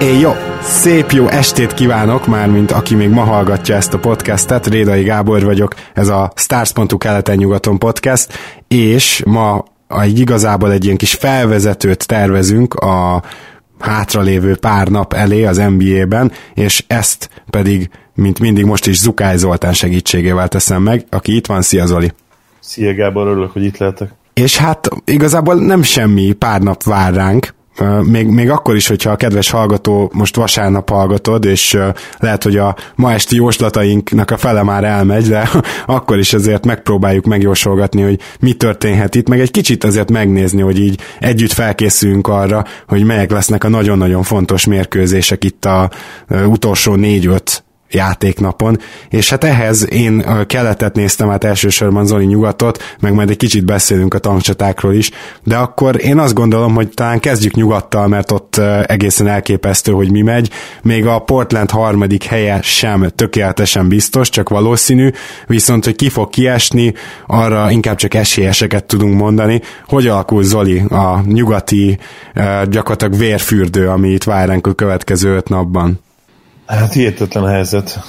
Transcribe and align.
Éj 0.00 0.18
jó! 0.18 0.32
Szép 0.62 1.10
jó 1.10 1.28
estét 1.28 1.74
kívánok, 1.74 2.26
mármint 2.26 2.70
aki 2.70 2.94
még 2.94 3.08
ma 3.08 3.22
hallgatja 3.22 3.74
ezt 3.74 3.94
a 3.94 3.98
podcastet, 3.98 4.66
Rédai 4.66 5.02
Gábor 5.02 5.44
vagyok, 5.44 5.74
ez 5.94 6.08
a 6.08 6.32
Stars.hu 6.34 6.98
keleten-nyugaton 6.98 7.78
podcast, 7.78 8.38
és 8.68 9.22
ma 9.26 9.64
egy 9.88 10.18
igazából 10.18 10.72
egy 10.72 10.84
ilyen 10.84 10.96
kis 10.96 11.14
felvezetőt 11.14 12.06
tervezünk 12.06 12.74
a 12.74 13.22
hátralévő 13.78 14.56
pár 14.56 14.88
nap 14.88 15.12
elé 15.12 15.44
az 15.44 15.56
NBA-ben, 15.56 16.32
és 16.54 16.84
ezt 16.86 17.30
pedig, 17.50 17.90
mint 18.14 18.40
mindig 18.40 18.64
most 18.64 18.86
is 18.86 18.98
Zukály 18.98 19.36
Zoltán 19.36 19.72
segítségével 19.72 20.48
teszem 20.48 20.82
meg, 20.82 21.06
aki 21.10 21.36
itt 21.36 21.46
van. 21.46 21.62
Szia 21.62 21.86
Zoli! 21.86 22.12
Szia 22.60 22.94
Gábor, 22.94 23.26
örülök, 23.26 23.52
hogy 23.52 23.64
itt 23.64 23.78
lehetek. 23.78 24.10
És 24.34 24.56
hát 24.56 24.88
igazából 25.04 25.54
nem 25.54 25.82
semmi 25.82 26.32
pár 26.32 26.60
nap 26.60 26.82
vár 26.82 27.14
ránk, 27.14 27.54
még, 28.02 28.26
még 28.26 28.50
akkor 28.50 28.76
is, 28.76 28.86
hogyha 28.86 29.10
a 29.10 29.16
kedves 29.16 29.50
hallgató 29.50 30.10
most 30.14 30.36
vasárnap 30.36 30.88
hallgatod, 30.88 31.44
és 31.44 31.78
lehet, 32.18 32.42
hogy 32.42 32.56
a 32.56 32.76
ma 32.94 33.12
esti 33.12 33.36
jóslatainknak 33.36 34.30
a 34.30 34.36
fele 34.36 34.62
már 34.62 34.84
elmegy, 34.84 35.28
de 35.28 35.48
akkor 35.86 36.18
is 36.18 36.32
azért 36.32 36.64
megpróbáljuk 36.64 37.24
megjósolgatni, 37.24 38.02
hogy 38.02 38.20
mi 38.40 38.52
történhet 38.52 39.14
itt, 39.14 39.28
meg 39.28 39.40
egy 39.40 39.50
kicsit 39.50 39.84
azért 39.84 40.10
megnézni, 40.10 40.60
hogy 40.60 40.78
így 40.78 41.00
együtt 41.20 41.52
felkészülünk 41.52 42.28
arra, 42.28 42.64
hogy 42.88 43.04
melyek 43.04 43.30
lesznek 43.30 43.64
a 43.64 43.68
nagyon-nagyon 43.68 44.22
fontos 44.22 44.64
mérkőzések 44.64 45.44
itt 45.44 45.64
a 45.64 45.90
utolsó 46.46 46.94
négy-öt 46.94 47.65
játéknapon, 47.90 48.78
és 49.08 49.30
hát 49.30 49.44
ehhez 49.44 49.92
én 49.92 50.24
keletet 50.46 50.94
néztem 50.94 51.30
át 51.30 51.44
elsősorban 51.44 52.06
Zoli 52.06 52.24
nyugatot, 52.24 52.96
meg 53.00 53.12
majd 53.12 53.30
egy 53.30 53.36
kicsit 53.36 53.64
beszélünk 53.64 54.14
a 54.14 54.18
tankcsatákról 54.18 54.94
is, 54.94 55.10
de 55.44 55.56
akkor 55.56 56.04
én 56.04 56.18
azt 56.18 56.34
gondolom, 56.34 56.74
hogy 56.74 56.88
talán 56.88 57.20
kezdjük 57.20 57.54
nyugattal, 57.54 58.08
mert 58.08 58.32
ott 58.32 58.56
egészen 58.86 59.26
elképesztő, 59.26 59.92
hogy 59.92 60.10
mi 60.10 60.22
megy. 60.22 60.50
Még 60.82 61.06
a 61.06 61.18
Portland 61.18 61.70
harmadik 61.70 62.24
helye 62.24 62.60
sem 62.62 63.08
tökéletesen 63.14 63.88
biztos, 63.88 64.28
csak 64.28 64.48
valószínű, 64.48 65.10
viszont 65.46 65.84
hogy 65.84 65.96
ki 65.96 66.08
fog 66.08 66.30
kiesni, 66.30 66.94
arra 67.26 67.70
inkább 67.70 67.96
csak 67.96 68.14
esélyeseket 68.14 68.84
tudunk 68.84 69.18
mondani. 69.18 69.60
Hogy 69.86 70.06
alakul 70.06 70.42
Zoli 70.42 70.78
a 70.78 71.20
nyugati 71.26 71.98
gyakorlatilag 72.68 73.18
vérfürdő, 73.18 73.88
ami 73.88 74.08
itt 74.08 74.24
vár 74.24 74.50
a 74.50 74.74
következő 74.74 75.36
öt 75.36 75.48
napban? 75.48 76.04
Hát 76.66 76.92
hihetetlen 76.92 77.46
helyzet. 77.46 78.00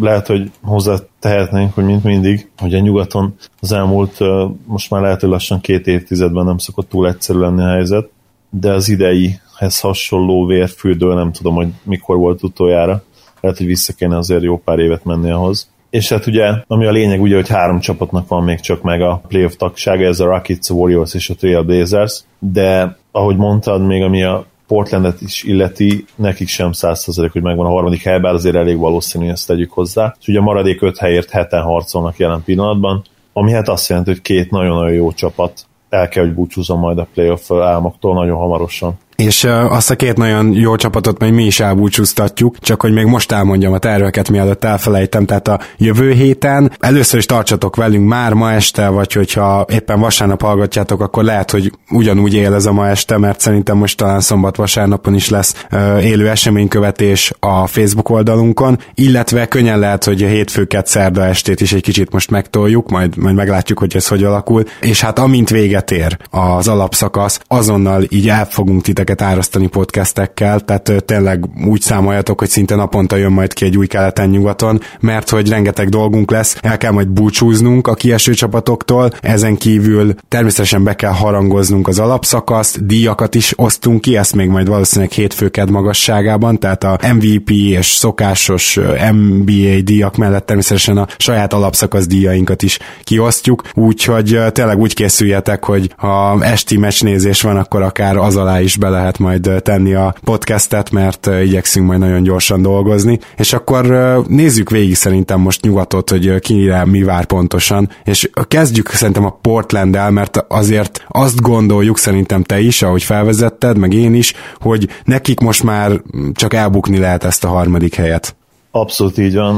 Lehet, 0.00 0.26
hogy 0.26 0.50
hozzá 0.62 0.96
tehetnénk, 1.18 1.74
hogy 1.74 1.84
mint 1.84 2.04
mindig, 2.04 2.48
hogy 2.58 2.74
a 2.74 2.80
nyugaton 2.80 3.34
az 3.60 3.72
elmúlt, 3.72 4.18
most 4.66 4.90
már 4.90 5.00
lehet, 5.00 5.20
hogy 5.20 5.28
lassan 5.28 5.60
két 5.60 5.86
évtizedben 5.86 6.44
nem 6.44 6.58
szokott 6.58 6.88
túl 6.88 7.08
egyszerű 7.08 7.38
lenni 7.38 7.62
a 7.62 7.68
helyzet, 7.68 8.08
de 8.50 8.72
az 8.72 8.88
ideihez 8.88 9.80
hasonló 9.80 10.46
vérfürdő, 10.46 11.14
nem 11.14 11.32
tudom, 11.32 11.54
hogy 11.54 11.68
mikor 11.82 12.16
volt 12.16 12.42
utoljára. 12.42 13.02
Lehet, 13.40 13.58
hogy 13.58 13.66
vissza 13.66 13.92
kéne 13.92 14.16
azért 14.16 14.42
jó 14.42 14.58
pár 14.58 14.78
évet 14.78 15.04
menni 15.04 15.30
ahhoz. 15.30 15.72
És 15.90 16.08
hát 16.08 16.26
ugye, 16.26 16.52
ami 16.66 16.86
a 16.86 16.90
lényeg 16.90 17.20
ugye, 17.20 17.34
hogy 17.34 17.48
három 17.48 17.80
csapatnak 17.80 18.28
van 18.28 18.44
még 18.44 18.60
csak 18.60 18.82
meg 18.82 19.02
a 19.02 19.22
playoff 19.28 19.52
tagsága, 19.52 20.04
ez 20.04 20.20
a 20.20 20.24
Rockets, 20.24 20.70
a 20.70 20.74
Warriors 20.74 21.14
és 21.14 21.30
a 21.30 21.34
Trail 21.34 21.62
Blazers, 21.62 22.24
de 22.38 22.96
ahogy 23.12 23.36
mondtad, 23.36 23.86
még 23.86 24.02
ami 24.02 24.22
a 24.22 24.46
Portlandet 24.66 25.20
is 25.20 25.42
illeti, 25.42 26.04
nekik 26.14 26.48
sem 26.48 26.70
100% 26.72 27.28
hogy 27.32 27.42
megvan 27.42 27.66
a 27.66 27.70
harmadik 27.70 28.02
hely, 28.02 28.20
bár 28.20 28.34
azért 28.34 28.54
elég 28.56 28.78
valószínű, 28.78 29.28
ezt 29.28 29.46
tegyük 29.46 29.72
hozzá. 29.72 30.16
És 30.20 30.28
ugye 30.28 30.38
a 30.38 30.42
maradék 30.42 30.82
öt 30.82 30.98
helyért 30.98 31.30
heten 31.30 31.62
harcolnak 31.62 32.16
jelen 32.16 32.42
pillanatban, 32.44 33.04
ami 33.32 33.52
hát 33.52 33.68
azt 33.68 33.88
jelenti, 33.88 34.10
hogy 34.10 34.22
két 34.22 34.50
nagyon-nagyon 34.50 34.94
jó 34.94 35.12
csapat 35.12 35.66
el 35.88 36.08
kell, 36.08 36.24
hogy 36.24 36.34
búcsúzom 36.34 36.80
majd 36.80 36.98
a 36.98 37.06
playoff 37.14 37.50
álmoktól 37.50 38.14
nagyon 38.14 38.36
hamarosan 38.36 38.98
és 39.16 39.44
azt 39.68 39.90
a 39.90 39.96
két 39.96 40.16
nagyon 40.16 40.52
jó 40.52 40.76
csapatot 40.76 41.18
majd 41.18 41.32
mi 41.32 41.44
is 41.44 41.60
elbúcsúztatjuk, 41.60 42.58
csak 42.58 42.82
hogy 42.82 42.92
még 42.92 43.04
most 43.04 43.32
elmondjam 43.32 43.72
a 43.72 43.78
terveket, 43.78 44.30
mielőtt 44.30 44.64
elfelejtem, 44.64 45.26
tehát 45.26 45.48
a 45.48 45.60
jövő 45.76 46.12
héten 46.12 46.72
először 46.80 47.18
is 47.18 47.26
tartsatok 47.26 47.76
velünk 47.76 48.08
már 48.08 48.32
ma 48.32 48.52
este, 48.52 48.88
vagy 48.88 49.12
hogyha 49.12 49.66
éppen 49.72 50.00
vasárnap 50.00 50.42
hallgatjátok, 50.42 51.00
akkor 51.00 51.24
lehet, 51.24 51.50
hogy 51.50 51.72
ugyanúgy 51.90 52.34
él 52.34 52.54
ez 52.54 52.66
a 52.66 52.72
ma 52.72 52.88
este, 52.88 53.18
mert 53.18 53.40
szerintem 53.40 53.76
most 53.76 53.96
talán 53.96 54.20
szombat-vasárnapon 54.20 55.14
is 55.14 55.28
lesz 55.28 55.66
élő 56.00 56.28
eseménykövetés 56.28 57.32
a 57.40 57.66
Facebook 57.66 58.10
oldalunkon, 58.10 58.78
illetve 58.94 59.46
könnyen 59.46 59.78
lehet, 59.78 60.04
hogy 60.04 60.22
a 60.22 60.28
hétfőket 60.28 60.86
szerda 60.86 61.24
estét 61.24 61.60
is 61.60 61.72
egy 61.72 61.82
kicsit 61.82 62.12
most 62.12 62.30
megtoljuk, 62.30 62.90
majd, 62.90 63.16
majd 63.16 63.34
meglátjuk, 63.34 63.78
hogy 63.78 63.96
ez 63.96 64.08
hogy 64.08 64.24
alakul, 64.24 64.64
és 64.80 65.00
hát 65.00 65.18
amint 65.18 65.50
véget 65.50 65.90
ér 65.90 66.16
az 66.30 66.68
alapszakasz, 66.68 67.40
azonnal 67.46 68.02
így 68.08 68.28
el 68.28 68.46
fogunk 68.46 68.82
titeket 68.82 69.03
titeket 69.04 69.32
árasztani 69.32 69.66
podcastekkel, 69.66 70.60
tehát 70.60 71.04
tényleg 71.04 71.44
úgy 71.66 71.80
számoljatok, 71.80 72.38
hogy 72.38 72.48
szinte 72.48 72.74
naponta 72.74 73.16
jön 73.16 73.32
majd 73.32 73.52
ki 73.52 73.64
egy 73.64 73.76
új 73.76 73.86
keleten-nyugaton, 73.86 74.80
mert 75.00 75.30
hogy 75.30 75.48
rengeteg 75.48 75.88
dolgunk 75.88 76.30
lesz, 76.30 76.56
el 76.60 76.76
kell 76.76 76.92
majd 76.92 77.08
búcsúznunk 77.08 77.86
a 77.86 77.94
kieső 77.94 78.32
csapatoktól, 78.32 79.10
ezen 79.20 79.56
kívül 79.56 80.14
természetesen 80.28 80.84
be 80.84 80.94
kell 80.94 81.10
harangoznunk 81.10 81.88
az 81.88 81.98
alapszakaszt, 81.98 82.86
díjakat 82.86 83.34
is 83.34 83.52
osztunk 83.56 84.00
ki, 84.00 84.16
ezt 84.16 84.34
még 84.34 84.48
majd 84.48 84.68
valószínűleg 84.68 85.12
hétfőked 85.12 85.70
magasságában, 85.70 86.58
tehát 86.58 86.84
a 86.84 86.98
MVP 87.14 87.50
és 87.50 87.86
szokásos 87.86 88.78
NBA 89.12 89.80
díjak 89.84 90.16
mellett 90.16 90.46
természetesen 90.46 90.96
a 90.96 91.06
saját 91.16 91.52
alapszakasz 91.52 92.06
díjainkat 92.06 92.62
is 92.62 92.78
kiosztjuk, 93.02 93.62
úgyhogy 93.74 94.40
tényleg 94.52 94.78
úgy 94.78 94.94
készüljetek, 94.94 95.64
hogy 95.64 95.94
ha 95.96 96.44
esti 96.44 96.76
meccsnézés 96.76 97.42
van, 97.42 97.56
akkor 97.56 97.82
akár 97.82 98.16
az 98.16 98.36
alá 98.36 98.60
is 98.60 98.76
bele 98.76 98.93
lehet 98.94 99.18
majd 99.18 99.50
tenni 99.62 99.94
a 99.94 100.14
podcastet, 100.24 100.90
mert 100.90 101.26
igyekszünk 101.26 101.86
majd 101.86 101.98
nagyon 101.98 102.22
gyorsan 102.22 102.62
dolgozni, 102.62 103.18
és 103.36 103.52
akkor 103.52 103.86
nézzük 104.28 104.70
végig 104.70 104.94
szerintem 104.94 105.40
most 105.40 105.62
nyugatot, 105.62 106.10
hogy 106.10 106.38
kire 106.38 106.84
mi 106.84 107.02
vár 107.02 107.24
pontosan, 107.24 107.88
és 108.04 108.30
kezdjük 108.48 108.88
szerintem 108.88 109.24
a 109.24 109.38
Portland-el, 109.40 110.10
mert 110.10 110.44
azért 110.48 111.04
azt 111.08 111.40
gondoljuk 111.40 111.98
szerintem 111.98 112.42
te 112.42 112.60
is, 112.60 112.82
ahogy 112.82 113.02
felvezetted, 113.02 113.78
meg 113.78 113.92
én 113.92 114.14
is, 114.14 114.32
hogy 114.60 114.88
nekik 115.04 115.40
most 115.40 115.62
már 115.62 116.00
csak 116.32 116.54
elbukni 116.54 116.98
lehet 116.98 117.24
ezt 117.24 117.44
a 117.44 117.48
harmadik 117.48 117.94
helyet. 117.94 118.36
Abszolút 118.70 119.18
így 119.18 119.34
van. 119.34 119.56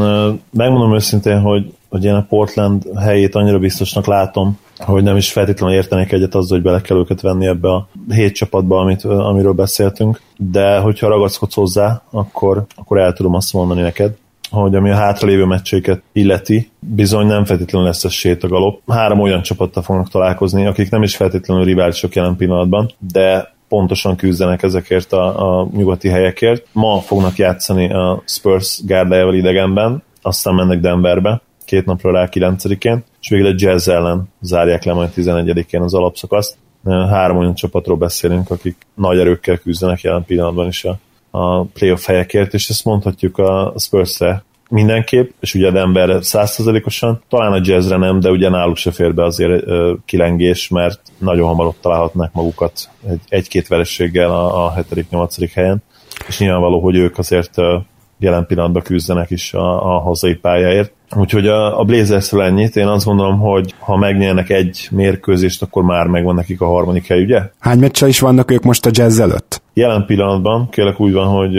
Megmondom 0.52 0.94
őszintén, 0.94 1.40
hogy, 1.40 1.74
hogy 1.88 2.04
én 2.04 2.14
a 2.14 2.26
Portland 2.28 2.82
helyét 2.98 3.34
annyira 3.34 3.58
biztosnak 3.58 4.06
látom, 4.06 4.58
hogy 4.78 5.02
nem 5.02 5.16
is 5.16 5.32
feltétlenül 5.32 5.76
értenék 5.76 6.12
egyet 6.12 6.34
azzal, 6.34 6.56
hogy 6.56 6.66
bele 6.66 6.80
kell 6.80 6.96
őket 6.96 7.20
venni 7.20 7.46
ebbe 7.46 7.68
a 7.68 7.88
hét 8.08 8.34
csapatba, 8.34 8.80
amit, 8.80 9.04
amiről 9.04 9.52
beszéltünk, 9.52 10.20
de 10.36 10.78
hogyha 10.78 11.08
ragaszkodsz 11.08 11.54
hozzá, 11.54 12.02
akkor, 12.10 12.64
akkor 12.74 12.98
el 12.98 13.12
tudom 13.12 13.34
azt 13.34 13.52
mondani 13.52 13.80
neked, 13.80 14.16
hogy 14.50 14.74
ami 14.74 14.90
a 14.90 14.94
hátralévő 14.94 15.44
meccseiket 15.44 16.02
illeti, 16.12 16.70
bizony 16.78 17.26
nem 17.26 17.44
feltétlenül 17.44 17.86
lesz 17.86 18.04
ez 18.04 18.12
sétagalop. 18.12 18.80
Három 18.86 19.20
olyan 19.20 19.42
csapattal 19.42 19.82
fognak 19.82 20.08
találkozni, 20.08 20.66
akik 20.66 20.90
nem 20.90 21.02
is 21.02 21.16
feltétlenül 21.16 21.64
riválisok 21.64 22.14
jelen 22.14 22.36
pillanatban, 22.36 22.90
de 23.12 23.54
pontosan 23.68 24.16
küzdenek 24.16 24.62
ezekért 24.62 25.12
a, 25.12 25.60
a 25.60 25.68
nyugati 25.72 26.08
helyekért. 26.08 26.66
Ma 26.72 27.00
fognak 27.00 27.36
játszani 27.36 27.92
a 27.92 28.22
Spurs 28.24 28.80
gárdájával 28.84 29.34
idegenben, 29.34 30.02
aztán 30.22 30.54
mennek 30.54 30.80
Denverbe, 30.80 31.40
két 31.66 31.84
napra 31.84 32.10
rá 32.10 32.28
9-én, 32.32 33.04
és 33.20 33.28
végül 33.28 33.46
egy 33.46 33.60
Jazz 33.60 33.88
ellen 33.88 34.28
zárják 34.40 34.84
le 34.84 34.92
majd 34.92 35.10
11-én 35.16 35.80
az 35.80 35.94
alapszakaszt. 35.94 36.56
Három 36.84 37.36
olyan 37.36 37.54
csapatról 37.54 37.96
beszélünk, 37.96 38.50
akik 38.50 38.76
nagy 38.94 39.18
erőkkel 39.18 39.58
küzdenek 39.58 40.00
jelen 40.00 40.24
pillanatban 40.24 40.66
is 40.66 40.84
a, 40.84 40.98
a 41.30 41.62
playoff 41.62 42.06
helyekért, 42.06 42.54
és 42.54 42.68
ezt 42.68 42.84
mondhatjuk 42.84 43.38
a 43.38 43.74
Spurs-re 43.78 44.44
mindenképp, 44.68 45.30
és 45.40 45.54
ugye 45.54 45.68
a 45.68 45.70
Denver 45.70 46.24
százszerzalékosan, 46.24 47.22
talán 47.28 47.52
a 47.52 47.60
jazzre 47.62 47.96
nem, 47.96 48.20
de 48.20 48.30
ugye 48.30 48.48
náluk 48.48 48.76
se 48.76 48.90
fér 48.90 49.14
be 49.14 49.24
azért 49.24 49.66
ö, 49.66 49.94
kilengés, 50.04 50.68
mert 50.68 51.00
nagyon 51.18 51.46
hamar 51.46 51.66
ott 51.66 51.80
találhatnák 51.80 52.32
magukat 52.32 52.90
egy, 53.08 53.20
egy-két 53.28 53.68
verességgel 53.68 54.30
a, 54.30 54.66
a 54.66 54.74
7.-8. 54.74 55.50
helyen, 55.54 55.82
és 56.28 56.38
nyilvánvaló, 56.38 56.80
hogy 56.80 56.96
ők 56.96 57.18
azért 57.18 57.58
ö, 57.58 57.76
jelen 58.18 58.46
pillanatban 58.46 58.82
küzdenek 58.82 59.30
is 59.30 59.54
a, 59.54 59.94
a 59.94 60.00
hazai 60.00 60.34
pályáért. 60.34 60.92
Úgyhogy 61.14 61.46
a, 61.46 61.80
a 61.80 61.84
Blazersről 61.84 62.42
ennyit. 62.42 62.76
Én 62.76 62.86
azt 62.86 63.04
gondolom, 63.04 63.38
hogy 63.38 63.74
ha 63.78 63.96
megnyernek 63.96 64.50
egy 64.50 64.88
mérkőzést, 64.90 65.62
akkor 65.62 65.82
már 65.82 66.06
megvan 66.06 66.34
nekik 66.34 66.60
a 66.60 66.66
harmadik 66.66 67.06
hely, 67.06 67.22
ugye? 67.22 67.42
Hány 67.58 67.78
meccsel 67.78 68.08
is 68.08 68.20
vannak 68.20 68.50
ők 68.50 68.62
most 68.62 68.86
a 68.86 68.90
jazz 68.92 69.18
előtt? 69.18 69.62
Jelen 69.74 70.04
pillanatban 70.06 70.68
kérlek 70.70 71.00
úgy 71.00 71.12
van, 71.12 71.26
hogy 71.26 71.54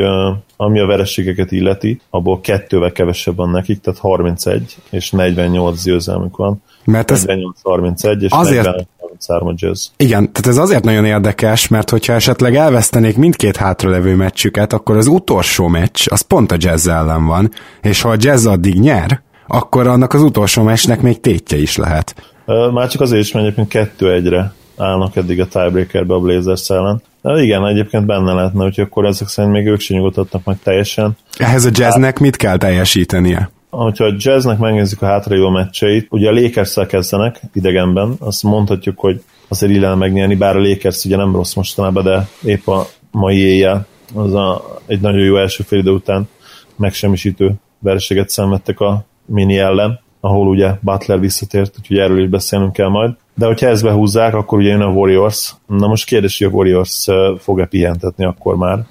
ami 0.57 0.79
a 0.79 0.85
vereségeket 0.85 1.51
illeti, 1.51 2.01
abból 2.09 2.41
kettővel 2.41 2.91
kevesebb 2.91 3.35
van 3.35 3.49
nekik, 3.49 3.81
tehát 3.81 3.99
31 3.99 4.75
és 4.89 5.11
48 5.11 5.83
győzelmük 5.83 6.37
van. 6.37 6.61
Mert 6.83 7.11
ez 7.11 7.25
48-31 7.27 8.21
és 8.21 8.31
azért... 8.31 8.87
43 9.17 9.47
a 9.47 9.53
jazz. 9.55 9.87
Igen, 9.97 10.31
tehát 10.31 10.47
ez 10.47 10.57
azért 10.57 10.83
nagyon 10.83 11.05
érdekes, 11.05 11.67
mert 11.67 11.89
hogyha 11.89 12.13
esetleg 12.13 12.55
elvesztenék 12.55 13.17
mindkét 13.17 13.57
hátralevő 13.57 14.15
meccsüket, 14.15 14.73
akkor 14.73 14.97
az 14.97 15.07
utolsó 15.07 15.67
meccs 15.67 16.05
az 16.09 16.21
pont 16.21 16.51
a 16.51 16.55
jazz 16.59 16.87
ellen 16.87 17.25
van, 17.25 17.51
és 17.81 18.01
ha 18.01 18.09
a 18.09 18.15
jazz 18.19 18.45
addig 18.45 18.79
nyer, 18.79 19.21
akkor 19.47 19.87
annak 19.87 20.13
az 20.13 20.21
utolsó 20.21 20.63
meccsnek 20.63 21.01
még 21.01 21.19
tétje 21.19 21.57
is 21.57 21.77
lehet. 21.77 22.33
Már 22.73 22.87
csak 22.87 23.01
azért 23.01 23.21
is, 23.21 23.31
mert 23.31 23.45
egyébként 23.45 23.67
kettő 23.67 24.13
egyre 24.13 24.53
állnak 24.77 25.15
eddig 25.15 25.41
a 25.41 25.47
tiebreakerbe 25.47 26.13
a 26.13 26.19
Blazers 26.19 26.69
ellen. 26.69 27.01
De 27.21 27.41
igen, 27.41 27.67
egyébként 27.67 28.05
benne 28.05 28.33
lehetne, 28.33 28.63
hogy 28.63 28.79
akkor 28.79 29.05
ezek 29.05 29.27
szerint 29.27 29.53
még 29.53 29.67
ők 29.67 29.79
sem 29.79 29.97
nyugodhatnak 29.97 30.43
meg 30.43 30.57
teljesen. 30.63 31.17
Ehhez 31.37 31.65
a 31.65 31.69
jazznek 31.73 32.19
mit 32.19 32.35
kell 32.35 32.57
teljesítenie? 32.57 33.49
hogyha 33.69 34.05
a 34.05 34.13
jazznek 34.17 34.57
megnézzük 34.57 35.01
a 35.01 35.05
hátralévő 35.05 35.49
meccseit, 35.49 36.07
ugye 36.09 36.29
a 36.29 36.33
lakers 36.33 36.75
kezdenek 36.87 37.41
idegenben, 37.53 38.15
azt 38.19 38.43
mondhatjuk, 38.43 38.99
hogy 38.99 39.23
azért 39.47 39.71
illene 39.71 39.95
megnyerni, 39.95 40.35
bár 40.35 40.55
a 40.55 40.61
Lakers 40.61 41.05
ugye 41.05 41.15
nem 41.15 41.35
rossz 41.35 41.53
mostanában, 41.53 42.03
de 42.03 42.27
épp 42.43 42.67
a 42.67 42.87
mai 43.11 43.37
éjjel 43.37 43.85
az 44.13 44.33
a, 44.33 44.79
egy 44.85 44.99
nagyon 44.99 45.19
jó 45.19 45.37
első 45.37 45.63
fél 45.63 45.79
idő 45.79 45.91
után 45.91 46.29
megsemmisítő 46.75 47.53
vereséget 47.79 48.29
szenvedtek 48.29 48.79
a 48.79 49.05
mini 49.27 49.57
ellen, 49.57 49.99
ahol 50.19 50.47
ugye 50.47 50.71
Butler 50.81 51.19
visszatért, 51.19 51.75
úgyhogy 51.79 51.97
erről 51.97 52.21
is 52.21 52.29
beszélnünk 52.29 52.73
kell 52.73 52.89
majd. 52.89 53.15
De 53.35 53.45
hogyha 53.45 53.67
ezt 53.67 53.83
behúzzák, 53.83 54.33
akkor 54.33 54.57
ugye 54.57 54.69
jön 54.69 54.81
a 54.81 54.91
Warriors. 54.91 55.55
Na 55.67 55.87
most 55.87 56.05
kérdés, 56.05 56.37
hogy 56.37 56.47
a 56.47 56.55
Warriors 56.55 57.07
fog-e 57.37 57.65
pihentetni 57.65 58.25
akkor 58.25 58.55
már, 58.55 58.85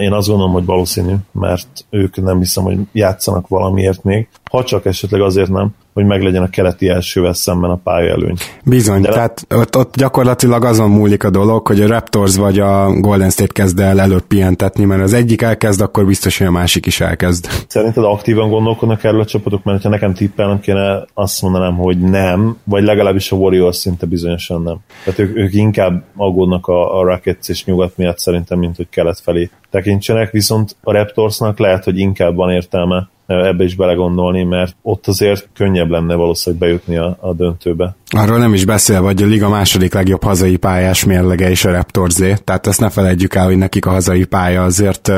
én 0.00 0.12
azt 0.12 0.28
gondolom, 0.28 0.52
hogy 0.52 0.64
valószínű, 0.64 1.14
mert 1.32 1.86
ők 1.90 2.22
nem 2.22 2.38
hiszem, 2.38 2.64
hogy 2.64 2.78
játszanak 2.92 3.48
valamiért 3.48 4.04
még, 4.04 4.28
ha 4.50 4.64
csak 4.64 4.84
esetleg 4.84 5.20
azért 5.20 5.50
nem, 5.50 5.74
hogy 5.98 6.06
meglegyen 6.06 6.42
a 6.42 6.50
keleti 6.50 6.88
elsővel 6.88 7.32
szemben 7.32 7.70
a 7.70 7.80
pályaelőny. 7.84 8.34
Bizony, 8.64 9.00
De 9.00 9.08
tehát 9.08 9.46
ott, 9.54 9.76
ott 9.76 9.96
gyakorlatilag 9.96 10.64
azon 10.64 10.90
múlik 10.90 11.24
a 11.24 11.30
dolog, 11.30 11.66
hogy 11.66 11.80
a 11.80 11.86
Raptors 11.86 12.36
vagy 12.36 12.58
a 12.58 12.92
Golden 13.00 13.30
State 13.30 13.52
kezd 13.52 13.78
el 13.78 14.00
előbb 14.00 14.22
pihentetni, 14.22 14.84
mert 14.84 15.02
az 15.02 15.12
egyik 15.12 15.42
elkezd, 15.42 15.80
akkor 15.80 16.06
biztos, 16.06 16.38
hogy 16.38 16.46
a 16.46 16.50
másik 16.50 16.86
is 16.86 17.00
elkezd. 17.00 17.48
Szerinted 17.66 18.04
aktívan 18.04 18.50
gondolkodnak 18.50 19.04
erről 19.04 19.20
a 19.20 19.24
csapatok, 19.24 19.64
mert 19.64 19.82
ha 19.82 19.88
nekem 19.88 20.14
tippelnem 20.14 20.60
kéne, 20.60 21.04
azt 21.14 21.42
mondanám, 21.42 21.76
hogy 21.76 21.98
nem, 21.98 22.56
vagy 22.64 22.82
legalábbis 22.82 23.32
a 23.32 23.36
Warriors 23.36 23.76
szinte 23.76 24.06
bizonyosan 24.06 24.62
nem. 24.62 24.76
Tehát 25.04 25.18
ők, 25.18 25.36
ők 25.36 25.54
inkább 25.54 26.02
aggódnak 26.16 26.66
a, 26.66 26.98
a 26.98 27.02
Rockets 27.02 27.48
és 27.48 27.64
nyugat 27.64 27.96
miatt 27.96 28.18
szerintem, 28.18 28.58
mint 28.58 28.76
hogy 28.76 28.88
kelet 28.90 29.20
felé 29.20 29.50
tekintsenek, 29.70 30.30
viszont 30.30 30.76
a 30.82 30.92
Raptorsnak 30.92 31.58
lehet, 31.58 31.84
hogy 31.84 31.98
inkább 31.98 32.34
van 32.34 32.50
értelme 32.50 33.08
ebbe 33.28 33.64
is 33.64 33.74
belegondolni, 33.74 34.42
mert 34.42 34.76
ott 34.82 35.06
azért 35.06 35.48
könnyebb 35.54 35.90
lenne 35.90 36.14
valószínűleg 36.14 36.68
bejutni 36.68 36.96
a, 36.96 37.16
a 37.20 37.32
döntőbe. 37.32 37.96
Arról 38.10 38.38
nem 38.38 38.54
is 38.54 38.64
beszél, 38.64 39.02
hogy 39.02 39.22
a 39.22 39.26
liga 39.26 39.48
második 39.48 39.94
legjobb 39.94 40.22
hazai 40.22 40.56
pályás 40.56 41.04
mérlege 41.04 41.50
is 41.50 41.64
a 41.64 41.70
Raptorzé, 41.70 42.34
tehát 42.44 42.66
ezt 42.66 42.80
ne 42.80 42.90
felejtjük 42.90 43.34
el, 43.34 43.44
hogy 43.44 43.56
nekik 43.56 43.86
a 43.86 43.90
hazai 43.90 44.24
pálya 44.24 44.64
azért 44.64 45.12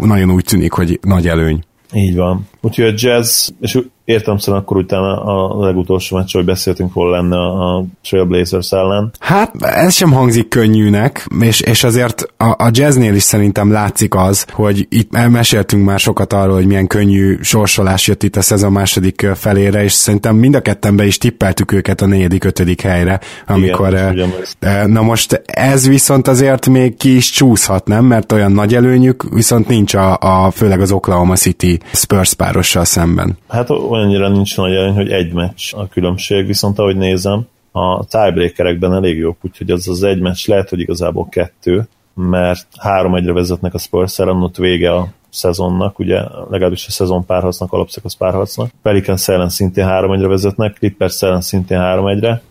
nagyon 0.00 0.30
úgy 0.30 0.44
tűnik, 0.44 0.72
hogy 0.72 0.98
nagy 1.02 1.28
előny. 1.28 1.62
Így 1.94 2.16
van. 2.16 2.48
Úgyhogy 2.60 2.84
a 2.84 2.92
jazz, 2.96 3.48
és 3.60 3.78
értem 4.04 4.38
szerint 4.38 4.62
akkor 4.62 4.76
utána 4.76 5.24
a 5.24 5.64
legutolsó 5.64 6.16
meccs, 6.16 6.32
hogy 6.32 6.44
beszéltünk 6.44 6.92
volna 6.92 7.16
lenne 7.16 7.36
a 7.36 7.84
Trailblazers 8.02 8.70
ellen. 8.72 9.12
Hát 9.18 9.62
ez 9.62 9.94
sem 9.94 10.12
hangzik 10.12 10.48
könnyűnek, 10.48 11.26
és, 11.40 11.60
és 11.60 11.84
azért 11.84 12.32
a, 12.36 12.44
a 12.44 12.70
jazznél 12.70 13.14
is 13.14 13.22
szerintem 13.22 13.72
látszik 13.72 14.14
az, 14.14 14.46
hogy 14.52 14.86
itt 14.90 15.28
meséltünk 15.28 15.84
már 15.84 15.98
sokat 15.98 16.32
arról, 16.32 16.54
hogy 16.54 16.66
milyen 16.66 16.86
könnyű 16.86 17.38
sorsolás 17.42 18.06
jött 18.06 18.22
itt 18.22 18.36
a 18.36 18.42
szezon 18.42 18.72
második 18.72 19.26
felére, 19.34 19.82
és 19.82 19.92
szerintem 19.92 20.36
mind 20.36 20.54
a 20.54 20.60
kettenbe 20.60 21.04
is 21.04 21.18
tippeltük 21.18 21.72
őket 21.72 22.00
a 22.00 22.06
negyedik, 22.06 22.44
ötödik 22.44 22.80
helyre, 22.80 23.20
amikor... 23.46 23.88
Igen, 23.88 24.90
na 24.90 25.02
most 25.02 25.42
ez 25.46 25.88
viszont 25.88 26.28
azért 26.28 26.66
még 26.66 26.96
ki 26.96 27.16
is 27.16 27.30
csúszhat, 27.30 27.86
nem? 27.86 28.04
Mert 28.04 28.32
olyan 28.32 28.52
nagy 28.52 28.74
előnyük, 28.74 29.24
viszont 29.30 29.68
nincs 29.68 29.94
a, 29.94 30.16
a 30.20 30.50
főleg 30.50 30.80
az 30.80 30.92
Oklahoma 30.92 31.36
City 31.36 31.80
Spurs 31.92 32.34
párossal 32.34 32.84
szemben. 32.84 33.38
Hát 33.48 33.70
olyannyira 34.02 34.28
nincs 34.28 34.56
nagy 34.56 34.74
előny, 34.74 34.94
hogy 34.94 35.10
egy 35.10 35.32
meccs 35.32 35.74
a 35.74 35.88
különbség, 35.88 36.46
viszont 36.46 36.78
ahogy 36.78 36.96
nézem, 36.96 37.46
a 37.72 38.04
tiebreakerekben 38.04 38.94
elég 38.94 39.18
jók, 39.18 39.36
úgyhogy 39.42 39.70
az 39.70 39.88
az 39.88 40.02
egy 40.02 40.20
meccs 40.20 40.46
lehet, 40.46 40.68
hogy 40.68 40.80
igazából 40.80 41.28
kettő, 41.28 41.88
mert 42.14 42.66
három 42.78 43.14
egyre 43.14 43.32
vezetnek 43.32 43.74
a 43.74 43.78
spurs 43.78 44.18
ott 44.18 44.56
vége 44.56 44.94
a 44.94 45.08
szezonnak, 45.30 45.98
ugye 45.98 46.20
legalábbis 46.50 46.86
a 46.86 46.90
szezon 46.90 47.26
párharcnak, 47.26 47.72
alapszakasz 47.72 48.14
párharcnak. 48.14 48.70
Pelican 48.82 49.16
ellen 49.26 49.48
szintén 49.48 49.84
három 49.84 50.12
egyre 50.12 50.26
vezetnek, 50.26 50.74
Clippers 50.74 51.22
ellen 51.22 51.40
szintén 51.40 51.78
három 51.78 52.06
egyre, 52.06 52.42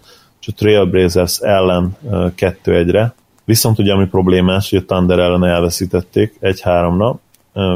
és 0.42 0.48
a 0.48 0.52
Trailblazers 0.52 1.40
ellen 1.40 1.98
kettő 2.36 2.76
egyre. 2.76 3.14
Viszont 3.46 3.80
ugye 3.80 3.94
ami 3.94 4.06
problémás, 4.06 4.70
hogy 4.70 4.80
a 4.80 4.86
Thunder 4.86 5.20
ellen 5.20 5.46
elveszítették 5.46 6.38
egy 6.40 6.62
háromra, 6.62 7.20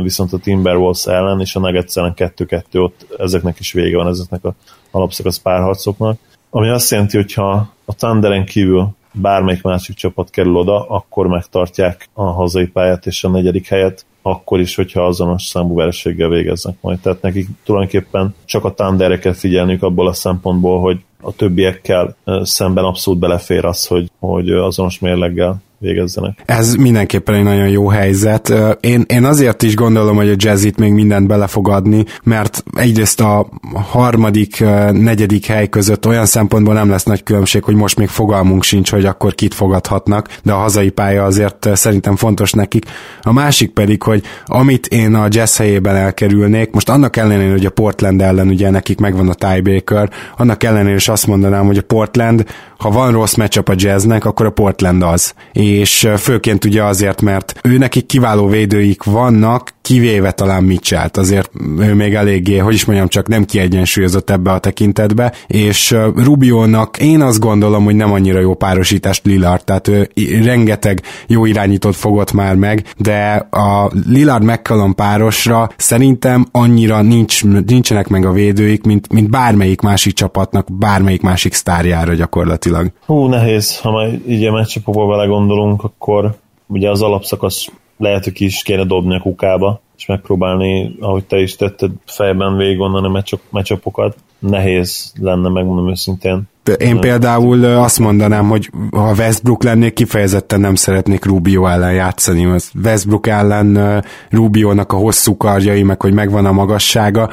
viszont 0.02 0.34
a 0.34 0.38
Timberwolves 0.38 1.06
ellen 1.06 1.40
és 1.40 1.56
a 1.56 1.60
Nuggets 1.60 1.98
ellen 1.98 2.14
2-2 2.16 2.64
ott 2.72 3.08
ezeknek 3.18 3.60
is 3.60 3.72
vége 3.72 3.98
van, 3.98 4.08
ezeknek 4.08 4.46
a 4.46 4.54
alapszakasz 4.92 5.40
párharcoknak. 5.40 6.18
Ami 6.50 6.70
azt 6.70 6.92
jelenti, 6.92 7.18
hogy 7.18 7.34
ha 7.34 7.74
a 7.86 7.96
Thunderen 7.96 8.46
kívül 8.46 8.90
bármelyik 9.12 9.62
másik 9.62 9.96
csapat 9.96 10.30
kerül 10.30 10.56
oda, 10.56 10.88
akkor 10.88 11.28
megtartják 11.28 12.10
a 12.14 12.24
hazai 12.24 12.68
pályát 12.68 13.06
és 13.06 13.24
a 13.24 13.30
negyedik 13.30 13.68
helyet, 13.68 14.06
akkor 14.22 14.60
is, 14.60 14.76
hogyha 14.76 15.06
azonos 15.06 15.44
számú 15.44 15.76
vereséggel 15.76 16.30
végeznek 16.30 16.76
majd. 16.82 17.00
Tehát 17.00 17.22
nekik 17.22 17.48
tulajdonképpen 17.64 18.36
csak 18.46 18.66
a 18.66 18.74
Thunderre 18.74 19.20
kell 19.20 19.34
figyelniük 19.34 19.84
abból 19.84 20.08
a 20.08 20.14
szempontból, 20.14 20.80
hogy 20.80 21.00
a 21.22 21.32
többiekkel 21.32 22.16
szemben 22.42 22.84
abszolút 22.84 23.20
belefér 23.20 23.66
az, 23.66 23.88
hogy, 23.88 24.12
hogy 24.20 24.50
azonos 24.50 25.00
mérleggel 25.00 25.62
végezzenek. 25.80 26.42
Ez 26.46 26.76
mindenképpen 26.76 27.36
egy 27.36 27.44
nagyon 27.44 27.68
jó 27.68 27.88
helyzet. 27.88 28.54
Én, 28.80 29.04
én 29.08 29.24
azért 29.24 29.64
is 29.64 29.76
gondolom, 29.76 30.16
hogy 30.16 30.30
a 30.30 30.36
jazz 30.38 30.64
itt 30.64 30.78
még 30.78 30.92
mindent 30.92 31.28
bele 31.28 31.48
fog 31.48 31.70
adni, 31.70 32.06
mert 32.24 32.64
egyrészt 32.78 33.22
a 33.22 33.48
harmadik, 33.74 34.60
negyedik 34.92 35.46
hely 35.46 35.70
között 35.70 36.08
olyan 36.08 36.26
szempontból 36.26 36.74
nem 36.74 36.90
lesz 36.90 37.04
nagy 37.04 37.24
különbség, 37.24 37.64
hogy 37.64 37.76
most 37.76 37.98
még 37.98 38.08
fogalmunk 38.08 38.64
sincs, 38.64 38.92
hogy 38.92 39.06
akkor 39.06 39.36
kit 39.36 39.54
fogadhatnak, 39.54 40.30
de 40.44 40.52
a 40.52 40.58
hazai 40.58 40.90
pálya 40.90 41.24
azért 41.24 41.70
szerintem 41.74 42.16
fontos 42.16 42.52
nekik. 42.52 42.86
A 43.22 43.32
másik 43.32 43.70
pedig, 43.70 44.02
hogy 44.02 44.24
amit 44.46 44.88
én 44.88 45.14
a 45.14 45.28
jazz 45.30 45.58
helyében 45.58 45.96
elkerülnék, 45.96 46.72
most 46.72 46.90
annak 46.90 47.18
ellenére, 47.18 47.52
hogy 47.52 47.66
a 47.66 47.70
Portland 47.70 48.22
ellen 48.22 48.48
ugye 48.48 48.70
nekik 48.70 49.00
megvan 49.00 49.30
a 49.30 49.34
tiebreaker, 49.34 50.10
annak 50.38 50.64
ellenére 50.64 50.96
is 50.96 51.08
azt 51.08 51.28
mondanám, 51.28 51.66
hogy 51.66 51.78
a 51.78 51.82
Portland, 51.82 52.46
ha 52.78 52.92
van 52.92 53.12
rossz 53.12 53.36
matchup 53.36 53.70
a 53.70 53.74
jazznek, 53.76 54.26
akkor 54.26 54.46
a 54.46 54.50
Portland 54.50 55.04
az. 55.04 55.34
És 55.66 56.08
főként 56.18 56.66
ugye 56.66 56.84
azért, 56.84 57.22
mert 57.22 57.60
ő 57.64 57.78
nekik 57.78 58.06
kiváló 58.06 58.48
védőik 58.48 59.04
vannak, 59.04 59.74
kivéve 59.86 60.32
talán 60.32 60.64
Mitchell-t, 60.64 61.18
azért 61.18 61.52
ő 61.80 61.94
még 61.94 62.14
eléggé, 62.14 62.58
hogy 62.58 62.74
is 62.74 62.86
mondjam, 62.86 63.08
csak 63.08 63.28
nem 63.28 63.46
kiegyensúlyozott 63.46 64.30
ebbe 64.30 64.52
a 64.52 64.60
tekintetbe, 64.60 65.34
és 65.48 65.96
Rubionak 66.16 66.98
én 67.00 67.22
azt 67.22 67.40
gondolom, 67.40 67.84
hogy 67.84 67.96
nem 67.96 68.12
annyira 68.12 68.40
jó 68.40 68.54
párosítást 68.54 69.26
Lillard, 69.26 69.64
tehát 69.64 69.88
ő 69.88 70.10
rengeteg 70.44 71.02
jó 71.28 71.46
irányítót 71.46 71.96
fogott 71.96 72.32
már 72.32 72.56
meg, 72.56 72.86
de 72.98 73.48
a 73.52 73.92
Lillard 74.08 74.44
McCallum 74.44 74.96
párosra 74.96 75.70
szerintem 75.78 76.46
annyira 76.52 77.02
nincs, 77.02 77.44
nincsenek 77.44 78.08
meg 78.08 78.26
a 78.26 78.32
védőik, 78.32 78.84
mint, 78.84 79.14
mint 79.14 79.30
bármelyik 79.30 79.82
másik 79.82 80.14
csapatnak, 80.14 80.68
bármelyik 80.72 81.22
másik 81.22 81.54
sztárjára 81.54 82.14
gyakorlatilag. 82.14 82.92
Hú, 83.06 83.26
nehéz, 83.26 83.80
ha 83.80 83.92
már 83.92 84.20
így 84.28 84.46
a 84.46 84.52
meccsapokba 84.52 85.06
vele 85.06 85.26
gondolunk, 85.26 85.84
akkor 85.84 86.36
ugye 86.68 86.90
az 86.90 87.02
alapszakasz 87.02 87.68
lehet, 87.98 88.24
hogy 88.24 88.34
ki 88.34 88.46
is 88.46 88.64
kéne 88.64 88.84
dobni 88.84 89.16
a 89.16 89.20
kukába, 89.20 89.82
és 89.98 90.06
megpróbálni, 90.06 90.96
ahogy 91.00 91.26
te 91.26 91.38
is 91.38 91.56
tetted, 91.56 91.92
fejben 92.06 92.58
végig 92.58 92.78
gondolni 92.78 93.20
a 93.20 93.42
meccsapokat. 93.50 94.16
Nehéz 94.40 95.14
lenne, 95.20 95.50
megmondom 95.50 95.90
őszintén. 95.90 96.44
Én 96.78 97.00
például 97.00 97.64
azt 97.64 98.00
mondanám, 98.00 98.48
hogy 98.48 98.70
ha 98.92 99.14
Westbrook 99.14 99.64
lennék, 99.64 99.94
kifejezetten 99.94 100.60
nem 100.60 100.76
szeretnék 100.76 101.26
Rubio 101.26 101.66
ellen 101.66 101.94
játszani. 101.94 102.56
Westbrook 102.84 103.28
ellen 103.28 104.04
Rubio-nak 104.30 104.94
a 104.94 104.96
hosszú 104.96 105.38
karjai, 105.38 105.84
meg 105.84 106.02
hogy 106.02 106.14
megvan 106.14 106.46
a 106.46 106.52
magassága, 106.52 107.30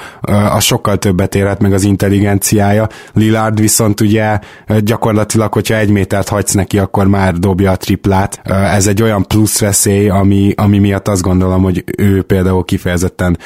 az 0.50 0.64
sokkal 0.64 0.96
többet 0.96 1.34
érhet 1.34 1.60
meg 1.60 1.72
az 1.72 1.84
intelligenciája. 1.84 2.86
Lillard 3.12 3.60
viszont 3.60 4.00
ugye 4.00 4.38
gyakorlatilag, 4.80 5.52
hogyha 5.52 5.76
egy 5.76 5.90
métert 5.90 6.28
hagysz 6.28 6.52
neki, 6.54 6.78
akkor 6.78 7.06
már 7.06 7.34
dobja 7.34 7.70
a 7.70 7.76
triplát. 7.76 8.40
Ez 8.44 8.86
egy 8.86 9.02
olyan 9.02 9.24
plusz 9.26 9.60
veszély, 9.60 10.08
ami, 10.08 10.52
ami 10.56 10.78
miatt 10.78 11.08
azt 11.08 11.22
gondolom, 11.22 11.62
hogy 11.62 11.84
ő 11.98 12.22
például 12.22 12.51
kifejezetten 12.60 13.38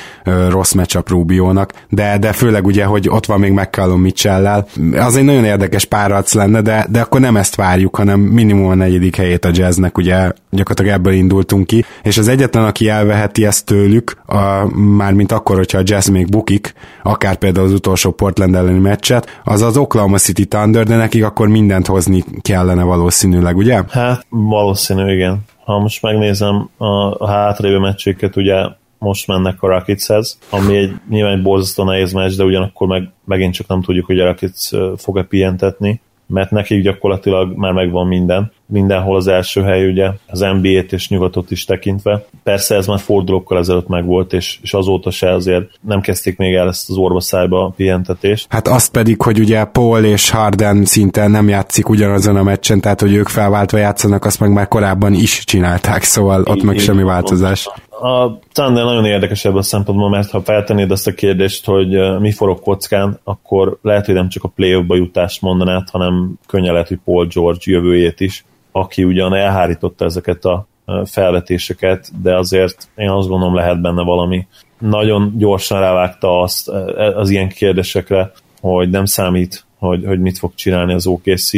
rossz 0.48 0.72
matchup 0.72 1.08
Rubio-nak, 1.08 1.72
de, 1.88 2.18
de 2.18 2.32
főleg 2.32 2.66
ugye, 2.66 2.84
hogy 2.84 3.08
ott 3.08 3.26
van 3.26 3.40
még 3.40 3.52
McCallum 3.52 4.00
Mitchell-lel. 4.00 4.66
Az 4.98 5.16
egy 5.16 5.24
nagyon 5.24 5.44
érdekes 5.44 5.84
párharc 5.84 6.34
lenne, 6.34 6.60
de, 6.60 6.86
de 6.90 7.00
akkor 7.00 7.20
nem 7.20 7.36
ezt 7.36 7.54
várjuk, 7.54 7.96
hanem 7.96 8.20
minimum 8.20 8.68
a 8.68 8.74
negyedik 8.74 9.16
helyét 9.16 9.44
a 9.44 9.50
jazznek, 9.52 9.98
ugye 9.98 10.32
gyakorlatilag 10.50 10.98
ebből 10.98 11.12
indultunk 11.12 11.66
ki, 11.66 11.84
és 12.02 12.18
az 12.18 12.28
egyetlen, 12.28 12.64
aki 12.64 12.88
elveheti 12.88 13.46
ezt 13.46 13.64
tőlük, 13.64 14.16
a, 14.26 15.12
mint 15.12 15.32
akkor, 15.32 15.56
hogyha 15.56 15.78
a 15.78 15.82
jazz 15.84 16.08
még 16.08 16.28
bukik, 16.28 16.74
akár 17.02 17.36
például 17.36 17.66
az 17.66 17.72
utolsó 17.72 18.10
Portland 18.10 18.54
elleni 18.54 18.78
meccset, 18.78 19.40
az 19.44 19.62
az 19.62 19.76
Oklahoma 19.76 20.18
City 20.18 20.44
Thunder, 20.46 20.86
de 20.86 20.96
nekik 20.96 21.24
akkor 21.24 21.48
mindent 21.48 21.86
hozni 21.86 22.24
kellene 22.40 22.82
valószínűleg, 22.82 23.56
ugye? 23.56 23.82
Hát 23.88 24.26
valószínű, 24.28 25.12
igen. 25.12 25.38
Ha 25.64 25.78
most 25.78 26.02
megnézem 26.02 26.68
a, 26.76 26.86
a 27.24 27.30
hátrévő 27.30 27.78
meccséket, 27.78 28.36
ugye 28.36 28.54
most 28.98 29.26
mennek 29.26 29.62
a 29.62 29.68
Rocketshez, 29.68 30.38
ami 30.50 30.76
egy 30.76 30.92
nyilván 31.08 31.36
egy 31.36 31.42
borzasztó 31.42 31.84
nehéz 31.84 32.12
meccs, 32.12 32.36
de 32.36 32.44
ugyanakkor 32.44 32.88
meg, 32.88 33.10
megint 33.24 33.54
csak 33.54 33.66
nem 33.66 33.82
tudjuk, 33.82 34.06
hogy 34.06 34.20
a 34.20 34.24
Rockets 34.24 34.70
fog-e 34.96 35.22
pihentetni 35.22 36.00
mert 36.26 36.50
nekik 36.50 36.82
gyakorlatilag 36.82 37.56
már 37.56 37.72
megvan 37.72 38.06
minden. 38.06 38.52
Mindenhol 38.66 39.16
az 39.16 39.26
első 39.26 39.62
hely, 39.62 39.88
ugye, 39.90 40.10
az 40.26 40.40
NBA-t 40.40 40.92
és 40.92 41.08
nyugatot 41.08 41.50
is 41.50 41.64
tekintve. 41.64 42.24
Persze 42.42 42.74
ez 42.74 42.86
már 42.86 42.98
fordulókkal 42.98 43.58
ezelőtt 43.58 43.88
megvolt, 43.88 44.32
és, 44.32 44.58
és 44.62 44.74
azóta 44.74 45.10
se 45.10 45.32
azért 45.32 45.70
nem 45.80 46.00
kezdték 46.00 46.36
még 46.36 46.54
el 46.54 46.68
ezt 46.68 46.90
az 46.90 46.96
orvaszájba 46.96 47.72
pihentetést. 47.76 48.46
Hát 48.50 48.68
azt 48.68 48.90
pedig, 48.90 49.22
hogy 49.22 49.38
ugye 49.38 49.64
Paul 49.64 50.04
és 50.04 50.30
Harden 50.30 50.84
szinte 50.84 51.26
nem 51.26 51.48
játszik 51.48 51.88
ugyanazon 51.88 52.36
a 52.36 52.42
meccsen, 52.42 52.80
tehát 52.80 53.00
hogy 53.00 53.14
ők 53.14 53.28
felváltva 53.28 53.78
játszanak, 53.78 54.24
azt 54.24 54.40
meg 54.40 54.52
már 54.52 54.68
korábban 54.68 55.12
is 55.12 55.44
csinálták, 55.44 56.02
szóval 56.02 56.42
ott 56.42 56.62
meg 56.62 56.78
semmi 56.78 57.02
változás. 57.02 57.68
A 58.00 58.38
Thunder 58.52 58.84
nagyon 58.84 59.04
érdekes 59.04 59.44
ebből 59.44 59.58
a 59.58 59.62
szempontból, 59.62 60.08
mert 60.08 60.30
ha 60.30 60.42
feltennéd 60.42 60.90
azt 60.90 61.06
a 61.06 61.14
kérdést, 61.14 61.64
hogy 61.64 62.18
mi 62.20 62.32
forog 62.32 62.60
kockán, 62.60 63.18
akkor 63.24 63.78
lehet, 63.82 64.06
hogy 64.06 64.14
nem 64.14 64.28
csak 64.28 64.44
a 64.44 64.48
playoffba 64.48 64.96
jutást 64.96 65.42
mondanád, 65.42 65.90
hanem 65.90 66.32
könnyen 66.46 66.72
lehet, 66.72 66.88
hogy 66.88 66.98
Paul 67.04 67.26
George 67.26 67.60
jövőjét 67.64 68.20
is, 68.20 68.44
aki 68.72 69.04
ugyan 69.04 69.34
elhárította 69.34 70.04
ezeket 70.04 70.44
a 70.44 70.66
felvetéseket, 71.04 72.10
de 72.22 72.36
azért 72.36 72.88
én 72.96 73.08
azt 73.08 73.28
gondolom 73.28 73.54
lehet 73.54 73.80
benne 73.80 74.02
valami. 74.02 74.46
Nagyon 74.78 75.32
gyorsan 75.36 75.80
rávágta 75.80 76.40
azt 76.40 76.68
az 77.14 77.30
ilyen 77.30 77.48
kérdésekre, 77.48 78.32
hogy 78.60 78.90
nem 78.90 79.04
számít, 79.04 79.64
hogy, 79.78 80.04
hogy 80.06 80.20
mit 80.20 80.38
fog 80.38 80.54
csinálni 80.54 80.92
az 80.92 81.06
OKC, 81.06 81.52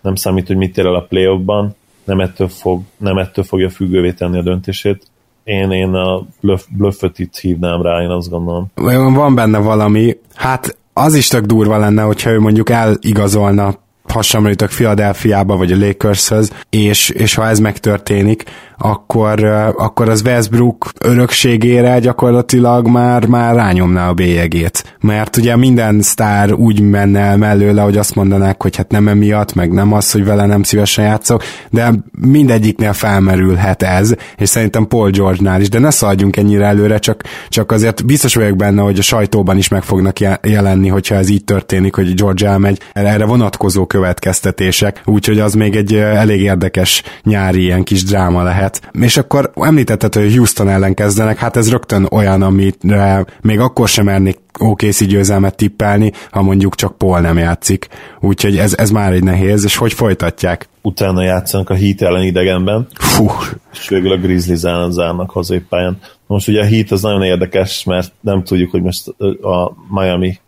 nem 0.00 0.14
számít, 0.14 0.46
hogy 0.46 0.56
mit 0.56 0.78
ér 0.78 0.86
el 0.86 0.94
a 0.94 1.06
playoffban, 1.08 1.74
nem 2.04 2.20
ettől, 2.20 2.48
fog, 2.48 2.82
nem 2.96 3.18
ettől 3.18 3.44
fogja 3.44 3.70
függővé 3.70 4.12
tenni 4.12 4.38
a 4.38 4.42
döntését 4.42 5.06
én, 5.46 5.70
én 5.70 5.94
a 5.94 6.22
bluffot 6.70 7.18
itt 7.18 7.36
hívnám 7.36 7.82
rá, 7.82 8.02
én 8.02 8.10
azt 8.10 8.30
gondolom. 8.30 8.70
Van 9.14 9.34
benne 9.34 9.58
valami, 9.58 10.16
hát 10.34 10.76
az 10.92 11.14
is 11.14 11.28
tök 11.28 11.44
durva 11.44 11.78
lenne, 11.78 12.02
hogyha 12.02 12.30
ő 12.30 12.40
mondjuk 12.40 12.70
eligazolna 12.70 13.74
hasonlítok 14.08 14.68
Philadelphiába 14.68 15.56
vagy 15.56 15.72
a 15.72 15.76
Lakershöz, 15.76 16.52
és, 16.70 17.08
és 17.08 17.34
ha 17.34 17.46
ez 17.46 17.58
megtörténik, 17.58 18.44
akkor, 18.78 19.44
akkor 19.76 20.08
az 20.08 20.22
Westbrook 20.24 20.90
örökségére 21.00 21.98
gyakorlatilag 21.98 22.86
már, 22.88 23.26
már 23.26 23.54
rányomná 23.54 24.08
a 24.08 24.14
bélyegét. 24.14 24.96
Mert 25.00 25.36
ugye 25.36 25.56
minden 25.56 26.00
sztár 26.00 26.52
úgy 26.52 26.80
menne 26.80 27.20
el 27.20 27.36
mellőle, 27.36 27.82
hogy 27.82 27.96
azt 27.96 28.14
mondanák, 28.14 28.62
hogy 28.62 28.76
hát 28.76 28.90
nem 28.90 29.08
emiatt, 29.08 29.54
meg 29.54 29.72
nem 29.72 29.92
az, 29.92 30.12
hogy 30.12 30.24
vele 30.24 30.46
nem 30.46 30.62
szívesen 30.62 31.04
játszok, 31.04 31.42
de 31.70 31.92
mindegyiknél 32.20 32.92
felmerülhet 32.92 33.82
ez, 33.82 34.14
és 34.36 34.48
szerintem 34.48 34.86
Paul 34.86 35.10
George-nál 35.10 35.60
is, 35.60 35.68
de 35.68 35.78
ne 35.78 35.90
szaladjunk 35.90 36.36
ennyire 36.36 36.64
előre, 36.64 36.98
csak, 36.98 37.22
csak 37.48 37.72
azért 37.72 38.06
biztos 38.06 38.34
vagyok 38.34 38.56
benne, 38.56 38.82
hogy 38.82 38.98
a 38.98 39.02
sajtóban 39.02 39.56
is 39.56 39.68
meg 39.68 39.82
fognak 39.82 40.18
jelenni, 40.42 40.88
hogyha 40.88 41.14
ez 41.14 41.28
így 41.28 41.44
történik, 41.44 41.94
hogy 41.94 42.14
George 42.14 42.48
elmegy. 42.48 42.80
Erre 42.92 43.24
vonatkozó 43.24 43.86
következtetések, 43.86 45.00
úgyhogy 45.04 45.38
az 45.38 45.54
még 45.54 45.76
egy 45.76 45.94
elég 45.94 46.40
érdekes 46.40 47.02
nyári 47.22 47.62
ilyen 47.62 47.82
kis 47.82 48.04
dráma 48.04 48.42
lehet 48.42 48.65
lehet. 48.66 49.04
És 49.06 49.16
akkor 49.16 49.50
említetted, 49.54 50.14
hogy 50.14 50.36
Houston 50.36 50.68
ellen 50.68 50.94
kezdenek, 50.94 51.38
hát 51.38 51.56
ez 51.56 51.70
rögtön 51.70 52.06
olyan, 52.10 52.42
amire 52.42 53.24
még 53.40 53.60
akkor 53.60 53.88
sem 53.88 54.04
mernék 54.04 54.38
OKC 54.58 55.04
győzelmet 55.04 55.56
tippelni, 55.56 56.12
ha 56.30 56.42
mondjuk 56.42 56.74
csak 56.74 56.98
Paul 56.98 57.20
nem 57.20 57.38
játszik. 57.38 57.88
Úgyhogy 58.20 58.56
ez, 58.56 58.74
ez 58.76 58.90
már 58.90 59.12
egy 59.12 59.22
nehéz, 59.22 59.64
és 59.64 59.76
hogy 59.76 59.92
folytatják? 59.92 60.68
Utána 60.82 61.22
játszanak 61.22 61.70
a 61.70 61.74
Heat 61.74 62.02
ellen 62.02 62.22
idegenben, 62.22 62.86
Fú. 62.94 63.26
és 63.72 63.88
végül 63.88 64.12
a 64.12 64.16
Grizzlies 64.16 64.62
ellen 64.62 64.90
zárnak 64.90 65.30
hazépályán. 65.30 65.98
Most 66.26 66.48
ugye 66.48 66.60
a 66.60 66.66
Heat 66.66 66.90
az 66.90 67.02
nagyon 67.02 67.22
érdekes, 67.22 67.84
mert 67.84 68.12
nem 68.20 68.44
tudjuk, 68.44 68.70
hogy 68.70 68.82
most 68.82 69.08
a 69.42 69.72
Miami, 69.90 70.38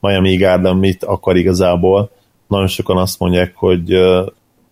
Miami 0.00 0.36
Garden 0.36 0.76
mit 0.76 1.04
akar 1.04 1.36
igazából. 1.36 2.10
Nagyon 2.48 2.66
sokan 2.66 2.96
azt 2.96 3.18
mondják, 3.18 3.52
hogy 3.54 3.92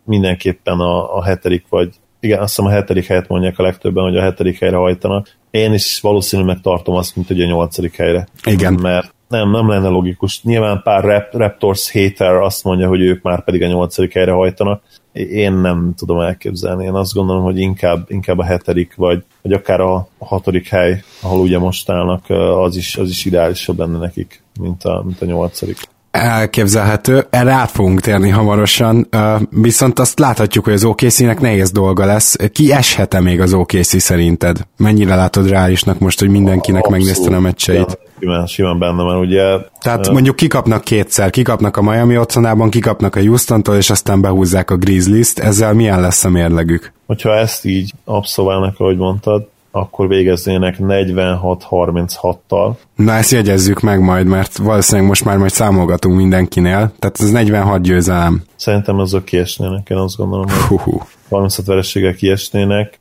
mindenképpen 0.04 0.78
a, 0.78 1.16
a 1.16 1.24
hetedik 1.24 1.64
vagy 1.68 1.88
igen, 2.20 2.38
azt 2.38 2.56
hiszem 2.56 2.70
a 2.70 2.74
hetedik 2.74 3.06
helyet 3.06 3.28
mondják 3.28 3.58
a 3.58 3.62
legtöbben, 3.62 4.04
hogy 4.04 4.16
a 4.16 4.22
hetedik 4.22 4.58
helyre 4.58 4.76
hajtanak. 4.76 5.36
Én 5.50 5.72
is 5.72 6.00
valószínűleg 6.00 6.54
megtartom 6.54 6.94
azt, 6.94 7.16
mint 7.16 7.28
hogy 7.28 7.40
a 7.40 7.46
nyolcadik 7.46 7.96
helyre. 7.96 8.26
Igen. 8.44 8.72
Mert 8.72 9.14
nem, 9.28 9.50
nem 9.50 9.68
lenne 9.68 9.88
logikus. 9.88 10.42
Nyilván 10.42 10.80
pár 10.82 11.04
Rap, 11.04 11.34
Raptors 11.34 11.92
hater 11.92 12.34
azt 12.34 12.64
mondja, 12.64 12.88
hogy 12.88 13.00
ők 13.00 13.22
már 13.22 13.44
pedig 13.44 13.62
a 13.62 13.66
nyolcadik 13.66 14.12
helyre 14.12 14.32
hajtanak. 14.32 14.82
Én 15.12 15.52
nem 15.52 15.92
tudom 15.96 16.20
elképzelni. 16.20 16.84
Én 16.84 16.94
azt 16.94 17.12
gondolom, 17.12 17.42
hogy 17.42 17.58
inkább, 17.58 18.04
inkább 18.10 18.38
a 18.38 18.44
hetedik, 18.44 18.94
vagy, 18.94 19.24
vagy 19.42 19.52
akár 19.52 19.80
a 19.80 20.08
hatodik 20.18 20.68
hely, 20.68 21.02
ahol 21.22 21.40
ugye 21.40 21.58
most 21.58 21.90
állnak, 21.90 22.30
az 22.30 22.76
is, 22.76 22.96
az 22.96 23.08
is 23.08 23.24
ideálisabb 23.24 23.76
benne 23.76 23.98
nekik, 23.98 24.42
mint 24.60 24.84
a, 24.84 25.02
mint 25.04 25.22
a 25.22 25.24
nyolcadik 25.24 25.78
elképzelhető. 26.16 27.26
Erre 27.30 27.52
át 27.52 27.70
fogunk 27.70 28.00
térni 28.00 28.28
hamarosan, 28.28 29.08
viszont 29.50 29.98
azt 29.98 30.18
láthatjuk, 30.18 30.64
hogy 30.64 30.74
az 30.74 30.84
OKC-nek 30.84 31.40
nehéz 31.40 31.70
dolga 31.70 32.04
lesz. 32.04 32.36
Ki 32.52 32.72
eshet-e 32.72 33.20
még 33.20 33.40
az 33.40 33.52
OKC 33.52 34.00
szerinted? 34.00 34.66
Mennyire 34.76 35.14
látod 35.14 35.48
reálisnak 35.48 35.98
most, 35.98 36.18
hogy 36.18 36.28
mindenkinek 36.28 36.86
megnézte 36.86 37.36
a 37.36 37.40
meccseit? 37.40 37.98
Simán, 38.20 38.46
simán 38.46 38.78
benne 38.78 39.02
van, 39.02 39.16
ugye. 39.16 39.56
Tehát 39.80 40.10
mondjuk 40.10 40.36
kikapnak 40.36 40.84
kétszer, 40.84 41.30
kikapnak 41.30 41.76
a 41.76 41.82
Miami 41.82 42.18
otthonában, 42.18 42.70
kikapnak 42.70 43.16
a 43.16 43.20
Houston-tól, 43.20 43.76
és 43.76 43.90
aztán 43.90 44.20
behúzzák 44.20 44.70
a 44.70 44.76
Grizzlies-t. 44.76 45.38
Ezzel 45.38 45.72
milyen 45.72 46.00
lesz 46.00 46.24
a 46.24 46.28
mérlegük? 46.28 46.92
Hogyha 47.06 47.34
ezt 47.34 47.64
így 47.64 47.92
abszolválnak, 48.04 48.74
ahogy 48.78 48.96
mondtad, 48.96 49.48
akkor 49.76 50.08
végeznének 50.08 50.76
46-36-tal. 50.80 52.72
Na 52.94 53.12
ezt 53.12 53.30
jegyezzük 53.30 53.80
meg 53.80 54.00
majd, 54.00 54.26
mert 54.26 54.56
valószínűleg 54.56 55.08
most 55.08 55.24
már 55.24 55.36
majd 55.36 55.50
számolgatunk 55.50 56.16
mindenkinél, 56.16 56.92
tehát 56.98 57.20
ez 57.20 57.30
46 57.30 57.80
győzelem. 57.80 58.42
Szerintem 58.56 58.98
azok 58.98 59.24
kiesnének, 59.24 59.88
én 59.90 59.96
azt 59.96 60.16
gondolom, 60.16 60.46
hogy 60.48 60.78
Hú. 60.78 61.00
36 61.28 61.66
vereséggel 61.66 62.14
kiesnének, 62.14 62.98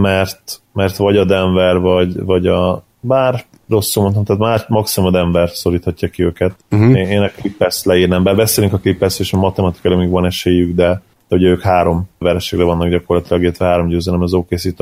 mert, 0.00 0.60
mert 0.72 0.96
vagy 0.96 1.16
a 1.16 1.24
Denver, 1.24 1.78
vagy, 1.78 2.24
vagy 2.24 2.46
a 2.46 2.84
bár 3.00 3.44
rosszul 3.68 4.02
mondtam, 4.02 4.24
tehát 4.24 4.40
már 4.42 4.64
maximum 4.68 5.08
a 5.08 5.12
Denver 5.12 5.50
szoríthatja 5.50 6.08
ki 6.08 6.22
őket. 6.22 6.54
Uh-huh. 6.70 6.98
Én, 6.98 7.06
én 7.06 7.20
a 7.20 7.28
Clippers 7.28 7.84
leírnám, 7.84 8.22
be 8.22 8.34
beszélünk 8.34 8.72
a 8.72 8.78
Clippers, 8.78 9.18
és 9.18 9.32
a 9.32 9.38
matematikailag 9.38 10.00
még 10.00 10.10
van 10.10 10.26
esélyük, 10.26 10.74
de, 10.74 11.02
de 11.28 11.36
ugye 11.36 11.48
ők 11.48 11.62
három 11.62 12.08
vereségre 12.18 12.64
vannak 12.64 12.88
gyakorlatilag, 12.88 13.42
illetve 13.42 13.66
három 13.66 13.88
győzelem 13.88 14.22
az 14.22 14.34
okc 14.34 14.74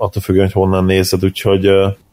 attól 0.00 0.22
függően, 0.22 0.44
hogy 0.44 0.54
honnan 0.54 0.84
nézed, 0.84 1.24
úgyhogy, 1.24 1.66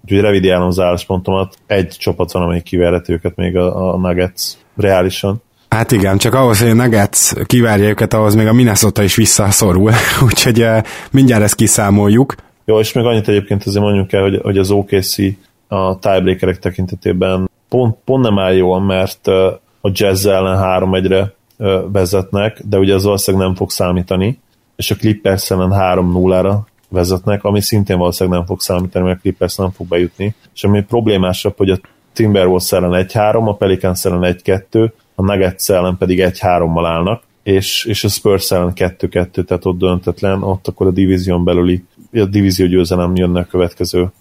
úgyhogy 0.04 0.20
revidiálom 0.20 0.68
az 0.68 0.80
álláspontomat. 0.80 1.58
Egy 1.68 1.88
csapat 1.88 2.32
van, 2.32 2.44
amelyik 2.44 2.64
kiverheti 2.64 3.12
őket 3.12 3.36
még 3.36 3.58
a, 3.58 3.94
a 3.94 3.98
Nuggets 3.98 4.54
reálisan. 4.76 5.42
Hát 5.70 5.92
igen, 5.92 6.18
csak 6.18 6.34
ahhoz, 6.34 6.60
hogy 6.62 6.70
a 6.70 6.74
Nuggets 6.74 7.34
kivárja 7.46 7.88
őket, 7.88 8.14
ahhoz 8.14 8.36
még 8.36 8.48
a 8.48 8.54
Minnesota 8.54 9.04
is 9.04 9.16
visszaszorul, 9.16 9.92
úgyhogy 10.28 10.66
mindjárt 11.12 11.44
ezt 11.44 11.56
kiszámoljuk. 11.56 12.36
Jó, 12.66 12.80
és 12.80 12.94
még 12.94 13.06
annyit 13.06 13.28
egyébként 13.28 13.64
azért 13.66 13.84
mondjuk 13.84 14.14
el, 14.14 14.22
hogy, 14.22 14.40
hogy 14.44 14.58
az 14.58 14.72
OKC 14.72 15.16
a 15.68 16.00
tiebreakerek 16.00 16.60
tekintetében 16.60 17.50
pont, 17.70 17.98
pont 18.06 18.24
nem 18.24 18.40
áll 18.40 18.54
jól, 18.54 18.82
mert 18.82 19.28
a 19.82 19.90
Jazz 19.92 20.26
ellen 20.26 20.58
3-1-re 20.62 21.34
uh, 21.58 21.92
vezetnek, 21.92 22.62
de 22.64 22.78
ugye 22.78 22.94
az 22.94 23.04
valószínűleg 23.04 23.46
nem 23.46 23.56
fog 23.56 23.70
számítani, 23.70 24.40
és 24.76 24.92
a 24.92 24.96
Clippers 24.96 25.52
ellen 25.52 25.72
3-0-ra 25.74 26.58
vezetnek, 26.90 27.44
ami 27.44 27.62
szintén 27.62 27.98
valószínűleg 27.98 28.38
nem 28.38 28.48
fog 28.48 28.62
számítani, 28.62 29.06
mert 29.06 29.18
a 29.18 29.22
Clippers 29.22 29.56
nem 29.56 29.72
fog 29.72 29.88
bejutni. 29.88 30.36
És 30.54 30.64
ami 30.64 30.84
problémásabb, 30.84 31.58
hogy 31.58 31.70
a 31.70 31.80
Timberwolves 32.14 32.72
ellen 32.72 33.06
1-3, 33.10 33.48
a 33.48 33.54
Pelicans 33.54 34.06
ellen 34.06 34.38
1-2, 34.44 34.92
a 35.16 35.22
Nuggets 35.22 35.70
ellen 35.70 35.98
pedig 35.98 36.22
1-3-mal 36.24 36.84
állnak, 36.86 37.24
és, 37.44 37.86
és 37.86 38.04
a 38.04 38.08
Spurs 38.08 38.52
ellen 38.52 38.72
2-2, 38.76 39.46
tehát 39.46 39.66
ott 39.66 39.78
döntetlen, 39.78 40.44
ott 40.44 40.68
akkor 40.68 40.88
a 40.88 40.92
divízión 40.92 41.44
belüli, 41.44 41.84
a 42.14 42.26
divízió 42.26 42.66
győzelem 42.66 43.16
jönne 43.16 43.40
a 43.40 43.46
következő 43.46 44.12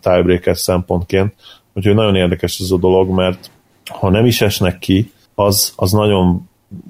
tiebreaker 0.00 0.56
szempontként. 0.56 1.34
Úgyhogy 1.72 1.94
nagyon 1.94 2.14
érdekes 2.14 2.58
ez 2.60 2.70
a 2.70 2.76
dolog, 2.76 3.08
mert 3.08 3.50
ha 3.88 4.10
nem 4.10 4.26
is 4.26 4.40
esnek 4.40 4.78
ki, 4.78 5.12
az, 5.34 5.72
az 5.76 5.92
nagyon 5.92 6.48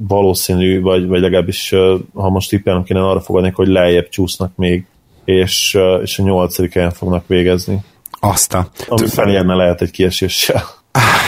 valószínű, 0.09 0.81
vagy, 0.81 1.07
vagy 1.07 1.21
legalábbis 1.21 1.75
ha 2.15 2.29
most 2.31 2.49
tippelnem 2.49 2.83
kéne 2.83 3.09
arra 3.09 3.21
fogadni, 3.21 3.51
hogy 3.55 3.69
lejjebb 3.69 4.09
csúsznak 4.09 4.57
még 4.57 4.87
és, 5.29 5.79
és 6.03 6.19
a 6.19 6.23
nyolcadik 6.23 6.73
helyen 6.73 6.91
fognak 6.91 7.27
végezni. 7.27 7.79
Azt 8.21 8.55
a... 8.55 8.69
Ami 8.89 9.07
felérne 9.07 9.55
lehet 9.55 9.83
egy 9.83 9.91
kieséssel. 9.91 10.63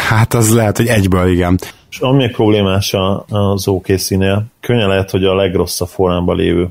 Hát 0.09 0.35
az 0.35 0.55
lehet, 0.55 0.77
hogy 0.77 0.87
egyből 0.87 1.29
igen. 1.29 1.59
És 1.91 1.99
ami 1.99 2.17
még 2.17 2.33
problémás 2.33 2.95
az 3.29 3.69
OKC-nél, 3.69 4.45
könnyen 4.61 4.89
lehet, 4.89 5.11
hogy 5.11 5.25
a 5.25 5.35
legrosszabb 5.35 5.89
formában 5.89 6.37
lévő 6.37 6.69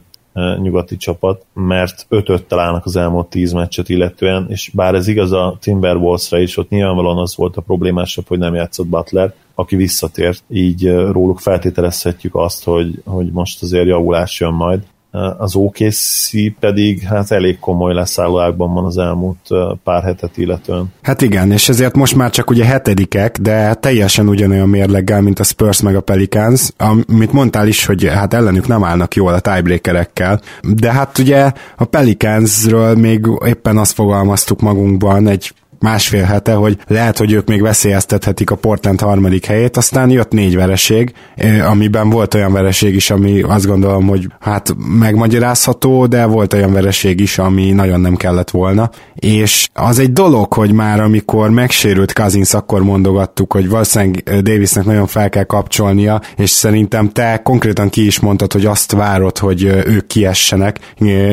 nyugati 0.62 0.98
csapat, 0.98 1.45
mert 1.53 2.05
5 2.09 2.53
állnak 2.53 2.86
az 2.86 2.95
elmúlt 2.95 3.27
10 3.27 3.51
meccset 3.51 3.89
illetően, 3.89 4.45
és 4.50 4.71
bár 4.74 4.95
ez 4.95 5.07
igaz 5.07 5.31
a 5.31 5.57
Timberwolvesra 5.62 6.39
is, 6.39 6.57
ott 6.57 6.69
nyilvánvalóan 6.69 7.17
az 7.17 7.36
volt 7.36 7.57
a 7.57 7.62
problémásabb, 7.62 8.27
hogy 8.27 8.39
nem 8.39 8.53
játszott 8.53 8.88
Butler, 8.88 9.33
aki 9.55 9.75
visszatért, 9.75 10.43
így 10.50 10.91
róluk 10.91 11.39
feltételezhetjük 11.39 12.36
azt, 12.36 12.63
hogy, 12.63 13.01
hogy 13.05 13.31
most 13.31 13.62
azért 13.62 13.88
javulás 13.88 14.39
jön 14.39 14.53
majd. 14.53 14.79
Az 15.37 15.55
OKC 15.55 16.29
pedig 16.59 17.01
hát 17.01 17.31
elég 17.31 17.59
komoly 17.59 17.93
leszállóákban 17.93 18.73
van 18.73 18.85
az 18.85 18.97
elmúlt 18.97 19.47
pár 19.83 20.03
hetet 20.03 20.37
illetően. 20.37 20.93
Hát 21.01 21.21
igen, 21.21 21.51
és 21.51 21.69
ezért 21.69 21.95
most 21.95 22.15
már 22.15 22.29
csak 22.29 22.49
ugye 22.49 22.65
hetedikek, 22.65 23.37
de 23.37 23.73
teljesen 23.73 24.27
ugyanolyan 24.27 24.69
mérleggel, 24.69 25.21
mint 25.21 25.39
a 25.39 25.43
Spurs 25.43 25.81
meg 25.81 25.95
a 25.95 26.01
Pelicans, 26.01 26.69
amit 27.07 27.31
mondtál 27.31 27.67
is, 27.67 27.85
hogy 27.85 28.07
hát 28.07 28.33
ellenük 28.33 28.67
nem 28.67 28.83
állnak 28.83 29.15
jól 29.15 29.33
a 29.33 29.39
tiebreakerekkel, 29.39 30.41
de 30.61 30.91
hát 30.91 31.17
ugye 31.17 31.51
a 31.77 31.85
Pelicansről 31.85 32.95
még 32.95 33.27
éppen 33.45 33.77
azt 33.77 33.93
fogalmaztuk 33.93 34.61
magunkban 34.61 35.27
egy 35.27 35.53
másfél 35.79 36.24
hete, 36.24 36.53
hogy 36.53 36.77
lehet, 36.88 37.17
hogy 37.17 37.31
ők 37.31 37.48
még 37.48 37.62
veszélyeztethetik 37.62 38.51
a 38.51 38.55
Portland 38.55 39.01
harmadik 39.01 39.45
helyét, 39.45 39.77
aztán 39.77 40.09
jött 40.09 40.31
négy 40.31 40.55
vereség, 40.55 41.13
amiben 41.69 42.09
volt 42.09 42.33
olyan 42.33 42.53
vereség 42.53 42.95
is, 42.95 43.09
ami 43.09 43.41
azt 43.41 43.65
gondolom, 43.65 44.07
hogy 44.07 44.27
hát 44.39 44.75
megmagyarázható, 45.00 46.05
de 46.05 46.25
volt 46.25 46.53
olyan 46.53 46.74
vereség 46.74 47.19
is, 47.19 47.38
ami 47.38 47.71
nagyon 47.71 48.01
nem 48.01 48.15
kellett 48.15 48.50
volna, 48.50 48.89
és 49.15 49.69
az 49.74 50.00
egy 50.00 50.13
dolog, 50.13 50.53
hogy 50.53 50.71
már 50.71 51.00
amikor 51.00 51.50
megsérült 51.50 52.13
Cousins, 52.13 52.53
akkor 52.53 52.83
mondogattuk, 52.83 53.53
hogy 53.53 53.69
valószínűleg 53.69 54.24
Davisnek 54.41 54.86
nagyon 54.86 55.07
fel 55.07 55.29
kell 55.29 55.43
kapcsolnia, 55.43 56.21
és 56.36 56.50
szerintem 56.50 57.09
te 57.09 57.41
konkrétan 57.43 57.89
ki 57.89 58.05
is 58.05 58.19
mondtad, 58.19 58.53
hogy 58.53 58.65
azt 58.65 58.91
várod, 58.91 59.38
hogy 59.38 59.63
ők 59.63 60.07
kiessenek, 60.07 60.79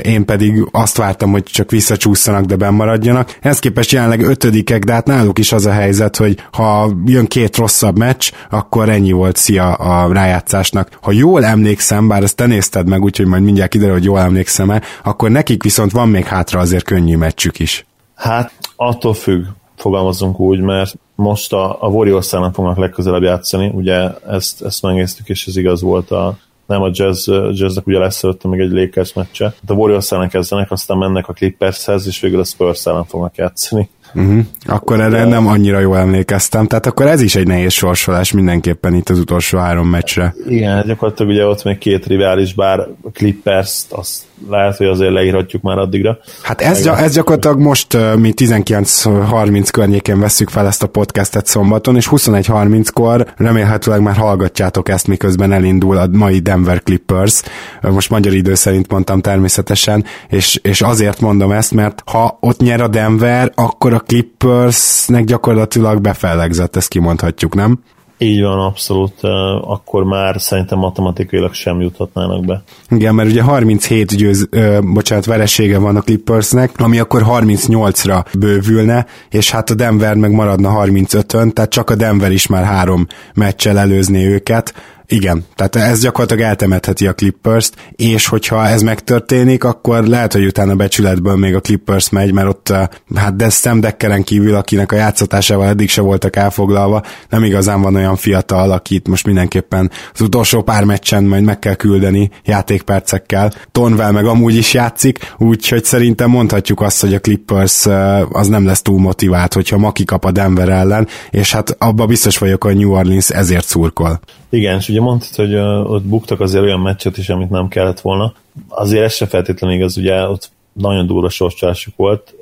én 0.03 0.25
pedig 0.25 0.69
azt 0.71 0.97
vártam, 0.97 1.31
hogy 1.31 1.43
csak 1.43 1.71
visszacsúszanak, 1.71 2.45
de 2.45 2.57
bemaradjanak. 2.57 3.39
Ezt 3.41 3.61
képest 3.61 3.93
jelenleg 3.93 4.21
ötödikek, 4.37 4.85
de 4.85 4.93
hát 4.93 5.07
náluk 5.07 5.39
is 5.39 5.53
az 5.53 5.67
a 5.67 5.71
helyzet, 5.71 6.17
hogy 6.17 6.37
ha 6.53 6.93
jön 7.05 7.27
két 7.27 7.57
rosszabb 7.57 7.99
meccs, 7.99 8.31
akkor 8.51 8.89
ennyi 8.89 9.13
volt 9.13 9.37
szia 9.37 9.73
a 9.73 10.13
rájátszásnak. 10.13 10.99
Ha 11.03 11.13
jól 11.13 11.45
emlékszem, 11.45 12.09
bár 12.09 12.23
ezt 12.23 12.37
te 12.37 12.47
nézted 12.47 12.89
meg, 12.89 13.03
úgyhogy 13.03 13.27
majd 13.27 13.43
mindjárt 13.43 13.71
kiderül, 13.71 13.95
hogy 13.95 14.05
jól 14.05 14.19
emlékszem-e, 14.19 14.83
akkor 15.05 15.31
nekik 15.31 15.63
viszont 15.63 15.93
van 15.93 16.09
még 16.09 16.25
hátra 16.25 16.61
azért 16.61 16.85
könnyű 16.85 17.17
meccsük 17.17 17.59
is. 17.59 17.87
Hát 18.15 18.53
attól 18.77 19.15
függ, 19.15 19.45
fogalmazunk 19.77 20.41
úgy, 20.41 20.61
mert 20.61 20.95
most 21.15 21.53
a, 21.53 21.83
a 21.83 21.89
Warriors 21.89 22.29
fognak 22.29 22.77
legközelebb 22.77 23.23
játszani, 23.23 23.71
ugye 23.75 24.11
ezt, 24.29 24.63
ezt 24.63 24.83
megnéztük, 24.83 25.29
és 25.29 25.47
ez 25.47 25.57
igaz 25.57 25.83
volt 25.83 26.11
a, 26.11 26.37
nem 26.67 26.83
a 26.83 26.91
jazz, 26.93 27.29
jazznek 27.53 27.87
ugye 27.87 27.99
lesz 27.99 28.25
előtte 28.25 28.49
még 28.49 28.61
egy 28.61 28.71
Lakers 28.71 29.13
meccse. 29.13 29.55
De 29.67 29.73
a 29.73 29.77
Warriors 29.77 30.13
ellen 30.13 30.29
kezdenek, 30.29 30.71
aztán 30.71 30.99
mennek 30.99 31.29
a 31.29 31.33
Clippershez, 31.33 32.07
és 32.07 32.21
végül 32.21 32.41
a 32.41 32.45
Spurs 32.45 32.87
ellen 32.87 33.05
fognak 33.05 33.37
játszani. 33.37 33.89
Uh-huh. 34.15 34.45
Akkor 34.67 35.01
erre 35.01 35.25
nem 35.25 35.47
annyira 35.47 35.79
jól 35.79 35.99
emlékeztem, 35.99 36.67
tehát 36.67 36.87
akkor 36.87 37.07
ez 37.07 37.21
is 37.21 37.35
egy 37.35 37.47
nehéz 37.47 37.73
sorsolás 37.73 38.33
mindenképpen 38.33 38.95
itt 38.95 39.09
az 39.09 39.19
utolsó 39.19 39.59
három 39.59 39.89
meccsre. 39.89 40.35
Igen, 40.49 40.85
gyakorlatilag 40.87 41.33
ugye 41.33 41.47
ott 41.47 41.65
még 41.65 41.79
két 41.79 42.07
rivális, 42.07 42.55
bár 42.55 42.89
Clippers-t 43.13 43.93
azt 43.93 44.23
lehet, 44.49 44.77
hogy 44.77 44.87
azért 44.87 45.13
leírhatjuk 45.13 45.63
már 45.63 45.79
addigra. 45.79 46.19
Hát 46.43 46.61
ez, 46.61 46.83
gy- 46.83 46.89
ez 46.89 47.15
gyakorlatilag 47.15 47.59
most 47.59 47.95
uh, 47.95 48.17
mi 48.17 48.33
19.30 48.37 49.69
környékén 49.71 50.21
veszük 50.21 50.49
fel 50.49 50.67
ezt 50.67 50.83
a 50.83 50.87
podcastet 50.87 51.47
szombaton, 51.47 51.97
és 51.97 52.09
21.30-kor 52.11 53.27
remélhetőleg 53.37 54.01
már 54.01 54.17
hallgatjátok 54.17 54.89
ezt, 54.89 55.07
miközben 55.07 55.53
elindul 55.53 55.97
a 55.97 56.07
mai 56.13 56.39
Denver 56.39 56.83
Clippers. 56.83 57.43
Most 57.81 58.11
magyar 58.11 58.33
idő 58.33 58.55
szerint 58.55 58.91
mondtam 58.91 59.21
természetesen, 59.21 60.05
és, 60.29 60.59
és 60.63 60.81
azért 60.81 61.21
mondom 61.21 61.53
ezt, 61.53 61.73
mert 61.73 62.03
ha 62.07 62.39
ott 62.41 62.61
nyer 62.61 62.81
a 62.81 62.89
Denver, 62.89 63.53
akkor 63.55 63.93
a 63.93 63.99
Clippersnek 63.99 65.25
gyakorlatilag 65.25 66.01
befellegzett, 66.01 66.77
ezt 66.77 66.89
kimondhatjuk, 66.89 67.55
nem? 67.55 67.79
Így 68.19 68.43
van, 68.43 68.59
abszolút. 68.59 69.23
Akkor 69.63 70.05
már 70.05 70.41
szerintem 70.41 70.79
matematikailag 70.79 71.55
sem 71.55 71.81
juthatnának 71.81 72.45
be. 72.45 72.63
Igen, 72.91 73.15
mert 73.15 73.31
ugye 73.31 73.43
37 73.43 74.17
győz, 74.17 74.47
ö, 74.51 74.79
bocsánat, 74.83 75.25
veresége 75.25 75.79
van 75.79 75.97
a 75.97 76.01
Clippersnek, 76.01 76.71
ami 76.77 76.99
akkor 76.99 77.23
38-ra 77.29 78.25
bővülne, 78.39 79.07
és 79.31 79.51
hát 79.51 79.71
a 79.71 79.75
Denver 79.75 80.15
meg 80.15 80.31
maradna 80.31 80.85
35-ön, 80.85 81.53
tehát 81.53 81.71
csak 81.71 81.91
a 81.91 81.95
Denver 81.95 82.33
is 82.33 82.47
már 82.47 82.65
három 82.65 83.07
meccsel 83.35 83.79
előzné 83.79 84.27
őket, 84.27 84.75
igen, 85.09 85.45
tehát 85.55 85.77
ez 85.77 86.01
gyakorlatilag 86.01 86.43
eltemetheti 86.43 87.07
a 87.07 87.15
Clippers-t, 87.15 87.75
és 87.91 88.27
hogyha 88.27 88.67
ez 88.67 88.83
megtörténik, 88.83 89.65
akkor 89.65 90.05
lehet, 90.05 90.33
hogy 90.33 90.45
utána 90.45 90.75
becsületből 90.75 91.37
még 91.37 91.55
a 91.55 91.61
Clippers 91.61 92.09
megy, 92.11 92.33
mert 92.33 92.49
ott 92.49 92.69
eh, 92.69 92.87
hát 93.15 93.37
de 93.37 93.49
Sam 93.49 93.81
Deckeren 93.81 94.23
kívül, 94.23 94.55
akinek 94.55 94.93
a 94.93 94.97
játszatásával 94.97 95.67
eddig 95.67 95.89
se 95.89 96.01
voltak 96.01 96.37
elfoglalva, 96.37 97.03
nem 97.29 97.45
igazán 97.45 97.83
van 97.83 97.95
olyan 97.95 98.17
fiatal, 98.17 98.71
akit 98.71 99.09
most 99.09 99.27
mindenképpen 99.27 99.91
az 100.15 100.21
utolsó 100.21 100.63
pár 100.63 100.85
meccsen 100.85 101.25
majd 101.25 101.43
meg 101.43 101.59
kell 101.59 101.75
küldeni 101.75 102.31
játékpercekkel. 102.45 103.53
Tonvel 103.73 104.13
meg 104.13 104.27
amúgy 104.27 104.55
is 104.55 104.75
játszik, 104.75 105.35
úgyhogy 105.39 105.85
szerintem 105.85 106.31
mondhatjuk 106.31 106.81
azt, 106.81 107.01
hogy 107.01 107.15
a 107.15 107.21
Clippers 107.21 107.87
eh, 107.87 108.31
az 108.31 108.47
nem 108.49 108.67
lesz 108.67 108.83
túl 108.83 109.01
motivált, 109.01 109.53
hogyha 109.53 109.79
ma 109.79 109.93
kikap 109.93 110.25
a 110.25 110.31
Denver 110.31 110.69
ellen, 110.69 111.09
és 111.31 111.53
hát 111.53 111.77
abba 111.79 112.07
biztos 112.07 112.39
vagyok, 112.39 112.65
hogy 112.65 112.77
New 112.77 112.93
Orleans 112.93 113.31
ezért 113.31 113.67
szurkol. 113.67 114.21
Igen, 114.51 114.77
és 114.79 114.89
ugye 114.89 115.01
mondtad, 115.01 115.35
hogy 115.35 115.55
ott 115.95 116.05
buktak 116.05 116.41
azért 116.41 116.63
olyan 116.63 116.81
meccset 116.81 117.19
is, 117.19 117.29
amit 117.29 117.51
nem 117.51 117.69
kellett 117.69 118.01
volna. 118.01 118.35
Azért 118.69 119.05
ez 119.05 119.15
se 119.15 119.27
feltétlenül 119.27 119.77
igaz, 119.77 119.97
ugye 119.97 120.29
ott 120.29 120.51
nagyon 120.73 121.07
durva 121.07 121.29
sorscsásuk 121.29 121.97
volt. 121.97 122.35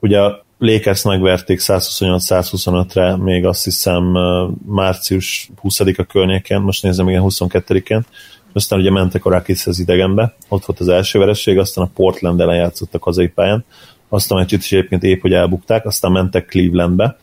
Ugye 0.00 0.20
a 0.20 0.44
Lakers 0.58 1.02
megverték 1.02 1.60
128-125-re, 1.62 3.16
még 3.16 3.46
azt 3.46 3.64
hiszem 3.64 4.16
március 4.66 5.50
20-a 5.62 6.02
környéken, 6.02 6.62
most 6.62 6.82
nézem, 6.82 7.08
igen, 7.08 7.22
22-én, 7.24 8.04
aztán 8.52 8.78
ugye 8.78 8.90
mentek 8.90 9.24
a 9.24 9.30
Rakishez 9.30 9.78
idegenbe, 9.78 10.34
ott 10.48 10.64
volt 10.64 10.80
az 10.80 10.88
első 10.88 11.18
vereség, 11.18 11.58
aztán 11.58 11.84
a 11.84 11.90
Portland 11.94 12.40
ellen 12.40 12.56
játszottak 12.56 13.02
hazai 13.02 13.28
pályán, 13.28 13.64
azt 14.08 14.32
a 14.32 14.34
meccset 14.34 14.60
is 14.60 14.72
egyébként 14.72 15.02
épp, 15.02 15.20
hogy 15.20 15.32
elbukták, 15.32 15.86
aztán 15.86 16.12
mentek 16.12 16.46
Clevelandbe, 16.46 17.16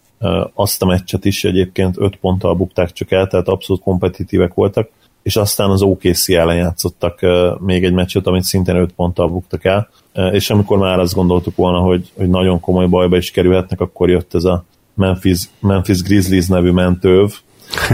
azt 0.53 0.81
a 0.81 0.85
meccset 0.85 1.25
is 1.25 1.43
egyébként 1.43 1.95
5 1.97 2.15
ponttal 2.15 2.55
bukták 2.55 2.91
csak 2.91 3.11
el, 3.11 3.27
tehát 3.27 3.47
abszolút 3.47 3.81
kompetitívek 3.81 4.53
voltak, 4.53 4.89
és 5.23 5.35
aztán 5.35 5.69
az 5.69 5.81
OKC 5.81 6.29
ellen 6.29 6.55
játszottak 6.55 7.19
még 7.59 7.83
egy 7.83 7.93
meccset, 7.93 8.27
amit 8.27 8.43
szintén 8.43 8.75
5 8.75 8.91
ponttal 8.91 9.27
buktak 9.27 9.65
el, 9.65 9.89
és 10.31 10.49
amikor 10.49 10.77
már 10.77 10.99
azt 10.99 11.13
gondoltuk 11.13 11.55
volna, 11.55 11.79
hogy, 11.79 12.11
hogy 12.15 12.29
nagyon 12.29 12.59
komoly 12.59 12.87
bajba 12.87 13.17
is 13.17 13.31
kerülhetnek, 13.31 13.81
akkor 13.81 14.09
jött 14.09 14.33
ez 14.33 14.43
a 14.43 14.63
Memphis, 14.93 15.49
Memphis 15.59 16.01
Grizzlies 16.01 16.47
nevű 16.47 16.71
mentőv, 16.71 17.31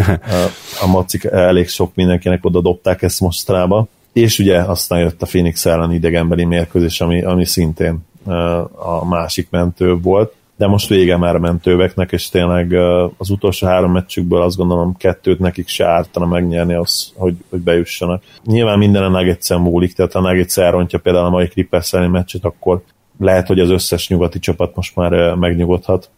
a 0.83 0.87
macik 0.87 1.23
elég 1.23 1.67
sok 1.67 1.95
mindenkinek 1.95 2.45
oda 2.45 2.61
dobták 2.61 3.01
ezt 3.01 3.19
mostanában, 3.19 3.89
és 4.13 4.39
ugye 4.39 4.57
aztán 4.57 4.99
jött 4.99 5.21
a 5.21 5.25
Phoenix 5.25 5.65
ellen 5.65 5.93
idegenbeli 5.93 6.45
mérkőzés, 6.45 7.01
ami, 7.01 7.23
ami 7.23 7.45
szintén 7.45 8.07
a 8.75 9.05
másik 9.05 9.49
mentő 9.49 9.95
volt 9.95 10.33
de 10.59 10.67
most 10.67 10.87
vége 10.87 11.17
már 11.17 11.35
a 11.35 11.39
mentőveknek, 11.39 12.11
és 12.11 12.29
tényleg 12.29 12.73
az 13.17 13.29
utolsó 13.29 13.67
három 13.67 13.91
meccsükből 13.91 14.41
azt 14.41 14.57
gondolom 14.57 14.97
kettőt 14.97 15.39
nekik 15.39 15.67
se 15.67 15.85
ártana 15.85 16.25
megnyerni 16.25 16.73
az, 16.73 17.13
hogy, 17.15 17.35
hogy 17.49 17.59
bejussanak. 17.59 18.23
Nyilván 18.43 18.77
minden 18.77 19.03
a 19.03 19.09
nuggets 19.09 19.49
múlik, 19.49 19.93
tehát 19.93 20.15
a 20.15 20.19
Nuggets 20.19 20.57
elrontja 20.57 20.99
például 20.99 21.25
a 21.25 21.29
mai 21.29 21.47
Clippers 21.47 21.91
meccset, 21.91 22.45
akkor 22.45 22.81
lehet, 23.19 23.47
hogy 23.47 23.59
az 23.59 23.69
összes 23.69 24.09
nyugati 24.09 24.39
csapat 24.39 24.75
most 24.75 24.95
már 24.95 25.35
megnyugodhat 25.35 26.09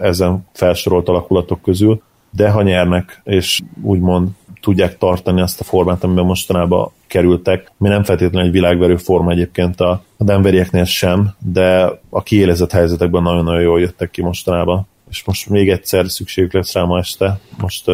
ezen 0.00 0.46
felsorolt 0.52 1.08
alakulatok 1.08 1.62
közül, 1.62 2.02
de 2.32 2.50
ha 2.50 2.62
nyernek, 2.62 3.20
és 3.24 3.60
úgymond 3.82 4.28
tudják 4.60 4.98
tartani 4.98 5.40
azt 5.40 5.60
a 5.60 5.64
formát, 5.64 6.04
amiben 6.04 6.24
mostanában 6.24 6.90
kerültek. 7.06 7.72
Mi 7.76 7.88
nem 7.88 8.02
feltétlenül 8.02 8.46
egy 8.46 8.52
világverő 8.52 8.96
forma 8.96 9.30
egyébként 9.30 9.80
a, 9.80 10.02
Denverieknél 10.18 10.84
sem, 10.84 11.34
de 11.38 11.90
a 12.08 12.22
kiélezett 12.22 12.72
helyzetekben 12.72 13.22
nagyon-nagyon 13.22 13.60
jól 13.60 13.80
jöttek 13.80 14.10
ki 14.10 14.22
mostanában. 14.22 14.86
És 15.10 15.24
most 15.24 15.48
még 15.48 15.70
egyszer 15.70 16.10
szükségük 16.10 16.52
lesz 16.52 16.72
rá 16.72 16.82
ma 16.82 16.98
este, 16.98 17.38
most 17.60 17.84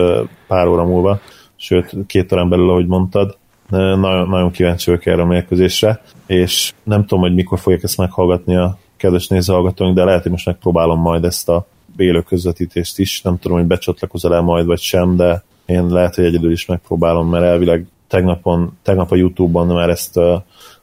pár 0.47 0.67
óra 0.67 0.85
múlva, 0.85 1.21
sőt 1.57 1.97
két 2.07 2.33
órán 2.33 2.49
belül, 2.49 2.71
ahogy 2.71 2.87
mondtad. 2.87 3.37
Nagyon, 3.69 4.29
nagyon 4.29 4.51
kíváncsi 4.51 4.91
vagyok 4.91 5.07
erre 5.07 5.23
a 5.23 5.27
mérkőzésre, 5.27 6.03
és 6.27 6.73
nem 6.83 7.01
tudom, 7.01 7.21
hogy 7.21 7.35
mikor 7.35 7.59
fogják 7.59 7.83
ezt 7.83 7.99
meghallgatni 7.99 8.57
a 8.57 8.79
kedves 8.97 9.27
nézőhallgatóink, 9.27 9.95
de 9.95 10.05
lehet, 10.05 10.23
hogy 10.23 10.31
most 10.31 10.47
megpróbálom 10.47 11.01
majd 11.01 11.25
ezt 11.25 11.49
a 11.49 11.67
élő 12.01 12.23
közvetítést 12.23 12.99
is. 12.99 13.23
Nem 13.23 13.39
tudom, 13.39 13.59
hogy 13.59 13.67
becsatlakozol 13.67 14.35
el 14.35 14.41
majd, 14.41 14.67
vagy 14.67 14.81
sem, 14.81 15.17
de 15.17 15.43
én 15.67 15.87
lehet, 15.87 16.15
hogy 16.15 16.25
egyedül 16.25 16.51
is 16.51 16.67
megpróbálom, 16.67 17.29
mert 17.29 17.45
elvileg 17.45 17.87
tegnapon, 18.09 18.79
tegnap 18.83 19.11
a 19.11 19.17
Youtube-ban 19.17 19.67
már 19.67 19.89
ezt 19.89 20.21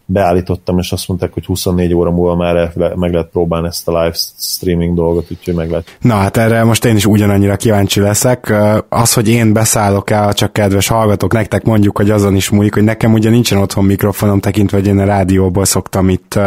beállítottam, 0.06 0.78
és 0.78 0.92
azt 0.92 1.08
mondták, 1.08 1.34
hogy 1.34 1.46
24 1.46 1.94
óra 1.94 2.12
múlva 2.12 2.36
már 2.36 2.72
meg 2.96 3.12
lehet 3.12 3.28
próbálni 3.32 3.68
ezt 3.68 3.88
a 3.88 4.02
live 4.02 4.16
streaming 4.40 4.96
dolgot, 4.96 5.32
úgyhogy 5.32 5.54
meg 5.54 5.70
lehet. 5.70 5.98
Na 6.02 6.14
hát 6.14 6.38
erre 6.38 6.64
most 6.64 6.86
én 6.86 6.96
is 6.96 7.06
ugyanannyira 7.06 7.56
kíváncsi 7.56 8.00
leszek. 8.00 8.54
Az, 8.90 9.14
hogy 9.14 9.30
én 9.30 9.54
beszállok 9.54 10.10
el, 10.10 10.34
csak 10.34 10.54
kedves 10.54 10.88
hallgatók, 10.88 11.34
nektek 11.34 11.64
mondjuk, 11.64 11.98
hogy 11.98 12.10
azon 12.10 12.36
is 12.36 12.50
múlik, 12.50 12.74
hogy 12.74 12.84
nekem 12.84 13.14
ugye 13.14 13.30
nincsen 13.30 13.58
otthon 13.58 13.86
mikrofonom 13.86 14.40
tekintve, 14.40 14.78
hogy 14.78 14.88
én 14.88 15.00
a 15.00 15.06
rádióból 15.06 15.66
szoktam 15.66 16.10
itt 16.10 16.40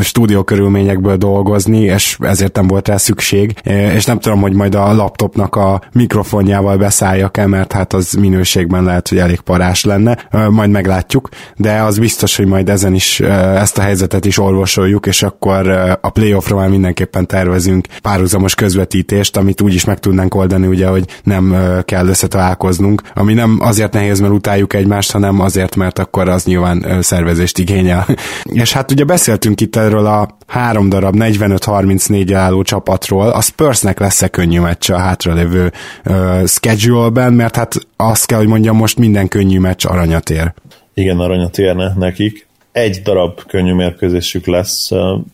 stúdió 0.00 0.42
körülményekből 0.42 1.16
dolgozni, 1.16 1.80
és 1.80 2.16
ezért 2.20 2.56
nem 2.56 2.66
volt 2.66 2.88
rá 2.88 2.96
szükség, 2.96 3.54
és 3.94 4.04
nem 4.04 4.18
tudom, 4.18 4.40
hogy 4.40 4.54
majd 4.54 4.74
a 4.74 4.94
laptopnak 4.94 5.56
a 5.56 5.80
mikrofonjával 5.92 6.76
beszálljak-e, 6.76 7.46
mert 7.46 7.72
hát 7.72 7.92
az 7.92 8.12
minőségben 8.12 8.84
lehet, 8.84 9.08
hogy 9.08 9.18
elég 9.18 9.40
parás 9.40 9.84
lenne, 9.84 10.28
majd 10.50 10.70
meglátjuk, 10.70 11.28
de 11.56 11.80
az 11.80 11.98
biztos, 11.98 12.36
hogy 12.36 12.46
majd 12.46 12.68
ezen 12.68 12.93
is 12.94 13.20
ezt 13.20 13.78
a 13.78 13.82
helyzetet 13.82 14.24
is 14.24 14.38
orvosoljuk, 14.38 15.06
és 15.06 15.22
akkor 15.22 15.68
a 16.00 16.10
playoffra 16.10 16.56
már 16.56 16.68
mindenképpen 16.68 17.26
tervezünk 17.26 17.86
párhuzamos 18.02 18.54
közvetítést, 18.54 19.36
amit 19.36 19.60
úgy 19.60 19.74
is 19.74 19.84
meg 19.84 19.98
tudnánk 19.98 20.34
oldani, 20.34 20.66
ugye, 20.66 20.86
hogy 20.86 21.04
nem 21.22 21.56
kell 21.84 22.08
összetalálkoznunk, 22.08 23.02
ami 23.14 23.34
nem 23.34 23.58
azért 23.60 23.92
nehéz, 23.92 24.20
mert 24.20 24.32
utáljuk 24.32 24.74
egymást, 24.74 25.12
hanem 25.12 25.40
azért, 25.40 25.76
mert 25.76 25.98
akkor 25.98 26.28
az 26.28 26.44
nyilván 26.44 26.86
szervezést 27.00 27.58
igényel. 27.58 28.06
és 28.62 28.72
hát 28.72 28.90
ugye 28.90 29.04
beszéltünk 29.04 29.60
itt 29.60 29.76
erről 29.76 30.06
a 30.06 30.36
három 30.46 30.88
darab 30.88 31.14
45-34 31.18 32.30
álló 32.34 32.62
csapatról, 32.62 33.28
a 33.28 33.40
Spursnek 33.40 33.98
lesz-e 33.98 34.28
könnyű 34.28 34.60
meccs 34.60 34.90
a 34.90 34.98
hátralévő 34.98 35.72
uh, 36.04 36.46
schedule-ben, 36.46 37.32
mert 37.32 37.56
hát 37.56 37.74
azt 37.96 38.26
kell, 38.26 38.38
hogy 38.38 38.46
mondjam, 38.46 38.76
most 38.76 38.98
minden 38.98 39.28
könnyű 39.28 39.58
meccs 39.58 39.86
aranyat 39.86 40.30
ér. 40.30 40.52
Igen, 40.94 41.18
aranyat 41.18 41.58
érne 41.58 41.92
nekik 41.96 42.46
egy 42.74 43.00
darab 43.02 43.42
könnyű 43.46 43.72
mérkőzésük 43.72 44.46
lesz, 44.46 44.90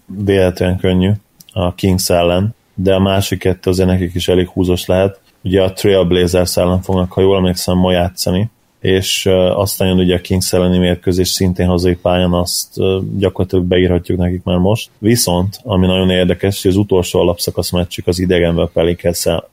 véletlenül 0.06 0.76
könnyű 0.76 1.10
a 1.52 1.74
Kings 1.74 2.10
ellen, 2.10 2.54
de 2.74 2.94
a 2.94 3.00
másik 3.00 3.38
kettő 3.38 3.70
azért 3.70 3.88
nekik 3.88 4.14
is 4.14 4.28
elég 4.28 4.48
húzos 4.48 4.86
lehet. 4.86 5.20
Ugye 5.42 5.62
a 5.62 5.72
Trailblazers 5.72 6.56
ellen 6.56 6.82
fognak, 6.82 7.12
ha 7.12 7.20
jól 7.20 7.36
emlékszem, 7.36 7.78
ma 7.78 7.92
játszani, 7.92 8.50
és 8.80 9.26
aztán 9.54 9.88
jön 9.88 9.98
ugye 9.98 10.14
a 10.14 10.20
Kings 10.20 10.52
elleni 10.52 10.78
mérkőzés 10.78 11.28
szintén 11.28 11.66
hazai 11.66 11.94
pályán, 11.94 12.32
azt 12.32 12.74
gyakorlatilag 13.18 13.64
beírhatjuk 13.64 14.18
nekik 14.18 14.42
már 14.42 14.58
most. 14.58 14.90
Viszont, 14.98 15.60
ami 15.62 15.86
nagyon 15.86 16.10
érdekes, 16.10 16.62
hogy 16.62 16.70
az 16.70 16.76
utolsó 16.76 17.20
alapszakasz 17.20 17.70
meccsük 17.70 18.06
az 18.06 18.18
idegenben 18.18 18.70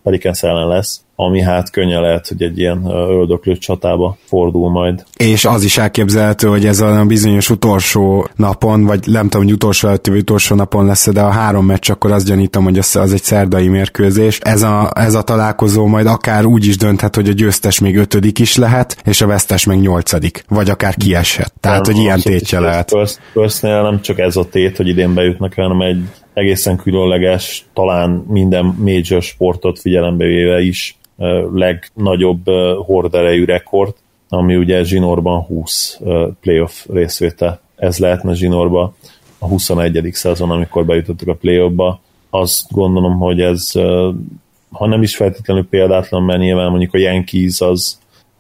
Pelicans 0.03 0.43
ellen 0.43 0.67
lesz, 0.67 1.05
ami 1.19 1.41
hát 1.41 1.71
könnyen 1.71 2.01
lehet, 2.01 2.27
hogy 2.27 2.41
egy 2.41 2.59
ilyen 2.59 2.85
öldöklő 2.85 3.57
csatába 3.57 4.17
fordul 4.25 4.69
majd. 4.69 5.03
És 5.17 5.45
az 5.45 5.63
is 5.63 5.77
elképzelhető, 5.77 6.47
hogy 6.47 6.65
ez 6.65 6.79
a 6.79 7.05
bizonyos 7.07 7.49
utolsó 7.49 8.27
napon, 8.35 8.85
vagy 8.85 8.99
nem 9.05 9.29
tudom, 9.29 9.45
hogy 9.45 9.55
utolsó 9.55 9.87
előtti 9.87 10.09
vagy 10.09 10.19
utolsó 10.19 10.55
napon 10.55 10.85
lesz, 10.85 11.09
de 11.09 11.21
a 11.21 11.29
három 11.29 11.65
meccs, 11.65 11.89
akkor 11.89 12.11
azt 12.11 12.25
gyanítom, 12.25 12.63
hogy 12.63 12.77
az, 12.77 12.95
az 12.95 13.13
egy 13.13 13.23
szerdai 13.23 13.67
mérkőzés. 13.67 14.39
Ez 14.41 14.61
a, 14.61 14.91
ez 14.95 15.13
a 15.13 15.21
találkozó 15.21 15.85
majd 15.85 16.05
akár 16.05 16.45
úgy 16.45 16.65
is 16.65 16.77
dönthet, 16.77 17.15
hogy 17.15 17.29
a 17.29 17.33
győztes 17.33 17.79
még 17.79 17.97
ötödik 17.97 18.39
is 18.39 18.55
lehet, 18.55 18.97
és 19.03 19.21
a 19.21 19.27
vesztes 19.27 19.65
meg 19.65 19.79
nyolcadik, 19.79 20.43
vagy 20.47 20.69
akár 20.69 20.95
kieshet. 20.95 21.53
Tehát, 21.59 21.85
nem, 21.85 21.95
hogy 21.95 22.03
ilyen 22.03 22.19
tétje 22.19 22.59
lehet. 22.59 22.91
Spurs-nél 23.05 23.81
nem 23.81 24.01
csak 24.01 24.19
ez 24.19 24.35
a 24.35 24.49
tét, 24.49 24.77
hogy 24.77 24.87
idén 24.87 25.13
bejutnak, 25.13 25.53
hanem 25.53 25.81
egy 25.81 26.03
egészen 26.33 26.77
különleges, 26.77 27.65
talán 27.73 28.09
minden 28.27 28.75
major 28.79 29.21
sportot 29.21 29.79
figyelembe 29.79 30.25
véve 30.25 30.61
is 30.61 30.97
legnagyobb 31.53 32.49
horderejű 32.85 33.45
rekord, 33.45 33.93
ami 34.29 34.55
ugye 34.55 34.83
zsinórban 34.83 35.41
20 35.41 35.99
playoff 36.41 36.85
részvétel. 36.89 37.59
Ez 37.75 37.97
lehetne 37.97 38.33
zsinórba 38.33 38.95
a 39.39 39.47
21. 39.47 40.09
szezon, 40.11 40.51
amikor 40.51 40.85
bejutottuk 40.85 41.27
a 41.27 41.35
playoffba. 41.35 41.99
Azt 42.29 42.71
gondolom, 42.71 43.17
hogy 43.17 43.41
ez 43.41 43.71
ha 44.71 44.87
nem 44.87 45.01
is 45.01 45.15
feltétlenül 45.15 45.67
példátlan, 45.69 46.23
mert 46.23 46.39
nyilván 46.39 46.69
mondjuk 46.69 46.93
a 46.93 46.97
Yankees 46.97 47.61
az 47.61 47.99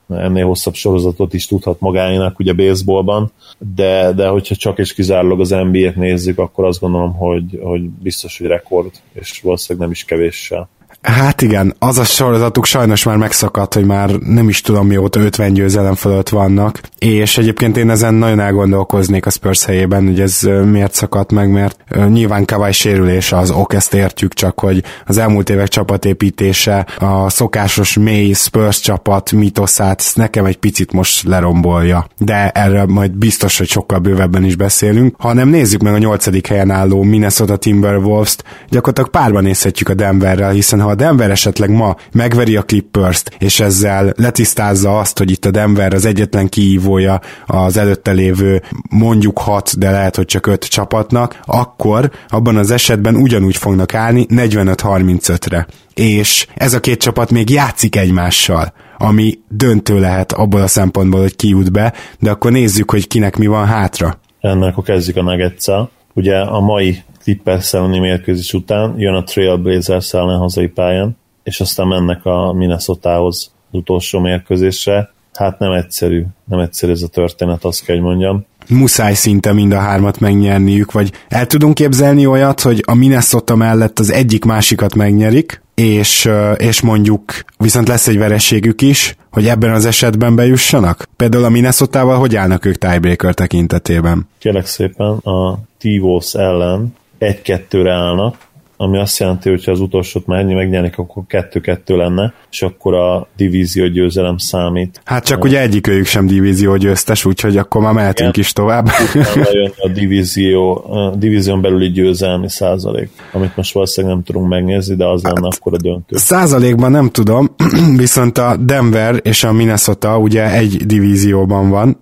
ennél 0.09 0.45
hosszabb 0.45 0.73
sorozatot 0.73 1.33
is 1.33 1.47
tudhat 1.47 1.79
magáénak 1.79 2.39
ugye 2.39 2.53
baseballban, 2.53 3.31
de, 3.75 4.11
de 4.11 4.27
hogyha 4.27 4.55
csak 4.55 4.77
és 4.77 4.93
kizárólag 4.93 5.39
az 5.39 5.49
NBA-t 5.49 5.95
nézzük, 5.95 6.39
akkor 6.39 6.65
azt 6.65 6.79
gondolom, 6.79 7.13
hogy, 7.13 7.59
hogy 7.63 7.89
biztos, 7.89 8.37
hogy 8.37 8.47
rekord, 8.47 8.91
és 9.13 9.41
valószínűleg 9.41 9.87
nem 9.87 9.95
is 9.95 10.03
kevéssel. 10.05 10.69
Hát 11.07 11.41
igen, 11.41 11.75
az 11.79 11.97
a 11.97 12.03
sorozatuk 12.03 12.65
sajnos 12.65 13.03
már 13.03 13.17
megszakadt, 13.17 13.73
hogy 13.73 13.85
már 13.85 14.09
nem 14.09 14.49
is 14.49 14.61
tudom 14.61 14.87
mióta 14.87 15.19
50 15.19 15.53
győzelem 15.53 15.95
fölött 15.95 16.29
vannak, 16.29 16.81
és 16.99 17.37
egyébként 17.37 17.77
én 17.77 17.89
ezen 17.89 18.13
nagyon 18.13 18.39
elgondolkoznék 18.39 19.25
a 19.25 19.29
Spurs 19.29 19.65
helyében, 19.65 20.05
hogy 20.05 20.19
ez 20.19 20.39
miért 20.65 20.93
szakadt 20.93 21.31
meg, 21.31 21.51
mert 21.51 21.77
nyilván 22.07 22.45
Kawai 22.45 22.71
sérülése 22.71 23.37
az 23.37 23.51
ok, 23.51 23.73
ezt 23.73 23.93
értjük, 23.93 24.33
csak 24.33 24.59
hogy 24.59 24.83
az 25.05 25.17
elmúlt 25.17 25.49
évek 25.49 25.67
csapatépítése, 25.67 26.85
a 26.97 27.29
szokásos 27.29 27.97
mély 27.97 28.33
Spurs 28.33 28.79
csapat 28.79 29.31
mitoszát 29.31 30.03
nekem 30.15 30.45
egy 30.45 30.57
picit 30.57 30.91
most 30.91 31.23
lerombolja, 31.23 32.07
de 32.17 32.49
erre 32.49 32.85
majd 32.85 33.11
biztos, 33.11 33.57
hogy 33.57 33.67
sokkal 33.67 33.99
bővebben 33.99 34.43
is 34.43 34.55
beszélünk. 34.55 35.15
Ha 35.17 35.33
nem 35.33 35.49
nézzük 35.49 35.81
meg 35.81 35.93
a 35.93 35.97
nyolcadik 35.97 36.47
helyen 36.47 36.71
álló 36.71 37.03
Minnesota 37.03 37.57
Timberwolves-t, 37.57 38.43
gyakorlatilag 38.69 39.09
párban 39.09 39.43
nézhetjük 39.43 39.89
a 39.89 39.93
Denverrel, 39.93 40.51
hiszen 40.51 40.81
ha 40.81 40.89
a 40.89 40.95
Denver 40.97 41.31
esetleg 41.31 41.69
ma 41.69 41.95
megveri 42.11 42.55
a 42.55 42.63
Clippers-t, 42.63 43.35
és 43.39 43.59
ezzel 43.59 44.13
letisztázza 44.15 44.99
azt, 44.99 45.17
hogy 45.17 45.31
itt 45.31 45.45
a 45.45 45.51
Denver 45.51 45.93
az 45.93 46.05
egyetlen 46.05 46.49
kiívója 46.49 47.21
az 47.45 47.77
előtte 47.77 48.11
lévő 48.11 48.61
mondjuk 48.89 49.39
hat, 49.39 49.77
de 49.77 49.91
lehet, 49.91 50.15
hogy 50.15 50.25
csak 50.25 50.47
öt 50.47 50.65
csapatnak, 50.65 51.39
akkor 51.45 52.11
abban 52.27 52.57
az 52.57 52.71
esetben 52.71 53.15
ugyanúgy 53.15 53.57
fognak 53.57 53.93
állni 53.93 54.25
45-35-re. 54.29 55.67
És 55.93 56.47
ez 56.55 56.73
a 56.73 56.79
két 56.79 56.99
csapat 56.99 57.31
még 57.31 57.49
játszik 57.49 57.95
egymással 57.95 58.73
ami 58.97 59.39
döntő 59.49 59.99
lehet 59.99 60.31
abból 60.31 60.61
a 60.61 60.67
szempontból, 60.67 61.19
hogy 61.19 61.35
ki 61.35 61.47
jut 61.47 61.71
be, 61.71 61.93
de 62.19 62.31
akkor 62.31 62.51
nézzük, 62.51 62.91
hogy 62.91 63.07
kinek 63.07 63.37
mi 63.37 63.47
van 63.47 63.65
hátra. 63.65 64.19
Ennek 64.39 64.71
akkor 64.71 64.83
kezdjük 64.83 65.17
a 65.17 65.21
nuggets 65.21 65.65
Ugye 66.13 66.37
a 66.37 66.59
mai 66.59 67.03
Clippers 67.27 67.73
elleni 67.73 67.99
mérkőzés 67.99 68.53
után 68.53 68.93
jön 68.97 69.13
a 69.13 69.23
Trailblazers 69.23 70.13
ellen 70.13 70.37
hazai 70.37 70.67
pályán, 70.67 71.17
és 71.43 71.59
aztán 71.59 71.87
mennek 71.87 72.25
a 72.25 72.53
Minnesotához 72.53 73.51
az 73.71 73.77
utolsó 73.77 74.19
mérkőzésre. 74.19 75.11
Hát 75.33 75.59
nem 75.59 75.71
egyszerű, 75.71 76.23
nem 76.45 76.59
egyszerű 76.59 76.91
ez 76.91 77.01
a 77.01 77.07
történet, 77.07 77.63
azt 77.63 77.85
kell, 77.85 77.95
hogy 77.95 78.05
mondjam. 78.05 78.45
Muszáj 78.69 79.13
szinte 79.13 79.53
mind 79.53 79.71
a 79.71 79.79
hármat 79.79 80.19
megnyerniük, 80.19 80.91
vagy 80.91 81.11
el 81.27 81.47
tudunk 81.47 81.73
képzelni 81.73 82.25
olyat, 82.25 82.61
hogy 82.61 82.83
a 82.85 82.93
Minnesota 82.93 83.55
mellett 83.55 83.99
az 83.99 84.11
egyik 84.11 84.45
másikat 84.45 84.95
megnyerik, 84.95 85.61
és, 85.75 86.29
és 86.57 86.81
mondjuk 86.81 87.33
viszont 87.57 87.87
lesz 87.87 88.07
egy 88.07 88.17
vereségük 88.17 88.81
is, 88.81 89.15
hogy 89.31 89.47
ebben 89.47 89.73
az 89.73 89.85
esetben 89.85 90.35
bejussanak? 90.35 91.07
Például 91.15 91.43
a 91.43 91.49
minnesota 91.49 92.17
hogy 92.17 92.35
állnak 92.35 92.65
ők 92.65 92.75
tiebreaker 92.75 93.33
tekintetében? 93.33 94.27
Kérlek 94.37 94.65
szépen, 94.65 95.17
a 95.17 95.59
Tivos 95.77 96.33
ellen 96.33 96.93
egy-kettőre 97.17 97.91
állnak, 97.91 98.35
ami 98.77 98.97
azt 98.97 99.19
jelenti, 99.19 99.49
hogy 99.49 99.63
ha 99.63 99.71
az 99.71 99.79
utolsót 99.79 100.25
megnyerni, 100.25 100.53
megnyernek, 100.53 100.97
akkor 100.97 101.23
kettő-kettő 101.27 101.95
lenne, 101.97 102.33
és 102.51 102.61
akkor 102.61 102.93
a 102.93 103.27
divízió 103.35 103.87
győzelem 103.87 104.37
számít. 104.37 105.01
Hát 105.05 105.25
csak 105.25 105.43
ugye 105.43 105.61
egyik 105.61 105.87
őjük 105.87 106.05
sem 106.05 106.27
divízió 106.27 106.75
győztes, 106.75 107.25
úgyhogy 107.25 107.57
akkor 107.57 107.81
már 107.81 107.93
mehetünk 107.93 108.29
Igen. 108.29 108.41
is 108.41 108.53
tovább. 108.53 108.87
jön 109.51 109.71
a 109.77 109.89
divízió, 109.89 110.85
a 110.89 111.15
divízión 111.15 111.61
belüli 111.61 111.91
győzelmi 111.91 112.49
százalék, 112.49 113.09
amit 113.31 113.55
most 113.55 113.73
valószínűleg 113.73 114.15
nem 114.15 114.25
tudunk 114.25 114.47
megnézni, 114.47 114.95
de 114.95 115.05
az 115.05 115.21
lenne 115.23 115.39
hát, 115.43 115.57
akkor 115.59 115.73
a 115.73 115.77
döntő. 115.77 116.17
Százalékban 116.17 116.91
nem 116.91 117.09
tudom, 117.09 117.55
viszont 117.97 118.37
a 118.37 118.55
Denver 118.59 119.19
és 119.23 119.43
a 119.43 119.51
Minnesota 119.51 120.17
ugye 120.17 120.51
egy 120.51 120.85
divízióban 120.85 121.69
van, 121.69 121.97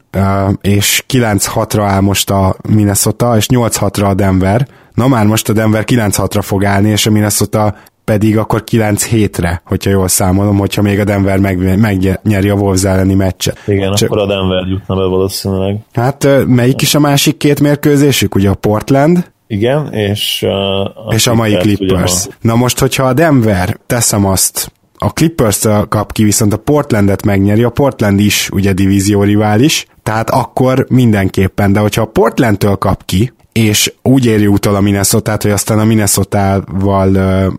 és 0.62 1.04
9-6-ra 1.14 1.84
áll 1.88 2.02
most 2.02 2.30
a 2.30 2.56
Minnesota, 2.70 3.36
és 3.38 3.46
8-6-ra 3.50 4.10
a 4.10 4.14
Denver, 4.14 4.68
Na 4.96 5.08
már 5.08 5.26
most 5.26 5.50
a 5.50 5.54
Denver 5.54 5.84
9-6-ra 5.88 6.42
fog 6.42 6.66
állni, 6.66 6.90
és 6.90 7.06
a 7.06 7.12
Minnesota 7.12 7.76
pedig 8.04 8.38
akkor 8.38 8.64
9-7-re, 8.72 9.62
hogyha 9.66 9.90
jól 9.90 10.08
számolom, 10.08 10.58
hogyha 10.58 10.82
még 10.82 11.00
a 11.00 11.04
Denver 11.04 11.40
meg, 11.40 11.80
megnyeri 11.80 12.50
a 12.50 12.54
Wolves 12.54 12.84
elleni 12.84 13.14
meccset. 13.14 13.60
Igen, 13.68 13.94
Csak, 13.94 14.10
akkor 14.10 14.22
a 14.22 14.28
Denver 14.28 14.68
jutna 14.68 14.96
be 14.96 15.04
valószínűleg. 15.04 15.80
Hát 15.94 16.28
melyik 16.48 16.82
is 16.82 16.96
a 16.96 17.00
másik 17.00 17.38
két 17.38 17.60
mérkőzésük? 17.60 18.36
Ugye 18.36 18.50
a 18.50 18.56
Portland, 18.56 19.34
igen, 19.48 19.94
és 19.94 20.42
uh, 20.46 21.08
a 21.08 21.14
és 21.14 21.28
a 21.28 21.34
mai 21.34 21.54
Clippers. 21.54 22.28
Ma... 22.28 22.34
Na 22.42 22.56
most, 22.56 22.80
hogyha 22.80 23.04
a 23.04 23.14
Denver, 23.14 23.78
teszem 23.86 24.26
azt, 24.26 24.72
a 24.98 25.10
clippers 25.10 25.62
kap 25.90 26.12
ki, 26.12 26.24
viszont 26.24 26.54
a 26.54 26.58
Portlandet 26.58 27.26
megnyeri, 27.26 27.64
a 27.64 27.70
Portland 27.70 28.20
is 28.20 28.50
ugye 28.50 28.74
divízió 28.74 29.24
rivális, 29.24 29.88
tehát 30.04 30.30
akkor 30.30 30.86
mindenképpen, 30.90 31.74
de 31.74 31.80
hogyha 31.80 32.02
a 32.02 32.06
Portlandtől 32.06 32.76
kap 32.76 33.06
ki, 33.06 33.34
és 33.60 33.94
úgy 34.02 34.26
éri 34.26 34.48
utol 34.48 34.76
a 34.76 34.82
minnesota 34.82 35.38
hogy 35.42 35.52
aztán 35.52 35.80
a 35.80 35.84
Minnesota-val 35.84 37.10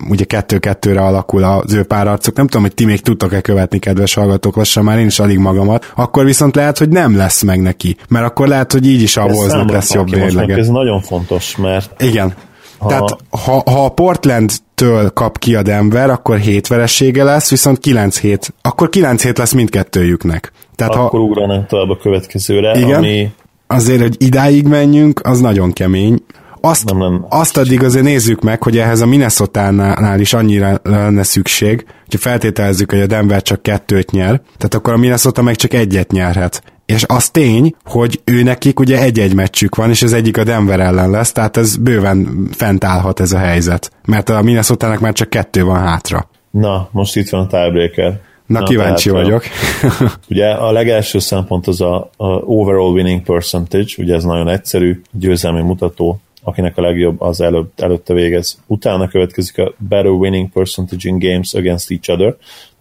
ugye 0.09 0.25
kettő-kettőre 0.25 1.01
alakul 1.01 1.45
az 1.45 1.75
ő 1.75 1.83
párarcuk. 1.83 2.37
Nem 2.37 2.47
tudom, 2.47 2.63
hogy 2.63 2.75
ti 2.75 2.85
még 2.85 3.01
tudtok-e 3.01 3.41
követni, 3.41 3.79
kedves 3.79 4.15
hallgatók, 4.15 4.57
lassan 4.57 4.85
már 4.85 4.99
én 4.99 5.07
is 5.07 5.19
alig 5.19 5.39
magamat. 5.39 5.93
Akkor 5.95 6.25
viszont 6.25 6.55
lehet, 6.55 6.79
hogy 6.79 6.89
nem 6.89 7.17
lesz 7.17 7.43
meg 7.43 7.61
neki, 7.63 7.97
mert 8.09 8.27
akkor 8.27 8.49
lehet, 8.49 8.73
hogy 8.73 8.87
így 8.87 9.03
is 9.03 9.17
a 9.17 9.25
Wolvesnak 9.25 9.71
lesz 9.71 9.93
jobb 9.93 10.11
mérlege. 10.11 10.57
Ez 10.57 10.69
nagyon 10.69 11.01
fontos, 11.01 11.57
mert 11.57 12.03
igen, 12.03 12.35
ha... 12.79 12.89
Tehát 12.89 13.17
ha, 13.31 13.63
ha 13.71 13.85
a 13.85 13.89
Portland-től 13.89 15.11
kap 15.11 15.39
ki 15.39 15.55
a 15.55 15.63
Denver, 15.63 16.11
akkor 16.11 16.39
7 16.39 16.67
veressége 16.67 17.25
lesz, 17.25 17.51
viszont 17.51 17.79
9 17.79 18.19
hét, 18.19 18.55
akkor 18.63 18.89
9 18.89 19.23
hét 19.23 19.39
lesz 19.39 19.53
mindkettőjüknek. 19.53 20.53
Tehát 20.75 20.95
akkor 20.95 21.21
ha... 21.21 21.27
ugranak 21.27 21.67
tovább 21.67 21.91
a 21.91 21.97
következőre, 21.97 22.79
igen, 22.79 22.97
ami... 22.97 23.31
Azért, 23.67 24.01
hogy 24.01 24.17
idáig 24.19 24.67
menjünk, 24.67 25.21
az 25.25 25.41
nagyon 25.41 25.73
kemény. 25.73 26.23
Azt, 26.61 26.85
nem, 26.85 26.99
nem. 26.99 27.27
azt 27.29 27.57
addig 27.57 27.83
azért 27.83 28.05
nézzük 28.05 28.41
meg, 28.41 28.63
hogy 28.63 28.79
ehhez 28.79 29.01
a 29.01 29.07
Minnesota-nál 29.07 30.21
is 30.21 30.33
annyira 30.33 30.81
lenne 30.83 31.23
szükség, 31.23 31.85
hogyha 32.05 32.29
feltételezzük, 32.29 32.91
hogy 32.91 33.01
a 33.01 33.07
Denver 33.07 33.43
csak 33.43 33.63
kettőt 33.63 34.11
nyer, 34.11 34.41
tehát 34.57 34.75
akkor 34.75 34.93
a 34.93 34.97
Minnesota 34.97 35.43
meg 35.43 35.57
csak 35.57 35.73
egyet 35.73 36.13
nyerhet 36.13 36.63
és 36.87 37.05
az 37.07 37.31
tény, 37.31 37.75
hogy 37.85 38.21
ő 38.25 38.43
nekik 38.43 38.81
ugye 38.81 39.01
egy-egy 39.01 39.35
meccsük 39.35 39.75
van, 39.75 39.91
és 39.91 40.03
az 40.03 40.13
egyik 40.13 40.37
a 40.37 40.45
Denver 40.45 40.81
ellen 40.81 41.11
lesz, 41.11 41.33
tehát 41.33 41.57
ez 41.57 41.77
bőven 41.77 42.49
fent 42.51 42.85
állhat 42.85 43.21
ez 43.21 43.33
a 43.33 43.39
helyzet, 43.39 43.91
mert 44.05 44.29
a 44.29 44.43
minnesota 44.43 44.99
már 45.01 45.13
csak 45.13 45.31
kettő 45.31 45.65
van 45.65 45.79
hátra. 45.79 46.29
Na, 46.51 46.89
most 46.93 47.17
itt 47.17 47.29
van 47.29 47.41
a 47.41 47.47
tiebreaker. 47.47 48.21
Na, 48.47 48.59
Na 48.59 48.65
kíváncsi 48.67 49.11
tehát, 49.11 49.25
vagyok. 49.25 49.45
ugye 50.31 50.51
a 50.51 50.73
legelső 50.73 51.19
szempont 51.19 51.67
az 51.67 51.81
a, 51.81 52.11
a 52.17 52.27
overall 52.27 52.93
winning 52.93 53.23
percentage, 53.23 53.93
ugye 53.99 54.15
ez 54.15 54.25
nagyon 54.25 54.49
egyszerű, 54.49 55.01
győzelmi 55.13 55.63
mutató, 55.63 56.21
akinek 56.43 56.79
a 56.79 56.81
legjobb 56.81 57.21
az 57.21 57.41
előtt, 57.41 57.81
előtte 57.81 58.15
végez. 58.15 58.59
Utána 58.67 59.09
következik 59.09 59.59
a 59.59 59.75
better 59.79 60.11
winning 60.11 60.51
percentage 60.53 61.09
in 61.09 61.19
games 61.19 61.55
against 61.55 61.91
each 61.91 62.11
other, 62.11 62.37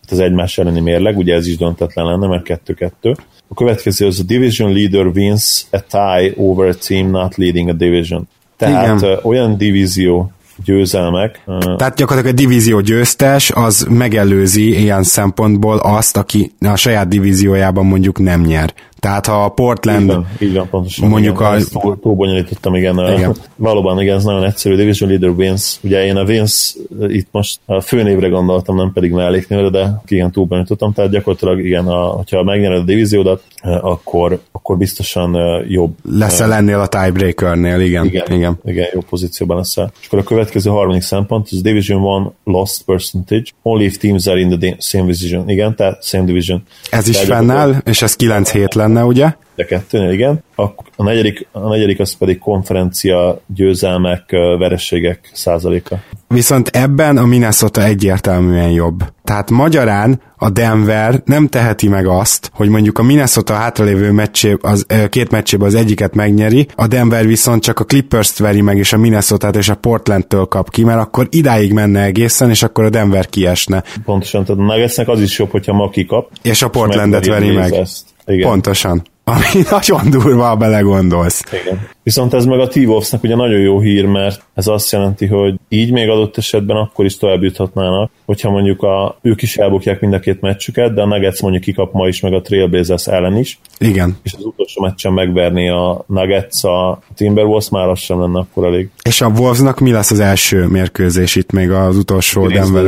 tehát 0.06 0.12
az 0.12 0.20
egymás 0.20 0.58
elleni 0.58 0.80
mérleg, 0.80 1.18
ugye 1.18 1.34
ez 1.34 1.48
is 1.48 1.58
döntetlen 1.58 2.06
lenne, 2.06 2.28
mert 2.28 2.62
2-2. 2.66 3.16
A 3.48 3.54
következő 3.54 4.06
az 4.06 4.20
a 4.20 4.24
division 4.24 4.74
leader 4.74 5.06
wins 5.06 5.66
a 5.72 5.80
tie 5.80 6.34
over 6.38 6.68
a 6.68 6.76
team 6.76 7.10
not 7.10 7.36
leading 7.36 7.70
a 7.70 7.74
division. 7.74 8.28
Tehát 8.58 9.00
Igen. 9.02 9.20
olyan 9.24 9.58
divízió 9.58 10.32
győzelmek. 10.64 11.44
Tehát 11.78 11.96
gyakorlatilag 11.96 12.38
a 12.38 12.42
divízió 12.42 12.80
győztes 12.80 13.52
az 13.52 13.88
megelőzi 13.90 14.80
ilyen 14.80 15.04
szempontból 15.04 15.78
azt, 15.78 16.18
aki 16.18 16.52
a 16.60 16.76
saját 16.76 17.08
divíziójában 17.08 17.86
mondjuk 17.86 18.20
nem 18.20 18.42
nyer. 18.42 18.74
Tehát 19.06 19.26
ha 19.26 19.44
a 19.44 19.50
Portland... 19.50 20.14
Így 20.40 20.54
van 20.54 20.70
pontosan. 20.70 21.10
Mondjuk 21.10 21.40
igen, 21.40 21.52
a... 21.52 21.80
Túl, 21.80 22.00
túl 22.00 22.14
bonyolítottam, 22.14 22.76
igen. 22.76 23.14
igen. 23.18 23.36
Valóban, 23.56 24.02
igen, 24.02 24.16
ez 24.16 24.24
nagyon 24.24 24.44
egyszerű. 24.44 24.76
Division 24.76 25.10
Leader 25.10 25.30
wins. 25.30 25.78
Ugye 25.82 26.06
én 26.06 26.16
a 26.16 26.24
wins 26.24 26.76
itt 27.08 27.28
most 27.32 27.60
a 27.66 27.82
főnévre 27.82 28.28
gondoltam, 28.28 28.76
nem 28.76 28.92
pedig 28.94 29.12
melléknévre, 29.12 29.70
de 29.70 30.02
igen, 30.08 30.32
túl 30.32 30.46
bonyolítottam. 30.46 30.94
Tehát 30.94 31.12
gyakorlatilag 31.12 31.66
igen, 31.66 31.88
a, 31.88 32.06
hogyha 32.06 32.44
megnyered 32.44 32.80
a 32.80 32.84
divíziódat, 32.84 33.44
akkor, 33.82 34.40
akkor 34.52 34.78
biztosan 34.78 35.38
jobb. 35.68 35.96
Leszel 36.12 36.54
ennél 36.54 36.80
a 36.80 36.88
tiebreakernél, 36.88 37.80
igen. 37.80 38.06
Igen, 38.06 38.32
igen. 38.32 38.60
igen 38.66 38.88
jó 38.94 39.00
pozícióban 39.10 39.58
leszel. 39.58 39.92
És 40.00 40.08
akkor 40.08 40.20
a 40.20 40.24
következő 40.24 40.70
harmadik 40.70 41.02
szempont, 41.02 41.48
az 41.52 41.62
Division 41.62 42.26
1 42.26 42.32
lost 42.44 42.84
percentage, 42.84 43.44
only 43.62 43.84
if 43.84 43.98
teams 43.98 44.28
are 44.28 44.40
in 44.40 44.60
the 44.60 44.76
same 44.80 45.04
division. 45.04 45.50
Igen, 45.50 45.76
tehát 45.76 46.04
same 46.04 46.24
division. 46.24 46.64
Ez 46.90 47.08
is 47.08 47.20
fennáll, 47.20 47.76
és 47.84 48.02
ez 48.02 48.16
9 48.16 48.52
hét 48.52 48.74
lenne, 48.74 48.95
ugye? 49.04 49.34
De 49.56 49.66
kettőnél, 49.66 50.12
igen. 50.12 50.44
A, 50.56 50.64
a, 50.96 51.04
negyedik, 51.04 51.48
a 51.52 51.68
negyedik 51.68 52.00
az 52.00 52.18
pedig 52.18 52.40
konferencia 52.40 53.42
győzelmek, 53.48 54.32
verességek 54.58 55.30
százaléka. 55.34 56.00
Viszont 56.28 56.68
ebben 56.68 57.18
a 57.18 57.26
Minnesota 57.26 57.84
egyértelműen 57.84 58.70
jobb. 58.70 59.04
Tehát 59.24 59.52
magyarán 59.52 60.22
a 60.38 60.50
Denver 60.50 61.22
nem 61.26 61.48
teheti 61.48 61.88
meg 61.88 62.08
azt, 62.08 62.52
hogy 62.54 62.70
mondjuk 62.70 63.00
a 63.00 63.04
Minnesota 63.04 63.54
hátralévő 63.54 64.12
meccsé, 64.12 64.58
az, 64.62 64.86
két 65.10 65.32
meccsében 65.32 65.68
az 65.68 65.76
egyiket 65.76 66.16
megnyeri, 66.16 66.68
a 66.76 66.88
Denver 66.88 67.26
viszont 67.26 67.64
csak 67.64 67.80
a 67.80 67.84
Clippers-t 67.84 68.38
veri 68.38 68.62
meg, 68.62 68.78
és 68.78 68.94
a 68.94 68.98
minnesota 68.98 69.50
és 69.50 69.70
a 69.70 69.76
Portland-től 69.76 70.46
kap 70.46 70.70
ki, 70.70 70.84
mert 70.84 71.00
akkor 71.00 71.28
idáig 71.30 71.74
menne 71.74 72.04
egészen, 72.04 72.50
és 72.50 72.64
akkor 72.64 72.84
a 72.84 72.90
Denver 72.90 73.30
kiesne. 73.30 73.84
Pontosan, 74.06 74.46
tehát 74.46 74.62
a 74.62 74.64
Nuggetsnek 74.66 75.08
az 75.08 75.22
is 75.22 75.40
jobb, 75.40 75.50
hogyha 75.50 75.74
ma 75.74 75.90
kikap. 75.90 76.32
És 76.42 76.62
a 76.62 76.70
Portlandet 76.70 77.26
veri 77.26 77.52
meg. 77.52 77.74
Ezt. 77.74 78.15
Igen. 78.28 78.50
Pontosan 78.50 79.04
ami 79.28 79.64
nagyon 79.72 80.10
durva, 80.10 80.44
ha 80.44 80.56
belegondolsz. 80.56 81.44
Igen. 81.64 81.88
Viszont 82.04 82.34
ez 82.34 82.46
meg 82.46 82.60
a 82.60 82.68
t 82.68 82.76
ugye 83.22 83.36
nagyon 83.36 83.60
jó 83.60 83.80
hír, 83.80 84.06
mert 84.06 84.42
ez 84.54 84.68
azt 84.68 84.92
jelenti, 84.92 85.26
hogy 85.26 85.56
így 85.70 85.92
még 85.92 86.10
adott 86.10 86.38
esetben 86.38 86.78
akkor 86.78 87.06
is 87.06 87.18
tovább 87.18 87.44
juthatnának, 87.44 88.12
hogyha 88.26 88.50
mondjuk 88.50 88.84
a, 88.84 89.18
ők 89.22 89.42
is 89.42 89.58
elbukják 89.58 90.00
mind 90.00 90.14
a 90.14 90.20
két 90.20 90.42
meccsüket, 90.42 90.94
de 90.94 91.02
a 91.02 91.06
Nuggets 91.06 91.42
mondjuk 91.42 91.64
kikap 91.64 91.94
ma 91.94 92.08
is, 92.08 92.20
meg 92.20 92.34
a 92.34 92.42
Trailblazers 92.42 93.08
ellen 93.08 93.38
is. 93.38 93.60
Igen. 93.80 94.18
És 94.24 94.34
az 94.38 94.44
utolsó 94.44 94.82
meccsen 94.82 95.14
megverni 95.14 95.70
a 95.70 96.04
Nuggets 96.08 96.64
a 96.64 97.00
Timberwolves 97.16 97.70
már 97.70 97.88
az 97.90 98.00
sem 98.00 98.20
lenne 98.20 98.40
akkor 98.40 98.66
elég. 98.66 98.90
És 99.04 99.22
a 99.22 99.28
Wolvesnak 99.28 99.80
mi 99.80 99.92
lesz 99.92 100.12
az 100.12 100.20
első 100.20 100.68
mérkőzés 100.68 101.36
itt 101.36 101.52
még 101.52 101.72
az 101.72 101.98
utolsó 101.98 102.48
Denver 102.48 102.84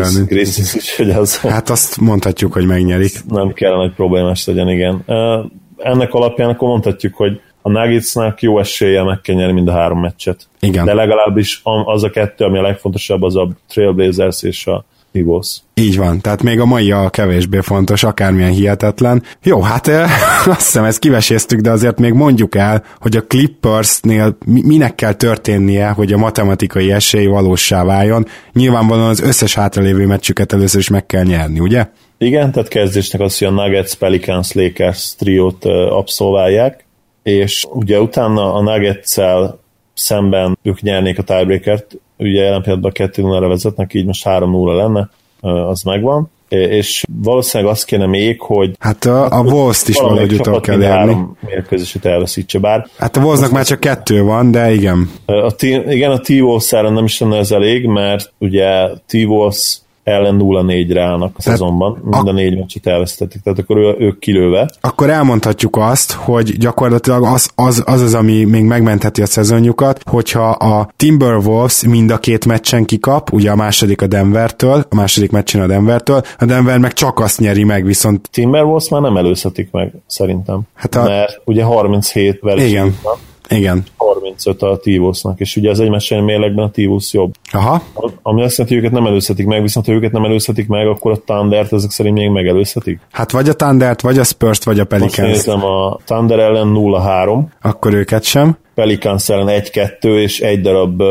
hogy. 1.41 1.51
Hát 1.51 1.69
azt 1.69 1.99
mondhatjuk, 1.99 2.53
hogy 2.53 2.65
megnyerik. 2.65 3.11
Nem 3.27 3.53
kell 3.53 3.75
nagy 3.75 3.93
problémás 3.93 4.45
legyen, 4.45 4.69
igen 4.69 5.03
ennek 5.77 6.13
alapján 6.13 6.49
akkor 6.49 6.67
mondhatjuk, 6.67 7.15
hogy 7.15 7.41
a 7.61 7.69
Nuggetsnak 7.69 8.41
jó 8.41 8.59
esélye 8.59 9.03
meg 9.03 9.21
kell 9.21 9.35
nyerni 9.35 9.53
mind 9.53 9.67
a 9.67 9.71
három 9.71 9.99
meccset. 9.99 10.47
Igen. 10.59 10.85
De 10.85 10.93
legalábbis 10.93 11.61
az 11.85 12.03
a 12.03 12.09
kettő, 12.09 12.45
ami 12.45 12.57
a 12.57 12.61
legfontosabb, 12.61 13.21
az 13.21 13.35
a 13.35 13.49
Trailblazers 13.67 14.43
és 14.43 14.67
a 14.67 14.85
Eagles. 15.11 15.61
Így 15.73 15.97
van, 15.97 16.21
tehát 16.21 16.43
még 16.43 16.59
a 16.59 16.65
mai 16.65 16.91
a 16.91 17.09
kevésbé 17.09 17.59
fontos, 17.59 18.03
akármilyen 18.03 18.51
hihetetlen. 18.51 19.23
Jó, 19.43 19.61
hát 19.61 19.87
azt 20.45 20.61
hiszem 20.61 20.83
ezt 20.83 20.99
kiveséztük, 20.99 21.59
de 21.59 21.71
azért 21.71 21.99
még 21.99 22.13
mondjuk 22.13 22.55
el, 22.55 22.83
hogy 22.99 23.17
a 23.17 23.21
Clippersnél 23.21 24.37
minek 24.45 24.95
kell 24.95 25.13
történnie, 25.13 25.89
hogy 25.89 26.13
a 26.13 26.17
matematikai 26.17 26.91
esély 26.91 27.25
valósá 27.25 27.83
váljon. 27.83 28.25
Nyilvánvalóan 28.53 29.09
az 29.09 29.21
összes 29.21 29.53
hátralévő 29.53 30.05
meccsüket 30.05 30.53
először 30.53 30.79
is 30.79 30.89
meg 30.89 31.05
kell 31.05 31.23
nyerni, 31.23 31.59
ugye? 31.59 31.87
Igen, 32.17 32.51
tehát 32.51 32.67
kezdésnek 32.67 33.21
az, 33.21 33.37
hogy 33.37 33.47
a 33.47 33.51
Nuggets, 33.51 33.93
Pelicans, 33.93 34.53
Lakers 34.53 35.15
triót 35.15 35.65
abszolválják, 35.89 36.85
és 37.23 37.65
ugye 37.73 37.99
utána 37.99 38.53
a 38.53 38.61
nuggets 38.61 39.15
szemben 39.93 40.57
ők 40.63 40.81
nyernék 40.81 41.19
a 41.19 41.23
tiebreakert, 41.23 41.97
ugye 42.17 42.41
jelen 42.41 42.61
pillanatban 42.61 42.91
2 42.91 43.21
0 43.21 43.47
vezetnek, 43.47 43.93
így 43.93 44.05
most 44.05 44.23
3-0 44.25 44.75
lenne, 44.75 45.09
az 45.69 45.81
megvan, 45.81 46.31
és 46.49 47.03
valószínűleg 47.23 47.73
azt 47.73 47.85
kéne 47.85 48.05
még, 48.05 48.41
hogy 48.41 48.75
hát 48.79 49.05
a, 49.05 49.29
a 49.29 49.41
Wolves-t 49.41 49.87
is 49.87 49.97
valahogy 49.97 50.33
utol 50.33 50.61
kell 50.61 50.81
érni. 50.81 50.95
három 50.95 51.37
mérkőzését 51.39 52.05
elveszítse, 52.05 52.59
bár 52.59 52.87
hát 52.97 53.17
a 53.17 53.19
Wolvesnak 53.19 53.51
már 53.51 53.65
csak 53.65 53.79
kettő 53.79 54.23
van, 54.23 54.51
de 54.51 54.73
igen. 54.73 55.11
A 55.25 55.55
t, 55.55 55.61
igen, 55.61 56.11
a 56.11 56.19
T-Wolves 56.19 56.69
nem 56.69 57.03
is 57.03 57.19
lenne 57.19 57.37
ez 57.37 57.51
elég, 57.51 57.85
mert 57.85 58.33
ugye 58.37 58.87
T-Wolves 59.07 59.77
ellen 60.07 60.39
0-4-re 60.39 61.01
állnak 61.01 61.31
a 61.37 61.41
tehát 61.41 61.59
szezonban, 61.59 61.99
mind 62.03 62.27
a 62.27 62.31
négy 62.31 62.57
meccset 62.57 62.87
elvesztették, 62.87 63.41
tehát 63.41 63.59
akkor 63.59 63.77
ő, 63.77 63.95
ők 63.99 64.19
kilőve. 64.19 64.69
Akkor 64.81 65.09
elmondhatjuk 65.09 65.77
azt, 65.77 66.11
hogy 66.11 66.57
gyakorlatilag 66.57 67.23
az 67.23 67.49
az, 67.55 67.83
az, 67.85 68.01
az 68.01 68.13
ami 68.13 68.43
még 68.43 68.63
megmentheti 68.63 69.21
a 69.21 69.25
szezonjukat, 69.25 70.01
hogyha 70.09 70.49
a 70.49 70.89
Timberwolves 70.95 71.83
mind 71.83 72.11
a 72.11 72.17
két 72.17 72.45
meccsen 72.45 72.85
kikap, 72.85 73.31
ugye 73.31 73.51
a 73.51 73.55
második 73.55 74.01
a 74.01 74.07
Denvertől, 74.07 74.85
a 74.89 74.95
második 74.95 75.31
meccsen 75.31 75.61
a 75.61 75.67
Denvertől, 75.67 76.21
a 76.39 76.45
Denver 76.45 76.77
meg 76.77 76.93
csak 76.93 77.19
azt 77.19 77.39
nyeri 77.39 77.63
meg, 77.63 77.85
viszont... 77.85 78.29
Timberwolves 78.31 78.89
már 78.89 79.01
nem 79.01 79.17
előzhetik 79.17 79.71
meg, 79.71 79.93
szerintem. 80.05 80.61
Hát 80.73 80.95
a... 80.95 81.03
Mert 81.03 81.41
ugye 81.45 81.63
37 81.63 82.39
verseny 82.41 82.67
Igen. 82.67 82.95
Van. 83.03 83.17
Igen. 83.49 83.83
35 83.97 84.61
a 84.61 84.77
Tivosnak, 84.77 85.39
és 85.39 85.55
ugye 85.55 85.69
az 85.69 85.79
egymás 85.79 86.09
mérlegben 86.09 86.65
a 86.65 86.71
Tivus 86.71 87.13
jobb. 87.13 87.33
Aha. 87.51 87.81
Ami 88.21 88.43
azt 88.43 88.57
jelenti, 88.57 88.77
hogy 88.77 88.85
őket 88.85 88.91
nem 88.91 89.07
előzhetik 89.07 89.45
meg, 89.45 89.61
viszont 89.61 89.85
ha 89.85 89.91
őket 89.91 90.11
nem 90.11 90.23
előzhetik 90.23 90.67
meg, 90.67 90.87
akkor 90.87 91.11
a 91.11 91.21
Thundert 91.25 91.73
ezek 91.73 91.89
szerint 91.89 92.17
még 92.17 92.29
megelőzhetik. 92.29 92.99
Hát 93.11 93.31
vagy 93.31 93.49
a 93.49 93.55
Thundert, 93.55 94.01
vagy 94.01 94.17
a 94.17 94.23
Spurs-t, 94.23 94.63
vagy 94.63 94.79
a 94.79 94.85
Pelicans. 94.85 95.17
Most 95.17 95.29
nézem, 95.45 95.63
a 95.63 95.97
Thunder 96.05 96.39
ellen 96.39 96.73
0-3. 96.75 97.41
Akkor 97.61 97.93
őket 97.93 98.23
sem. 98.23 98.57
Pelicans 98.75 99.29
ellen 99.29 99.61
1-2, 99.73 100.21
és 100.21 100.39
egy 100.39 100.61
darab 100.61 101.03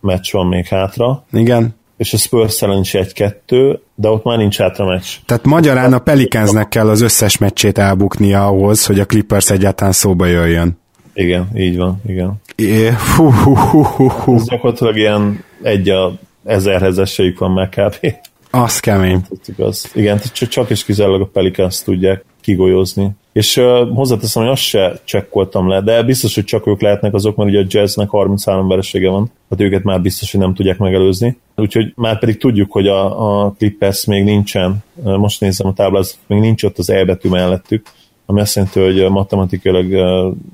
meccs 0.00 0.32
van 0.32 0.46
még 0.46 0.66
hátra. 0.66 1.24
Igen 1.32 1.78
és 2.00 2.12
a 2.12 2.16
Spurs 2.16 2.62
ellen 2.62 2.80
is 2.80 2.94
egy-kettő, 2.94 3.80
de 3.94 4.08
ott 4.08 4.24
már 4.24 4.38
nincs 4.38 4.58
hátra 4.58 4.84
meccs. 4.84 5.06
Tehát 5.26 5.44
magyarán 5.44 5.92
a 5.92 5.98
Pelicansnek 5.98 6.68
kell 6.68 6.88
az 6.88 7.00
összes 7.00 7.38
meccsét 7.38 7.78
elbuknia 7.78 8.46
ahhoz, 8.46 8.86
hogy 8.86 9.00
a 9.00 9.04
Clippers 9.04 9.50
egyáltalán 9.50 9.92
szóba 9.92 10.26
jöjjön. 10.26 10.79
Igen, 11.14 11.48
így 11.56 11.76
van, 11.76 12.00
igen. 12.06 12.40
É, 12.56 12.90
hú, 13.16 13.30
hú, 13.30 13.54
hú, 13.56 13.82
hú, 13.82 14.08
hú. 14.08 14.34
Ez 14.34 14.48
gyakorlatilag 14.48 14.96
ilyen 14.96 15.44
egy 15.62 15.88
a 15.88 16.18
ezerhez 16.44 16.98
esélyük 16.98 17.38
van 17.38 17.50
meg 17.50 17.68
kb. 17.68 18.14
Az 18.50 18.80
kemény. 18.80 19.20
Az. 19.56 19.90
Igen, 19.94 20.20
csak, 20.32 20.70
is 20.70 20.84
kizárólag 20.84 21.20
a 21.20 21.30
Pelicans 21.32 21.82
tudják 21.82 22.24
kigolyozni. 22.40 23.10
És 23.32 23.56
uh, 23.56 23.94
hozzáteszem, 23.94 24.42
hogy 24.42 24.52
azt 24.52 24.62
se 24.62 25.00
csekkoltam 25.04 25.68
le, 25.68 25.80
de 25.80 26.02
biztos, 26.02 26.34
hogy 26.34 26.44
csak 26.44 26.66
ők 26.66 26.80
lehetnek 26.80 27.14
azok, 27.14 27.36
mert 27.36 27.50
ugye 27.50 27.60
a 27.60 27.66
jazznek 27.68 28.08
33 28.08 28.68
veresége 28.68 29.10
van, 29.10 29.30
hát 29.50 29.60
őket 29.60 29.82
már 29.82 30.00
biztos, 30.00 30.30
hogy 30.30 30.40
nem 30.40 30.54
tudják 30.54 30.78
megelőzni. 30.78 31.38
Úgyhogy 31.56 31.92
már 31.96 32.18
pedig 32.18 32.36
tudjuk, 32.38 32.72
hogy 32.72 32.86
a, 32.86 33.44
a 33.44 33.54
Clippers 33.58 34.04
még 34.04 34.24
nincsen, 34.24 34.76
most 35.02 35.40
nézem 35.40 35.66
a 35.66 35.72
táblázat, 35.72 36.18
még 36.26 36.40
nincs 36.40 36.62
ott 36.62 36.78
az 36.78 36.90
E 36.90 37.04
betű 37.04 37.28
mellettük, 37.28 37.86
ami 38.30 38.40
azt 38.40 38.54
jelenti, 38.54 38.80
hogy 38.80 39.10
matematikailag 39.10 39.90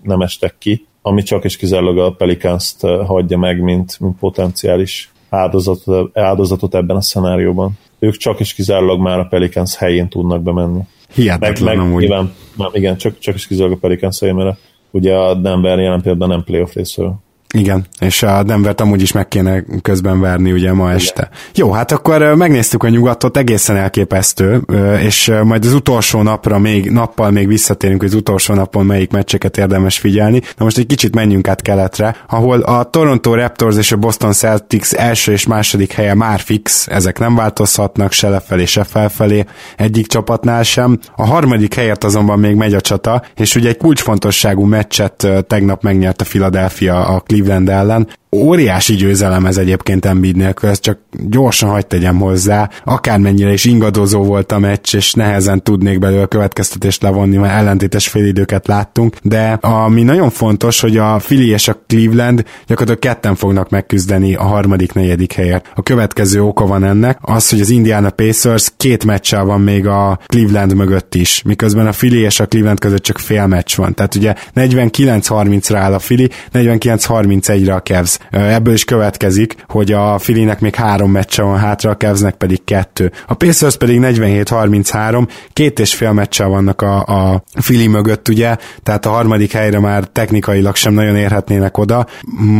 nem 0.02 0.20
estek 0.20 0.54
ki, 0.58 0.86
ami 1.02 1.22
csak 1.22 1.44
és 1.44 1.56
kizárólag 1.56 1.98
a 1.98 2.10
Pelicans-t 2.10 2.80
hagyja 2.80 3.38
meg, 3.38 3.60
mint, 3.60 4.00
mint 4.00 4.18
potenciális 4.18 5.12
áldozatot, 5.28 6.18
áldozatot 6.18 6.74
ebben 6.74 6.96
a 6.96 7.00
szenárióban. 7.00 7.78
Ők 7.98 8.16
csak 8.16 8.40
és 8.40 8.54
kizárólag 8.54 9.00
már 9.00 9.18
a 9.18 9.24
Pelicans 9.24 9.76
helyén 9.76 10.08
tudnak 10.08 10.42
bemenni. 10.42 10.80
Hihetetlen 11.14 11.76
meg, 11.76 11.86
meg, 11.86 11.98
nyilván, 11.98 12.32
igen, 12.72 12.96
csak, 12.96 13.18
csak 13.18 13.34
és 13.34 13.46
kizárólag 13.46 13.76
a 13.76 13.80
Pelicans 13.80 14.20
helyén, 14.20 14.34
mert 14.34 14.58
ugye 14.90 15.14
a 15.14 15.34
Denver 15.34 15.78
jelen 15.78 16.00
pillanatban 16.00 16.28
nem 16.28 16.44
playoff 16.44 16.74
részről 16.74 17.14
igen, 17.54 17.86
és 18.00 18.22
a 18.22 18.42
Denvert 18.42 18.80
amúgy 18.80 19.02
is 19.02 19.12
meg 19.12 19.28
kéne 19.28 19.64
közben 19.82 20.20
verni 20.20 20.52
ugye 20.52 20.72
ma 20.72 20.92
este. 20.92 21.28
Igen. 21.30 21.38
Jó, 21.54 21.72
hát 21.72 21.92
akkor 21.92 22.34
megnéztük 22.34 22.82
a 22.82 22.88
nyugatot, 22.88 23.36
egészen 23.36 23.76
elképesztő, 23.76 24.62
és 25.02 25.32
majd 25.44 25.64
az 25.64 25.72
utolsó 25.72 26.22
napra 26.22 26.58
még, 26.58 26.90
nappal 26.90 27.30
még 27.30 27.46
visszatérünk, 27.46 28.00
hogy 28.00 28.08
az 28.08 28.14
utolsó 28.14 28.54
napon 28.54 28.86
melyik 28.86 29.10
meccseket 29.10 29.58
érdemes 29.58 29.98
figyelni. 29.98 30.40
Na 30.56 30.64
most 30.64 30.78
egy 30.78 30.86
kicsit 30.86 31.14
menjünk 31.14 31.48
át 31.48 31.62
keletre, 31.62 32.16
ahol 32.28 32.60
a 32.60 32.84
Toronto 32.84 33.34
Raptors 33.34 33.76
és 33.76 33.92
a 33.92 33.96
Boston 33.96 34.32
Celtics 34.32 34.92
első 34.92 35.32
és 35.32 35.46
második 35.46 35.92
helye 35.92 36.14
már 36.14 36.40
fix, 36.40 36.86
ezek 36.88 37.18
nem 37.18 37.34
változhatnak 37.34 38.12
se 38.12 38.28
lefelé, 38.28 38.64
se 38.64 38.84
felfelé, 38.84 39.44
egyik 39.76 40.06
csapatnál 40.06 40.62
sem. 40.62 40.98
A 41.16 41.26
harmadik 41.26 41.74
helyet 41.74 42.04
azonban 42.04 42.38
még 42.38 42.54
megy 42.54 42.74
a 42.74 42.80
csata, 42.80 43.22
és 43.36 43.54
ugye 43.54 43.68
egy 43.68 43.76
kulcsfontosságú 43.76 44.64
meccset 44.64 45.28
tegnap 45.46 45.82
megnyert 45.82 46.20
a 46.20 46.24
Philadelphia 46.24 47.06
a 47.06 47.20
Cleveland 47.20 47.35
ellen, 47.68 48.06
óriási 48.36 48.94
győzelem 48.94 49.46
ez 49.46 49.56
egyébként 49.56 50.04
Embiid 50.04 50.36
nélkül, 50.36 50.68
ezt 50.68 50.82
csak 50.82 50.98
gyorsan 51.28 51.68
hagyd 51.68 51.86
tegyem 51.86 52.18
hozzá, 52.18 52.70
akármennyire 52.84 53.52
is 53.52 53.64
ingadozó 53.64 54.22
volt 54.22 54.52
a 54.52 54.58
meccs, 54.58 54.94
és 54.94 55.12
nehezen 55.12 55.62
tudnék 55.62 55.98
belőle 55.98 56.26
következtetést 56.26 57.02
levonni, 57.02 57.36
mert 57.36 57.54
ellentétes 57.54 58.08
félidőket 58.08 58.66
láttunk, 58.66 59.16
de 59.22 59.58
ami 59.60 60.02
nagyon 60.02 60.30
fontos, 60.30 60.80
hogy 60.80 60.96
a 60.96 61.16
Philly 61.16 61.48
és 61.48 61.68
a 61.68 61.82
Cleveland 61.86 62.44
gyakorlatilag 62.66 63.14
ketten 63.14 63.34
fognak 63.34 63.70
megküzdeni 63.70 64.34
a 64.34 64.42
harmadik, 64.42 64.92
negyedik 64.92 65.32
helyet. 65.32 65.70
A 65.74 65.82
következő 65.82 66.42
oka 66.42 66.66
van 66.66 66.84
ennek, 66.84 67.18
az, 67.20 67.50
hogy 67.50 67.60
az 67.60 67.70
Indiana 67.70 68.10
Pacers 68.10 68.72
két 68.76 69.04
meccsel 69.04 69.44
van 69.44 69.60
még 69.60 69.86
a 69.86 70.18
Cleveland 70.26 70.74
mögött 70.74 71.14
is, 71.14 71.42
miközben 71.42 71.86
a 71.86 71.90
Philly 71.90 72.20
és 72.22 72.40
a 72.40 72.46
Cleveland 72.46 72.78
között 72.78 73.02
csak 73.02 73.18
fél 73.18 73.46
meccs 73.46 73.76
van. 73.76 73.94
Tehát 73.94 74.14
ugye 74.14 74.34
49-30-ra 74.54 75.74
áll 75.74 75.92
a 75.92 75.98
Philly, 75.98 76.28
49-31-re 76.52 77.74
a 77.74 77.82
Cavs. 77.82 78.18
Ebből 78.30 78.74
is 78.74 78.84
következik, 78.84 79.54
hogy 79.68 79.92
a 79.92 80.18
Filinek 80.18 80.60
még 80.60 80.74
három 80.74 81.10
meccse 81.10 81.42
van 81.42 81.58
hátra, 81.58 81.90
a 81.90 81.96
Cavsnek 81.96 82.34
pedig 82.34 82.64
kettő. 82.64 83.12
A 83.26 83.34
Pacers 83.34 83.76
pedig 83.76 84.00
47-33, 84.02 85.28
két 85.52 85.78
és 85.78 85.94
fél 85.94 86.12
meccse 86.12 86.44
vannak 86.44 86.82
a, 86.82 87.04
a 87.04 87.42
Fili 87.60 87.86
mögött, 87.86 88.28
ugye, 88.28 88.56
tehát 88.82 89.06
a 89.06 89.10
harmadik 89.10 89.52
helyre 89.52 89.80
már 89.80 90.04
technikailag 90.04 90.76
sem 90.76 90.92
nagyon 90.92 91.16
érhetnének 91.16 91.78
oda. 91.78 92.06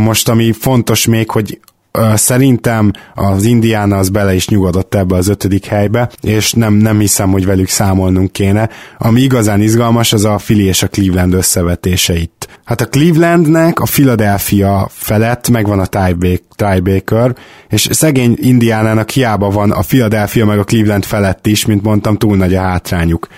Most 0.05 0.29
ami 0.29 0.53
fontos 0.53 1.07
még, 1.07 1.31
hogy 1.31 1.59
Szerintem 2.15 2.93
az 3.15 3.45
Indiana 3.45 3.97
az 3.97 4.09
bele 4.09 4.35
is 4.35 4.49
nyugodott 4.49 4.95
ebbe 4.95 5.17
az 5.17 5.29
ötödik 5.29 5.65
helybe, 5.65 6.11
és 6.21 6.53
nem, 6.53 6.75
nem 6.75 6.99
hiszem, 6.99 7.31
hogy 7.31 7.47
velük 7.47 7.69
számolnunk 7.69 8.33
kéne. 8.33 8.69
Ami 8.99 9.21
igazán 9.21 9.61
izgalmas, 9.61 10.13
az 10.13 10.25
a 10.25 10.35
Philly 10.35 10.67
és 10.67 10.83
a 10.83 10.89
Cleveland 10.89 11.35
összevetése 11.35 12.15
itt. 12.15 12.36
Hát 12.65 12.81
a 12.81 12.87
Clevelandnek 12.87 13.81
a 13.81 13.85
Philadelphia 13.85 14.89
felett 14.91 15.49
megvan 15.49 15.79
a 15.79 15.87
tiebreaker, 16.57 17.35
és 17.69 17.89
szegény 17.91 18.37
Indiánának 18.41 19.11
hiába 19.11 19.51
van 19.51 19.71
a 19.71 19.81
Philadelphia 19.81 20.47
meg 20.47 20.59
a 20.59 20.65
Cleveland 20.65 21.05
felett 21.05 21.47
is, 21.47 21.67
mint 21.67 21.83
mondtam, 21.83 22.17
túl 22.17 22.37
nagy 22.37 22.55
a 22.55 22.61
hátrányuk. 22.61 23.29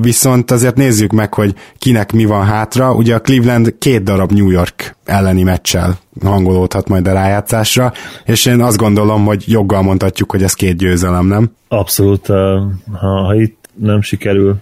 Viszont 0.00 0.50
azért 0.50 0.76
nézzük 0.76 1.12
meg, 1.12 1.34
hogy 1.34 1.54
kinek 1.78 2.12
mi 2.12 2.24
van 2.24 2.44
hátra. 2.44 2.94
Ugye 2.94 3.14
a 3.14 3.20
Cleveland 3.20 3.74
két 3.78 4.02
darab 4.02 4.32
New 4.32 4.50
York 4.50 4.96
elleni 5.04 5.42
meccsel 5.42 5.98
hangolódhat 6.24 6.88
majd 6.88 7.06
a 7.06 7.12
rájátszásra, 7.12 7.92
és 8.24 8.46
én 8.46 8.60
azt 8.60 8.76
gondolom, 8.76 9.24
hogy 9.24 9.44
joggal 9.46 9.82
mondhatjuk, 9.82 10.30
hogy 10.30 10.42
ez 10.42 10.54
két 10.54 10.76
győzelem, 10.76 11.26
nem? 11.26 11.50
Abszolút, 11.68 12.26
ha, 12.26 13.24
ha 13.24 13.34
itt 13.34 13.68
nem 13.74 14.02
sikerül 14.02 14.56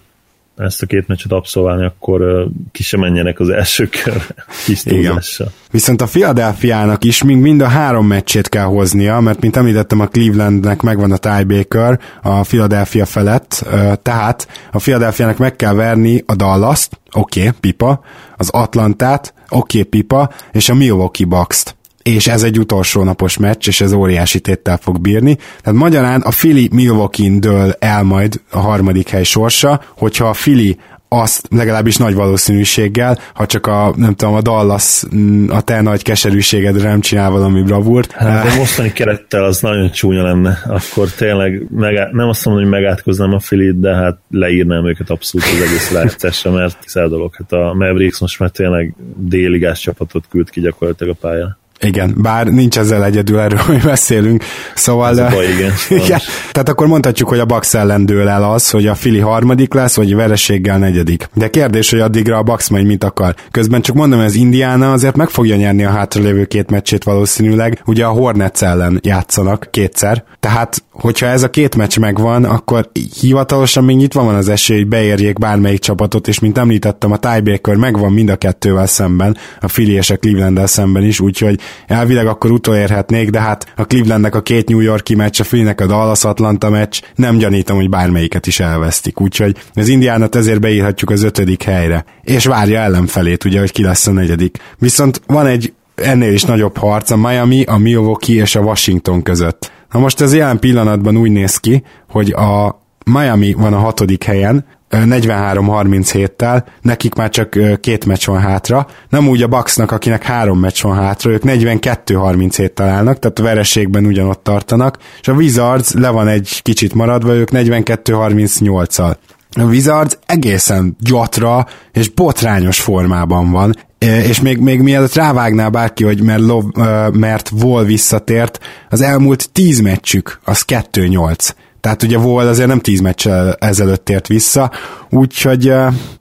ezt 0.56 0.82
a 0.82 0.86
két 0.86 1.08
meccset 1.08 1.32
abszolválni, 1.32 1.84
akkor 1.84 2.48
ki 2.72 2.82
sem 2.82 3.00
menjenek 3.00 3.40
az 3.40 3.48
első 3.48 3.88
kör 3.88 4.22
Igen. 4.84 5.22
Viszont 5.70 6.02
a 6.02 6.06
Philadelphia-nak 6.06 7.04
is 7.04 7.22
még 7.22 7.36
mind 7.36 7.60
a 7.60 7.66
három 7.66 8.06
meccsét 8.06 8.48
kell 8.48 8.64
hoznia, 8.64 9.20
mert 9.20 9.40
mint 9.40 9.56
említettem, 9.56 10.00
a 10.00 10.06
Clevelandnek 10.06 10.82
megvan 10.82 11.12
a 11.12 11.16
tiebreaker 11.16 12.00
a 12.22 12.40
Philadelphia 12.40 13.04
felett, 13.04 13.66
tehát 14.02 14.48
a 14.72 14.78
Philadelphia-nak 14.78 15.38
meg 15.38 15.56
kell 15.56 15.74
verni 15.74 16.22
a 16.26 16.34
Dallas-t, 16.34 17.00
oké, 17.12 17.40
okay, 17.40 17.52
pipa, 17.60 18.00
az 18.36 18.48
Atlantát, 18.48 19.34
oké, 19.48 19.78
okay, 19.78 19.90
pipa, 19.90 20.30
és 20.52 20.68
a 20.68 20.74
Milwaukee 20.74 21.26
Bucks-t 21.26 21.75
és 22.06 22.26
ez 22.26 22.42
egy 22.42 22.58
utolsó 22.58 23.02
napos 23.02 23.36
meccs, 23.36 23.68
és 23.68 23.80
ez 23.80 23.92
óriási 23.92 24.40
téttel 24.40 24.76
fog 24.76 25.00
bírni. 25.00 25.36
Tehát 25.62 25.78
magyarán 25.78 26.20
a 26.20 26.30
Philly 26.30 26.68
Milwaukee 26.72 27.38
dől 27.38 27.74
el 27.78 28.02
majd 28.02 28.40
a 28.50 28.58
harmadik 28.58 29.08
hely 29.08 29.22
sorsa, 29.22 29.80
hogyha 29.96 30.28
a 30.28 30.30
Philly 30.32 30.76
azt 31.08 31.48
legalábbis 31.50 31.96
nagy 31.96 32.14
valószínűséggel, 32.14 33.18
ha 33.34 33.46
csak 33.46 33.66
a, 33.66 33.94
nem 33.96 34.14
tudom, 34.14 34.34
a 34.34 34.40
Dallas 34.40 35.02
mm, 35.14 35.48
a 35.48 35.60
te 35.60 35.80
nagy 35.80 36.02
keserűségedre 36.02 36.88
nem 36.88 37.00
csinál 37.00 37.30
valami 37.30 37.62
bravúrt. 37.62 38.12
Hát 38.12 38.52
a 38.52 38.56
mostani 38.58 38.92
kerettel 38.92 39.44
az 39.44 39.60
nagyon 39.60 39.90
csúnya 39.90 40.22
lenne, 40.22 40.58
akkor 40.66 41.08
tényleg 41.08 41.66
megá- 41.70 42.12
nem 42.12 42.28
azt 42.28 42.44
mondom, 42.44 42.62
hogy 42.62 42.72
megátkoznám 42.72 43.32
a 43.32 43.40
Filit, 43.40 43.80
de 43.80 43.94
hát 43.94 44.18
leírnám 44.30 44.86
őket 44.86 45.10
abszolút 45.10 45.46
az 45.46 45.60
egész 45.60 45.90
rájátszásra, 45.92 46.50
mert 46.50 47.08
dolog. 47.08 47.34
Hát 47.34 47.52
a 47.52 47.74
Mavericks 47.74 48.20
most 48.20 48.38
már 48.38 48.50
tényleg 48.50 48.94
déligás 49.16 49.80
csapatot 49.80 50.24
küld 50.28 50.50
ki 50.50 50.60
gyakorlatilag 50.60 51.16
a 51.20 51.26
pályára. 51.26 51.58
Igen, 51.80 52.14
bár 52.16 52.46
nincs 52.46 52.78
ezzel 52.78 53.04
egyedül 53.04 53.38
erről, 53.38 53.58
hogy 53.58 53.82
beszélünk. 53.82 54.44
Szóval... 54.74 55.20
Ez 55.20 55.32
baj, 55.32 55.46
igen. 55.46 55.72
igen. 56.04 56.20
Tehát 56.52 56.68
akkor 56.68 56.86
mondhatjuk, 56.86 57.28
hogy 57.28 57.38
a 57.38 57.44
Bax 57.44 57.74
ellen 57.74 58.06
dől 58.06 58.28
el 58.28 58.50
az, 58.52 58.70
hogy 58.70 58.86
a 58.86 58.94
Fili 58.94 59.18
harmadik 59.18 59.74
lesz, 59.74 59.96
vagy 59.96 60.14
vereséggel 60.14 60.78
negyedik. 60.78 61.28
De 61.34 61.48
kérdés, 61.48 61.90
hogy 61.90 62.00
addigra 62.00 62.36
a 62.36 62.42
Bax 62.42 62.68
majd 62.68 62.86
mit 62.86 63.04
akar. 63.04 63.34
Közben 63.50 63.80
csak 63.80 63.96
mondom, 63.96 64.18
hogy 64.18 64.28
az 64.28 64.34
Indiana 64.34 64.92
azért 64.92 65.16
meg 65.16 65.28
fogja 65.28 65.56
nyerni 65.56 65.84
a 65.84 65.90
hátralévő 65.90 66.44
két 66.44 66.70
meccsét 66.70 67.04
valószínűleg. 67.04 67.82
Ugye 67.84 68.04
a 68.04 68.10
Hornets 68.10 68.62
ellen 68.62 69.00
játszanak 69.02 69.68
kétszer. 69.70 70.24
Tehát, 70.40 70.82
hogyha 70.90 71.26
ez 71.26 71.42
a 71.42 71.50
két 71.50 71.76
meccs 71.76 71.98
megvan, 71.98 72.44
akkor 72.44 72.90
hivatalosan 73.20 73.84
még 73.84 73.96
nyitva 73.96 74.24
van 74.24 74.34
az 74.34 74.48
esély, 74.48 74.76
hogy 74.76 74.88
beérjék 74.88 75.38
bármelyik 75.38 75.80
csapatot, 75.80 76.28
és 76.28 76.38
mint 76.38 76.58
említettem, 76.58 77.12
a 77.12 77.16
tiebreaker 77.16 77.74
megvan 77.74 78.12
mind 78.12 78.28
a 78.28 78.36
kettővel 78.36 78.86
szemben, 78.86 79.36
a 79.60 79.66
Philly 79.66 79.92
és 79.92 80.10
a 80.10 80.16
Cleveland 80.16 80.66
szemben 80.66 81.02
is, 81.02 81.20
úgyhogy 81.20 81.60
elvileg 81.86 82.26
akkor 82.26 82.50
utolérhetnék, 82.50 83.30
de 83.30 83.40
hát 83.40 83.72
a 83.76 83.84
Clevelandnek 83.84 84.34
a 84.34 84.42
két 84.42 84.68
New 84.68 84.80
Yorki 84.80 85.14
meccs, 85.14 85.40
a 85.40 85.44
Phillynek 85.44 85.80
a 85.80 85.86
Dallas 85.86 86.24
Atlanta 86.24 86.70
meccs, 86.70 87.00
nem 87.14 87.36
gyanítom, 87.36 87.76
hogy 87.76 87.88
bármelyiket 87.88 88.46
is 88.46 88.60
elvesztik. 88.60 89.20
Úgyhogy 89.20 89.56
az 89.74 89.88
Indiánat 89.88 90.34
ezért 90.34 90.60
beírhatjuk 90.60 91.10
az 91.10 91.22
ötödik 91.22 91.62
helyre. 91.62 92.04
És 92.22 92.44
várja 92.44 92.80
ellenfelét, 92.80 93.44
ugye, 93.44 93.58
hogy 93.58 93.72
ki 93.72 93.82
lesz 93.82 94.06
a 94.06 94.12
negyedik. 94.12 94.58
Viszont 94.78 95.20
van 95.26 95.46
egy 95.46 95.72
ennél 95.94 96.32
is 96.32 96.44
nagyobb 96.44 96.76
harc 96.76 97.10
a 97.10 97.16
Miami, 97.16 97.64
a 97.64 97.76
Milwaukee 97.76 98.40
és 98.40 98.56
a 98.56 98.60
Washington 98.60 99.22
között. 99.22 99.72
Na 99.90 99.98
most 99.98 100.20
ez 100.20 100.34
jelen 100.34 100.58
pillanatban 100.58 101.16
úgy 101.16 101.30
néz 101.30 101.56
ki, 101.56 101.82
hogy 102.08 102.30
a 102.30 102.80
Miami 103.04 103.52
van 103.52 103.72
a 103.72 103.78
hatodik 103.78 104.24
helyen, 104.24 104.64
43-37-tel, 104.90 106.64
nekik 106.80 107.14
már 107.14 107.30
csak 107.30 107.58
két 107.80 108.04
meccs 108.04 108.26
van 108.26 108.40
hátra, 108.40 108.86
nem 109.08 109.28
úgy 109.28 109.42
a 109.42 109.46
Bucksnak, 109.46 109.90
akinek 109.90 110.22
három 110.22 110.58
meccs 110.58 110.82
van 110.82 110.96
hátra, 110.96 111.30
ők 111.30 111.42
42-37-tel 111.44 112.80
állnak, 112.80 113.18
tehát 113.18 113.38
a 113.38 113.42
vereségben 113.42 114.06
ugyanott 114.06 114.42
tartanak, 114.42 114.98
és 115.20 115.28
a 115.28 115.32
Wizards 115.32 115.92
le 115.92 116.10
van 116.10 116.28
egy 116.28 116.60
kicsit 116.62 116.94
maradva, 116.94 117.34
ők 117.34 117.48
42-38-al. 117.52 119.16
A 119.50 119.62
Wizards 119.62 120.18
egészen 120.26 120.96
gyatra 121.00 121.66
és 121.92 122.08
botrányos 122.08 122.80
formában 122.80 123.50
van, 123.50 123.74
és 123.98 124.40
még, 124.40 124.58
még 124.58 124.80
mielőtt 124.80 125.14
rávágná 125.14 125.68
bárki, 125.68 126.04
hogy 126.04 126.22
mert, 126.22 126.40
Lov, 126.40 126.64
mert 127.12 127.48
Vol 127.48 127.84
visszatért, 127.84 128.58
az 128.88 129.00
elmúlt 129.00 129.50
tíz 129.52 129.80
meccsük 129.80 130.40
az 130.44 130.64
2-8 130.68 131.50
tehát 131.80 132.02
ugye 132.02 132.18
volt 132.18 132.46
azért 132.46 132.68
nem 132.68 132.80
tíz 132.80 133.00
meccsel 133.00 133.52
ezelőtt 133.58 134.04
tért 134.04 134.26
vissza, 134.26 134.70
úgyhogy 135.10 135.72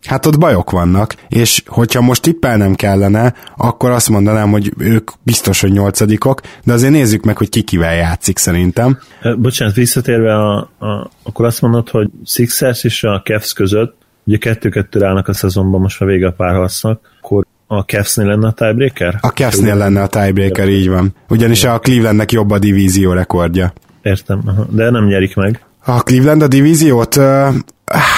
hát 0.05 0.25
ott 0.25 0.39
bajok 0.39 0.71
vannak, 0.71 1.15
és 1.29 1.63
hogyha 1.65 2.01
most 2.01 2.21
tippelnem 2.21 2.75
kellene, 2.75 3.33
akkor 3.57 3.91
azt 3.91 4.09
mondanám, 4.09 4.51
hogy 4.51 4.73
ők 4.77 5.11
biztos, 5.23 5.61
hogy 5.61 5.71
nyolcadikok, 5.71 6.41
de 6.63 6.73
azért 6.73 6.91
nézzük 6.91 7.23
meg, 7.23 7.37
hogy 7.37 7.49
ki 7.49 7.61
kivel 7.61 7.95
játszik 7.95 8.37
szerintem. 8.37 8.99
Bocsánat, 9.37 9.75
visszatérve, 9.75 10.33
a, 10.33 10.57
a, 10.79 11.09
akkor 11.23 11.45
azt 11.45 11.61
mondod, 11.61 11.89
hogy 11.89 12.09
Sixers 12.25 12.83
és 12.83 13.03
a 13.03 13.21
Cavs 13.23 13.53
között 13.53 13.95
ugye 14.25 14.37
kettő-kettőre 14.37 15.07
állnak 15.07 15.27
a 15.27 15.33
szezonban, 15.33 15.81
most 15.81 15.99
már 15.99 16.09
vége 16.09 16.27
a 16.27 16.31
párharcnak, 16.31 16.99
akkor 17.21 17.45
a 17.67 17.79
Cavs-nél 17.81 18.25
lenne 18.25 18.47
a 18.47 18.51
tiebreaker? 18.51 19.17
A 19.21 19.27
Cavs-nél 19.27 19.75
lenne 19.75 20.01
a 20.01 20.07
tiebreaker, 20.07 20.69
így 20.69 20.89
van. 20.89 21.15
Ugyanis 21.29 21.63
a 21.63 21.79
Clevelandnek 21.79 22.31
jobb 22.31 22.51
a 22.51 22.59
divízió 22.59 23.11
rekordja. 23.11 23.73
Értem, 24.05 24.41
aha. 24.45 24.65
de 24.69 24.89
nem 24.89 25.05
nyerik 25.05 25.35
meg. 25.35 25.65
A 25.85 26.03
Cleveland 26.03 26.41
a 26.41 26.47
divíziót? 26.47 27.19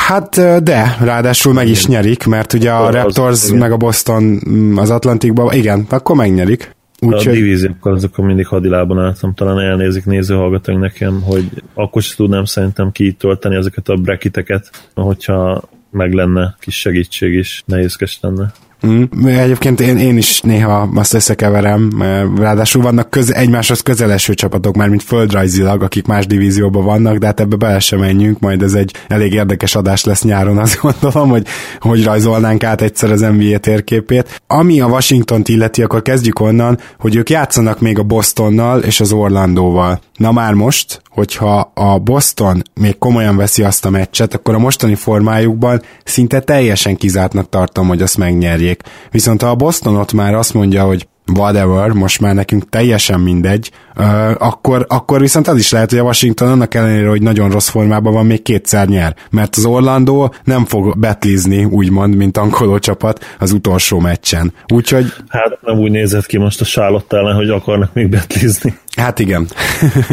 Hát 0.07 0.63
de, 0.63 0.97
ráadásul 1.01 1.53
meg 1.53 1.67
is 1.67 1.87
nyerik, 1.87 2.25
mert 2.25 2.53
ugye 2.53 2.71
a 2.71 2.89
Raptors 2.89 3.51
meg 3.51 3.71
a 3.71 3.77
Boston 3.77 4.39
mm, 4.49 4.77
az 4.77 4.89
Atlantikban, 4.89 5.53
igen, 5.53 5.85
akkor 5.89 6.15
megnyerik. 6.15 6.75
Úgy, 6.99 7.13
a 7.27 7.31
divíziókkal 7.31 7.93
azokon 7.93 8.25
mindig 8.25 8.47
hadilában 8.47 8.99
álltam, 8.99 9.33
talán 9.33 9.59
elnézik 9.59 10.05
nézőhallgatóink 10.05 10.81
nekem, 10.81 11.21
hogy 11.21 11.49
akkor 11.73 12.01
sem 12.01 12.15
tudnám 12.15 12.45
szerintem 12.45 12.91
kitölteni 12.91 13.55
ezeket 13.55 13.89
a 13.89 13.95
bracketeket, 13.95 14.69
hogyha 14.93 15.69
meg 15.91 16.13
lenne 16.13 16.55
kis 16.59 16.79
segítség 16.79 17.33
is, 17.33 17.63
nehézkes 17.65 18.19
lenne. 18.21 18.53
Mm. 18.85 19.03
Egyébként 19.25 19.81
én, 19.81 19.97
én 19.97 20.17
is 20.17 20.41
néha 20.41 20.89
azt 20.95 21.13
összekeverem, 21.13 21.89
ráadásul 22.37 22.81
vannak 22.81 23.09
köz, 23.09 23.33
egymáshoz 23.33 23.81
közeleső 23.81 24.33
csapatok, 24.33 24.75
már 24.75 24.89
mint 24.89 25.03
földrajzilag, 25.03 25.83
akik 25.83 26.07
más 26.07 26.25
divízióban 26.25 26.83
vannak, 26.83 27.17
de 27.17 27.25
hát 27.25 27.39
ebbe 27.39 27.55
bele 27.55 27.79
sem 27.79 27.99
menjünk, 27.99 28.39
majd 28.39 28.61
ez 28.61 28.73
egy 28.73 28.93
elég 29.07 29.33
érdekes 29.33 29.75
adás 29.75 30.03
lesz 30.03 30.23
nyáron, 30.23 30.57
azt 30.67 30.79
gondolom, 30.81 31.29
hogy 31.29 31.47
hogy 31.79 32.03
rajzolnánk 32.03 32.63
át 32.63 32.81
egyszer 32.81 33.11
az 33.11 33.21
NBA 33.21 33.57
térképét. 33.57 34.41
Ami 34.47 34.81
a 34.81 34.87
Washington-t 34.87 35.47
illeti, 35.47 35.83
akkor 35.83 36.01
kezdjük 36.01 36.39
onnan, 36.39 36.79
hogy 36.99 37.15
ők 37.15 37.29
játszanak 37.29 37.81
még 37.81 37.99
a 37.99 38.03
Bostonnal 38.03 38.79
és 38.79 38.99
az 38.99 39.11
Orlandóval. 39.11 39.99
Na 40.17 40.31
már 40.31 40.53
most, 40.53 41.01
hogyha 41.17 41.71
a 41.73 41.99
Boston 41.99 42.61
még 42.73 42.97
komolyan 42.97 43.37
veszi 43.37 43.63
azt 43.63 43.85
a 43.85 43.89
meccset, 43.89 44.33
akkor 44.33 44.55
a 44.55 44.59
mostani 44.59 44.95
formájukban 44.95 45.81
szinte 46.03 46.39
teljesen 46.39 46.95
kizártnak 46.95 47.49
tartom, 47.49 47.87
hogy 47.87 48.01
azt 48.01 48.17
megnyerjék. 48.17 48.81
Viszont 49.11 49.41
ha 49.41 49.49
a 49.49 49.55
Boston 49.55 49.95
ott 49.95 50.13
már 50.13 50.35
azt 50.35 50.53
mondja, 50.53 50.83
hogy 50.83 51.07
whatever, 51.35 51.89
most 51.89 52.19
már 52.19 52.33
nekünk 52.33 52.69
teljesen 52.69 53.19
mindegy, 53.19 53.71
uh, 53.97 54.29
akkor, 54.37 54.85
akkor 54.89 55.19
viszont 55.19 55.47
az 55.47 55.57
is 55.57 55.71
lehet, 55.71 55.89
hogy 55.89 55.99
a 55.99 56.03
Washington 56.03 56.49
annak 56.49 56.73
ellenére, 56.73 57.09
hogy 57.09 57.21
nagyon 57.21 57.49
rossz 57.49 57.69
formában 57.69 58.13
van, 58.13 58.25
még 58.25 58.41
kétszer 58.41 58.87
nyer, 58.87 59.15
mert 59.29 59.55
az 59.55 59.65
Orlando 59.65 60.29
nem 60.43 60.65
fog 60.65 60.99
betlizni, 60.99 61.63
úgymond, 61.63 62.15
mint 62.15 62.33
tankoló 62.33 62.79
csapat 62.79 63.35
az 63.39 63.51
utolsó 63.51 63.99
meccsen. 63.99 64.53
Úgyhogy... 64.73 65.13
Hát 65.27 65.57
nem 65.61 65.77
úgy 65.77 65.91
nézett 65.91 66.25
ki 66.25 66.37
most 66.37 66.61
a 66.61 66.65
Charlotte 66.65 67.17
ellen, 67.17 67.35
hogy 67.35 67.49
akarnak 67.49 67.93
még 67.93 68.09
betlizni. 68.09 68.77
Hát 68.95 69.19
igen. 69.19 69.47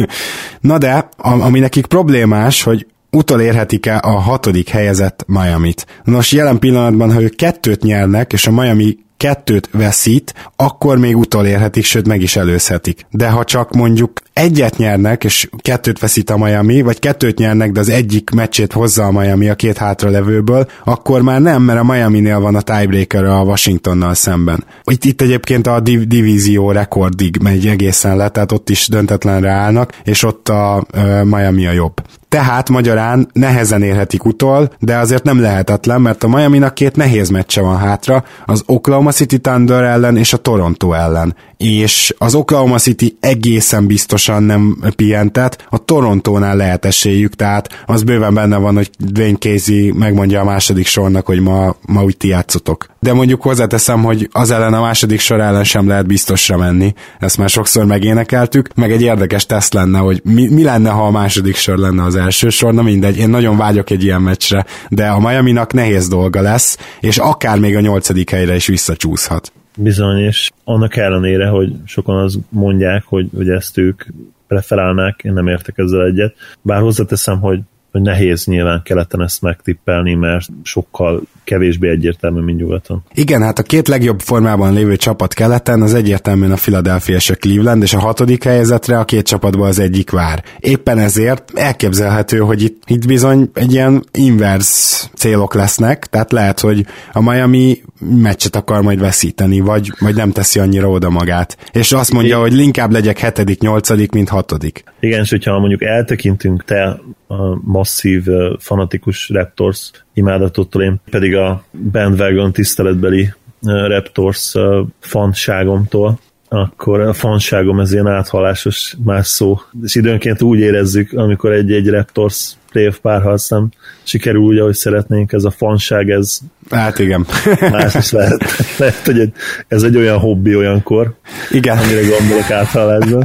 Na 0.59 0.77
de, 0.77 1.09
ami 1.17 1.59
nekik 1.59 1.85
problémás, 1.85 2.63
hogy 2.63 2.85
utolérhetik-e 3.11 3.99
a 4.03 4.19
hatodik 4.19 4.69
helyezett 4.69 5.23
Miami-t. 5.27 5.85
Nos, 6.03 6.31
jelen 6.31 6.59
pillanatban, 6.59 7.13
ha 7.13 7.21
ők 7.21 7.35
kettőt 7.35 7.83
nyernek, 7.83 8.33
és 8.33 8.47
a 8.47 8.51
Miami 8.51 8.97
kettőt 9.25 9.69
veszít, 9.71 10.33
akkor 10.55 10.97
még 10.97 11.17
utolérhetik, 11.17 11.83
sőt 11.83 12.07
meg 12.07 12.21
is 12.21 12.35
előzhetik. 12.35 13.05
De 13.09 13.29
ha 13.29 13.43
csak 13.43 13.71
mondjuk 13.71 14.11
egyet 14.33 14.77
nyernek, 14.77 15.23
és 15.23 15.49
kettőt 15.57 15.99
veszít 15.99 16.29
a 16.29 16.37
Miami, 16.37 16.81
vagy 16.81 16.99
kettőt 16.99 17.37
nyernek, 17.37 17.71
de 17.71 17.79
az 17.79 17.89
egyik 17.89 18.29
meccsét 18.29 18.73
hozza 18.73 19.03
a 19.03 19.11
Miami 19.11 19.49
a 19.49 19.55
két 19.55 19.77
hátralevőből, 19.77 20.69
akkor 20.83 21.21
már 21.21 21.41
nem, 21.41 21.61
mert 21.61 21.79
a 21.79 21.83
Miami-nél 21.83 22.39
van 22.39 22.55
a 22.55 22.61
tiebreaker 22.61 23.23
a 23.23 23.41
Washingtonnal 23.41 24.13
szemben. 24.13 24.63
Itt, 24.83 25.03
itt 25.03 25.21
egyébként 25.21 25.67
a 25.67 25.79
div- 25.79 26.07
divízió 26.07 26.71
rekordig 26.71 27.37
megy 27.43 27.67
egészen 27.67 28.17
le, 28.17 28.29
tehát 28.29 28.51
ott 28.51 28.69
is 28.69 28.87
döntetlenre 28.87 29.49
állnak, 29.49 29.99
és 30.03 30.23
ott 30.23 30.49
a 30.49 30.85
uh, 30.95 31.23
Miami 31.23 31.67
a 31.67 31.71
jobb. 31.71 32.01
Tehát 32.35 32.69
magyarán 32.69 33.27
nehezen 33.33 33.81
érhetik 33.81 34.25
utol, 34.25 34.71
de 34.79 34.97
azért 34.97 35.23
nem 35.23 35.41
lehetetlen, 35.41 36.01
mert 36.01 36.23
a 36.23 36.27
Miami-nak 36.27 36.73
két 36.73 36.95
nehéz 36.95 37.29
meccse 37.29 37.61
van 37.61 37.77
hátra, 37.77 38.23
az 38.45 38.63
Oklahoma 38.65 39.11
City 39.11 39.39
Thunder 39.39 39.83
ellen 39.83 40.17
és 40.17 40.33
a 40.33 40.37
Toronto 40.37 40.93
ellen. 40.93 41.35
És 41.57 42.13
az 42.17 42.35
Oklahoma 42.35 42.77
City 42.77 43.17
egészen 43.19 43.87
biztosan 43.87 44.43
nem 44.43 44.77
pihentet, 44.95 45.65
a 45.69 45.77
Torontónál 45.77 46.55
lehet 46.55 46.85
esélyük, 46.85 47.35
tehát 47.35 47.83
az 47.85 48.03
bőven 48.03 48.33
benne 48.33 48.57
van, 48.57 48.75
hogy 48.75 48.89
Dwayne 48.97 49.37
Casey 49.37 49.91
megmondja 49.91 50.41
a 50.41 50.43
második 50.43 50.85
sornak, 50.85 51.25
hogy 51.25 51.39
ma, 51.39 51.75
ma 51.87 52.03
úgy 52.03 52.17
ti 52.17 52.27
játszotok. 52.27 52.85
De 52.99 53.13
mondjuk 53.13 53.41
hozzáteszem, 53.41 54.03
hogy 54.03 54.29
az 54.31 54.51
ellen 54.51 54.73
a 54.73 54.81
második 54.81 55.19
sor 55.19 55.39
ellen 55.39 55.63
sem 55.63 55.87
lehet 55.87 56.07
biztosra 56.07 56.57
menni, 56.57 56.93
ezt 57.19 57.37
már 57.37 57.49
sokszor 57.49 57.85
megénekeltük, 57.85 58.69
meg 58.75 58.91
egy 58.91 59.01
érdekes 59.01 59.45
teszt 59.45 59.73
lenne, 59.73 59.99
hogy 59.99 60.21
mi, 60.23 60.47
mi 60.47 60.63
lenne, 60.63 60.89
ha 60.89 61.05
a 61.05 61.11
második 61.11 61.55
sor 61.55 61.77
lenne 61.77 62.03
az 62.03 62.15
első 62.15 62.49
sor, 62.49 62.73
na 62.73 62.81
mindegy, 62.81 63.17
én 63.17 63.29
nagyon 63.29 63.57
vágyok 63.57 63.89
egy 63.89 64.03
ilyen 64.03 64.21
meccsre, 64.21 64.65
de 64.89 65.07
a 65.07 65.19
Miami-nak 65.19 65.73
nehéz 65.73 66.07
dolga 66.07 66.41
lesz, 66.41 66.77
és 66.99 67.17
akár 67.17 67.59
még 67.59 67.75
a 67.75 67.79
nyolcadik 67.79 68.29
helyre 68.29 68.55
is 68.55 68.65
visszacsúszhat. 68.65 69.51
Bizony, 69.77 70.17
és 70.17 70.51
annak 70.63 70.95
ellenére, 70.95 71.47
hogy 71.47 71.73
sokan 71.85 72.17
az 72.17 72.39
mondják, 72.49 73.03
hogy, 73.03 73.29
hogy 73.35 73.49
ezt 73.49 73.77
ők 73.77 74.03
preferálnák, 74.47 75.19
én 75.23 75.33
nem 75.33 75.47
értek 75.47 75.77
ezzel 75.77 76.05
egyet. 76.05 76.35
Bár 76.61 76.81
hozzáteszem, 76.81 77.39
hogy 77.39 77.59
hogy 77.95 78.03
nehéz 78.03 78.45
nyilván 78.45 78.81
keleten 78.83 79.21
ezt 79.21 79.41
megtippelni, 79.41 80.13
mert 80.13 80.47
sokkal 80.63 81.21
kevésbé 81.43 81.89
egyértelmű, 81.89 82.41
mint 82.41 82.59
nyugaton. 82.59 83.03
Igen, 83.13 83.41
hát 83.41 83.59
a 83.59 83.63
két 83.63 83.87
legjobb 83.87 84.19
formában 84.19 84.73
lévő 84.73 84.95
csapat 84.95 85.33
keleten 85.33 85.81
az 85.81 85.93
egyértelműen 85.93 86.51
a 86.51 86.55
Philadelphia 86.55 87.15
és 87.15 87.29
a 87.29 87.35
Cleveland, 87.35 87.83
és 87.83 87.93
a 87.93 87.99
hatodik 87.99 88.43
helyezetre 88.43 88.99
a 88.99 89.05
két 89.05 89.25
csapatból 89.25 89.67
az 89.67 89.79
egyik 89.79 90.09
vár. 90.09 90.43
Éppen 90.59 90.97
ezért 90.97 91.51
elképzelhető, 91.53 92.37
hogy 92.37 92.61
itt, 92.61 92.83
itt 92.87 93.07
bizony 93.07 93.49
egy 93.53 93.73
ilyen 93.73 94.03
inverse 94.11 95.07
célok 95.13 95.53
lesznek, 95.53 96.05
tehát 96.05 96.31
lehet, 96.31 96.59
hogy 96.59 96.85
a 97.13 97.21
Miami 97.21 97.81
meccset 97.99 98.55
akar 98.55 98.81
majd 98.81 98.99
veszíteni, 98.99 99.59
vagy, 99.59 99.91
vagy 99.99 100.15
nem 100.15 100.31
teszi 100.31 100.59
annyira 100.59 100.89
oda 100.89 101.09
magát. 101.09 101.57
És 101.71 101.91
azt 101.91 102.13
mondja, 102.13 102.39
hogy 102.39 102.59
inkább 102.59 102.91
legyek 102.91 103.19
hetedik, 103.19 103.61
nyolcadik, 103.61 104.11
mint 104.11 104.29
hatodik. 104.29 104.83
Igen, 104.99 105.21
és 105.21 105.29
hogyha 105.29 105.59
mondjuk 105.59 105.83
eltekintünk 105.83 106.63
te 106.63 106.99
a 107.27 107.59
masszív 107.61 108.23
fanatikus 108.59 109.29
Raptors 109.29 109.91
imádatottól, 110.13 110.83
én 110.83 111.01
pedig 111.09 111.35
a 111.35 111.63
bandwagon 111.91 112.51
tiszteletbeli 112.51 113.33
Raptors 113.61 114.53
fanságomtól, 114.99 116.19
akkor 116.47 116.99
a 116.99 117.13
fanságom 117.13 117.79
ez 117.79 117.93
ilyen 117.93 118.07
áthalásos 118.07 118.95
más 119.03 119.27
szó. 119.27 119.59
És 119.83 119.95
időnként 119.95 120.41
úgy 120.41 120.59
érezzük, 120.59 121.13
amikor 121.13 121.51
egy-egy 121.51 121.89
Raptors 121.89 122.51
playoff 122.71 122.97
párharc 122.97 123.49
nem 123.49 123.69
sikerül 124.03 124.41
úgy, 124.41 124.57
ahogy 124.57 124.73
szeretnénk, 124.73 125.31
ez 125.31 125.43
a 125.43 125.51
fanság, 125.51 126.09
ez 126.09 126.39
Hát 126.69 126.99
igen. 126.99 127.25
más 127.71 127.95
is 127.95 128.11
lehet. 128.11 128.45
lehet 128.77 129.05
hogy 129.05 129.31
ez 129.67 129.83
egy 129.83 129.97
olyan 129.97 130.17
hobbi 130.17 130.55
olyankor, 130.55 131.15
igen. 131.51 131.77
amire 131.77 132.01
gondolok 132.01 132.51
áthalásban. 132.51 133.23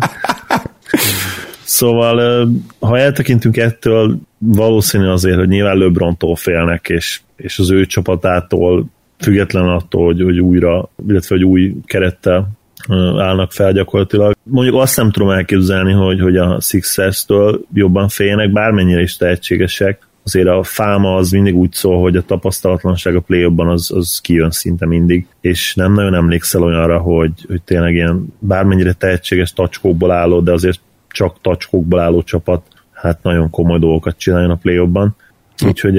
Szóval, 1.62 2.48
ha 2.80 2.98
eltekintünk 2.98 3.56
ettől, 3.56 4.18
valószínű 4.38 5.06
azért, 5.06 5.36
hogy 5.36 5.48
nyilván 5.48 5.76
LeBrontól 5.76 6.36
félnek, 6.36 6.88
és, 6.88 7.20
és 7.36 7.58
az 7.58 7.70
ő 7.70 7.86
csapatától, 7.86 8.86
független 9.18 9.68
attól, 9.68 10.04
hogy, 10.04 10.22
hogy 10.22 10.40
újra, 10.40 10.90
illetve 11.08 11.34
hogy 11.34 11.44
új 11.44 11.74
kerettel 11.84 12.59
állnak 13.18 13.52
fel 13.52 13.72
gyakorlatilag. 13.72 14.36
Mondjuk 14.42 14.76
azt 14.76 14.96
nem 14.96 15.10
tudom 15.10 15.30
elképzelni, 15.30 15.92
hogy, 15.92 16.20
hogy 16.20 16.36
a 16.36 16.60
Sixers-től 16.60 17.60
jobban 17.72 18.08
féljenek, 18.08 18.52
bármennyire 18.52 19.00
is 19.00 19.16
tehetségesek, 19.16 20.08
azért 20.24 20.48
a 20.48 20.62
fáma 20.62 21.16
az 21.16 21.30
mindig 21.30 21.56
úgy 21.56 21.72
szól, 21.72 22.00
hogy 22.00 22.16
a 22.16 22.22
tapasztalatlanság 22.22 23.16
a 23.16 23.20
play 23.20 23.52
az, 23.56 23.90
az 23.94 24.20
kijön 24.20 24.50
szinte 24.50 24.86
mindig, 24.86 25.26
és 25.40 25.74
nem 25.74 25.92
nagyon 25.92 26.14
emlékszel 26.14 26.62
olyanra, 26.62 26.98
hogy, 26.98 27.32
hogy 27.48 27.62
tényleg 27.62 27.94
ilyen 27.94 28.26
bármennyire 28.38 28.92
tehetséges 28.92 29.52
tacskókból 29.52 30.10
álló, 30.10 30.40
de 30.40 30.52
azért 30.52 30.80
csak 31.08 31.40
tacskókból 31.40 32.00
álló 32.00 32.22
csapat 32.22 32.62
hát 32.92 33.22
nagyon 33.22 33.50
komoly 33.50 33.78
dolgokat 33.78 34.18
csináljon 34.18 34.50
a 34.50 34.58
play 34.62 34.88
Úgyhogy 35.66 35.98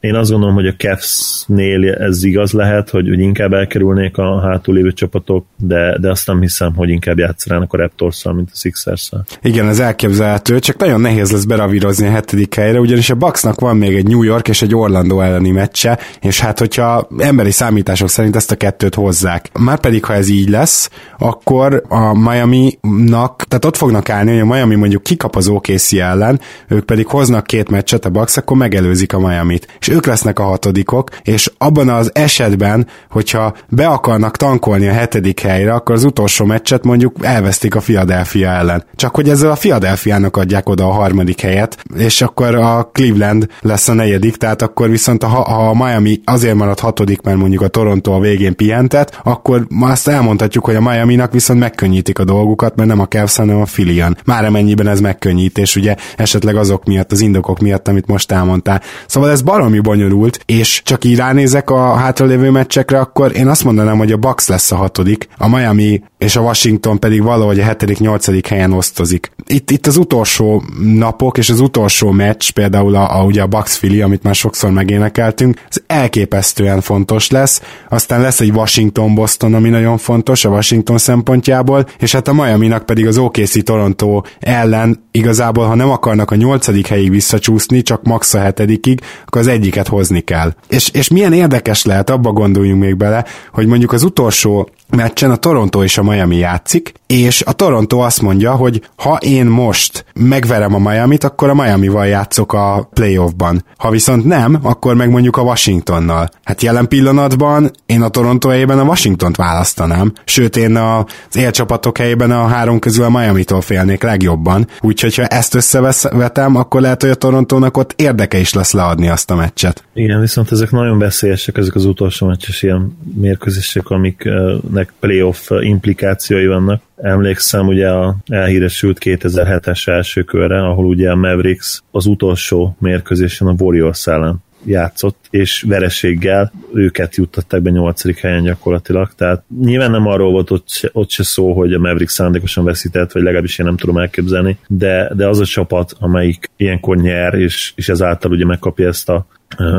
én 0.00 0.14
azt 0.14 0.30
gondolom, 0.30 0.54
hogy 0.54 0.66
a 0.66 0.74
Cavs-nél 0.76 1.92
ez 1.92 2.24
igaz 2.24 2.52
lehet, 2.52 2.90
hogy, 2.90 3.08
hogy 3.08 3.20
inkább 3.20 3.52
elkerülnék 3.52 4.16
a 4.16 4.40
hátul 4.40 4.74
lévő 4.74 4.92
csapatok, 4.92 5.46
de, 5.56 5.98
de 5.98 6.10
azt 6.10 6.26
nem 6.26 6.40
hiszem, 6.40 6.74
hogy 6.74 6.88
inkább 6.88 7.18
játszanának 7.18 7.72
a 7.72 7.76
raptors 7.76 8.24
mint 8.24 8.48
a 8.52 8.56
sixers 8.56 9.00
-szal. 9.00 9.24
Igen, 9.42 9.68
ez 9.68 9.78
elképzelhető, 9.78 10.58
csak 10.58 10.76
nagyon 10.76 11.00
nehéz 11.00 11.32
lesz 11.32 11.44
beravírozni 11.44 12.06
a 12.06 12.10
hetedik 12.10 12.54
helyre, 12.54 12.80
ugyanis 12.80 13.10
a 13.10 13.14
Bucksnak 13.14 13.60
van 13.60 13.76
még 13.76 13.94
egy 13.94 14.06
New 14.06 14.22
York 14.22 14.48
és 14.48 14.62
egy 14.62 14.74
Orlando 14.74 15.20
elleni 15.20 15.50
meccse, 15.50 15.98
és 16.20 16.40
hát 16.40 16.58
hogyha 16.58 17.08
emberi 17.18 17.50
számítások 17.50 18.08
szerint 18.08 18.36
ezt 18.36 18.50
a 18.50 18.56
kettőt 18.56 18.94
hozzák. 18.94 19.50
Márpedig, 19.58 20.04
ha 20.04 20.14
ez 20.14 20.28
így 20.28 20.48
lesz, 20.48 20.90
akkor 21.18 21.82
a 21.88 22.18
Miami-nak, 22.18 23.44
tehát 23.48 23.64
ott 23.64 23.76
fognak 23.76 24.08
állni, 24.08 24.30
hogy 24.30 24.40
a 24.40 24.54
Miami 24.54 24.74
mondjuk 24.74 25.02
kikap 25.02 25.36
az 25.36 25.48
OKC 25.48 25.92
ellen, 25.92 26.40
ők 26.68 26.84
pedig 26.84 27.06
hoznak 27.06 27.46
két 27.46 27.70
meccset 27.70 28.04
a 28.04 28.10
Bucks, 28.10 28.36
akkor 28.36 28.56
megelőzik 28.56 29.12
a 29.12 29.18
Miami-t. 29.18 29.76
És 29.80 29.87
és 29.88 29.94
ők 29.94 30.06
lesznek 30.06 30.38
a 30.38 30.42
hatodikok, 30.42 31.10
és 31.22 31.50
abban 31.58 31.88
az 31.88 32.10
esetben, 32.14 32.86
hogyha 33.10 33.54
be 33.68 33.86
akarnak 33.86 34.36
tankolni 34.36 34.88
a 34.88 34.92
hetedik 34.92 35.40
helyre, 35.40 35.74
akkor 35.74 35.94
az 35.94 36.04
utolsó 36.04 36.44
meccset 36.44 36.84
mondjuk 36.84 37.16
elvesztik 37.20 37.74
a 37.74 37.80
Philadelphia 37.80 38.48
ellen. 38.48 38.84
Csak 38.94 39.14
hogy 39.14 39.28
ezzel 39.28 39.50
a 39.50 39.54
Philadelphia-nak 39.54 40.36
adják 40.36 40.68
oda 40.68 40.86
a 40.86 40.92
harmadik 40.92 41.40
helyet, 41.40 41.76
és 41.96 42.22
akkor 42.22 42.54
a 42.54 42.90
Cleveland 42.92 43.46
lesz 43.60 43.88
a 43.88 43.92
negyedik, 43.92 44.36
tehát 44.36 44.62
akkor 44.62 44.90
viszont 44.90 45.22
ha, 45.22 45.38
a 45.38 45.74
Miami 45.74 46.20
azért 46.24 46.54
marad 46.54 46.78
hatodik, 46.78 47.20
mert 47.20 47.38
mondjuk 47.38 47.62
a 47.62 47.68
Toronto 47.68 48.12
a 48.12 48.20
végén 48.20 48.56
pihentet, 48.56 49.20
akkor 49.24 49.66
azt 49.80 50.08
elmondhatjuk, 50.08 50.64
hogy 50.64 50.74
a 50.74 50.80
Miami-nak 50.80 51.32
viszont 51.32 51.60
megkönnyítik 51.60 52.18
a 52.18 52.24
dolgukat, 52.24 52.76
mert 52.76 52.88
nem 52.88 53.00
a 53.00 53.06
Cavs, 53.06 53.36
hanem 53.36 53.60
a 53.60 53.66
Filian. 53.66 54.16
Már 54.24 54.44
amennyiben 54.44 54.88
ez 54.88 55.00
megkönnyítés, 55.00 55.76
ugye 55.76 55.94
esetleg 56.16 56.56
azok 56.56 56.84
miatt, 56.84 57.12
az 57.12 57.20
indokok 57.20 57.58
miatt, 57.58 57.88
amit 57.88 58.06
most 58.06 58.32
elmondtál. 58.32 58.82
Szóval 59.06 59.30
ez 59.30 59.42
baromi 59.80 59.98
bonyolult, 59.98 60.40
és 60.46 60.82
csak 60.84 61.04
így 61.04 61.16
ránézek 61.16 61.70
a 61.70 61.94
hátralévő 61.94 62.50
meccsekre, 62.50 62.98
akkor 62.98 63.36
én 63.36 63.48
azt 63.48 63.64
mondanám, 63.64 63.98
hogy 63.98 64.12
a 64.12 64.16
Bucks 64.16 64.48
lesz 64.48 64.72
a 64.72 64.76
hatodik, 64.76 65.28
a 65.36 65.48
Miami 65.48 66.02
és 66.18 66.36
a 66.36 66.40
Washington 66.40 66.98
pedig 66.98 67.22
valahogy 67.22 67.60
a 67.60 67.64
hetedik, 67.64 67.98
nyolcadik 67.98 68.46
helyen 68.46 68.72
osztozik. 68.72 69.30
Itt, 69.46 69.70
itt 69.70 69.86
az 69.86 69.96
utolsó 69.96 70.62
napok 70.82 71.38
és 71.38 71.50
az 71.50 71.60
utolsó 71.60 72.10
meccs, 72.10 72.50
például 72.50 72.94
a, 72.94 73.18
a, 73.18 73.24
ugye 73.24 73.42
a 73.42 73.46
Bucks 73.46 73.78
Philly, 73.78 74.00
amit 74.00 74.22
már 74.22 74.34
sokszor 74.34 74.70
megénekeltünk, 74.70 75.60
ez 75.68 75.76
elképesztően 75.86 76.80
fontos 76.80 77.30
lesz. 77.30 77.62
Aztán 77.88 78.20
lesz 78.20 78.40
egy 78.40 78.50
Washington-Boston, 78.50 79.54
ami 79.54 79.68
nagyon 79.68 79.98
fontos 79.98 80.44
a 80.44 80.48
Washington 80.48 80.98
szempontjából, 80.98 81.86
és 81.98 82.12
hát 82.12 82.28
a 82.28 82.32
Miami-nak 82.32 82.86
pedig 82.86 83.06
az 83.06 83.18
OKC 83.18 83.64
Toronto 83.64 84.22
ellen 84.40 85.04
igazából, 85.10 85.66
ha 85.66 85.74
nem 85.74 85.90
akarnak 85.90 86.30
a 86.30 86.34
nyolcadik 86.34 86.86
helyig 86.86 87.10
visszacsúszni, 87.10 87.82
csak 87.82 88.02
max 88.02 88.34
a 88.34 88.38
hetedikig, 88.38 89.00
akkor 89.26 89.40
az 89.40 89.46
egyiket 89.68 89.88
hozni 89.88 90.20
kell. 90.20 90.54
És, 90.68 90.90
és 90.90 91.08
milyen 91.08 91.32
érdekes 91.32 91.84
lehet, 91.84 92.10
abba 92.10 92.32
gondoljunk 92.32 92.82
még 92.82 92.96
bele, 92.96 93.24
hogy 93.52 93.66
mondjuk 93.66 93.92
az 93.92 94.02
utolsó 94.02 94.68
meccsen 94.96 95.30
a 95.30 95.36
Toronto 95.36 95.82
és 95.82 95.98
a 95.98 96.02
Miami 96.02 96.36
játszik, 96.36 96.92
és 97.08 97.42
a 97.42 97.52
Toronto 97.52 97.98
azt 97.98 98.22
mondja, 98.22 98.52
hogy 98.52 98.82
ha 98.96 99.16
én 99.20 99.46
most 99.46 100.04
megverem 100.14 100.74
a 100.74 100.90
Miami-t, 100.90 101.24
akkor 101.24 101.48
a 101.48 101.54
Miami-val 101.54 102.06
játszok 102.06 102.52
a 102.52 102.88
playoffban. 102.92 103.64
Ha 103.76 103.90
viszont 103.90 104.24
nem, 104.24 104.58
akkor 104.62 104.94
meg 104.94 105.10
mondjuk 105.10 105.36
a 105.36 105.42
Washingtonnal. 105.42 106.28
Hát 106.44 106.62
jelen 106.62 106.88
pillanatban 106.88 107.70
én 107.86 108.02
a 108.02 108.08
Toronto 108.08 108.48
helyében 108.48 108.78
a 108.78 108.84
Washingtont 108.84 109.36
választanám, 109.36 110.12
sőt 110.24 110.56
én 110.56 110.76
az 110.76 111.36
élcsapatok 111.36 111.98
helyében 111.98 112.30
a 112.30 112.46
három 112.46 112.78
közül 112.78 113.04
a 113.04 113.10
Miami-tól 113.10 113.60
félnék 113.60 114.02
legjobban, 114.02 114.66
úgyhogy 114.80 115.14
ha 115.14 115.24
ezt 115.24 115.54
összevetem, 115.54 116.56
akkor 116.56 116.80
lehet, 116.80 117.02
hogy 117.02 117.10
a 117.10 117.14
Torontónak 117.14 117.76
ott 117.76 117.92
érdeke 117.96 118.38
is 118.38 118.52
lesz 118.52 118.72
leadni 118.72 119.08
azt 119.08 119.30
a 119.30 119.34
meccset. 119.34 119.84
Igen, 119.94 120.20
viszont 120.20 120.52
ezek 120.52 120.70
nagyon 120.70 120.98
veszélyesek, 120.98 121.56
ezek 121.56 121.74
az 121.74 121.84
utolsó 121.84 122.26
meccses 122.26 122.62
ilyen 122.62 122.98
mérkőzések, 123.14 123.88
amiknek 123.88 124.92
playoff 125.00 125.50
implikációi 125.60 126.46
vannak. 126.46 126.86
Emlékszem 127.02 127.66
ugye 127.66 127.90
a 127.90 128.16
elhíresült 128.26 128.98
2007-es 129.04 129.88
első 129.88 130.22
körre, 130.22 130.62
ahol 130.64 130.84
ugye 130.84 131.10
a 131.10 131.16
Mavericks 131.16 131.82
az 131.90 132.06
utolsó 132.06 132.76
mérkőzésen 132.78 133.46
a 133.46 133.54
Warriors 133.58 134.06
ellen 134.06 134.42
játszott, 134.64 135.26
és 135.30 135.62
vereséggel 135.62 136.52
őket 136.74 137.16
juttatták 137.16 137.62
be 137.62 137.70
nyolcadik 137.70 138.18
helyen 138.18 138.42
gyakorlatilag, 138.42 139.12
tehát 139.16 139.42
nyilván 139.60 139.90
nem 139.90 140.06
arról 140.06 140.30
volt 140.30 140.50
ott 140.50 140.68
se, 140.68 140.90
ott 140.92 141.10
se 141.10 141.22
szó, 141.22 141.52
hogy 141.52 141.72
a 141.72 141.78
Mavericks 141.78 142.12
szándékosan 142.12 142.64
veszített, 142.64 143.12
vagy 143.12 143.22
legalábbis 143.22 143.58
én 143.58 143.66
nem 143.66 143.76
tudom 143.76 143.98
elképzelni, 143.98 144.58
de, 144.68 145.10
de 145.14 145.28
az 145.28 145.40
a 145.40 145.44
csapat, 145.44 145.96
amelyik 145.98 146.50
ilyenkor 146.56 146.96
nyer, 146.96 147.34
és, 147.34 147.72
és 147.74 147.88
ezáltal 147.88 148.30
ugye 148.30 148.44
megkapja 148.44 148.88
ezt 148.88 149.08
a 149.08 149.26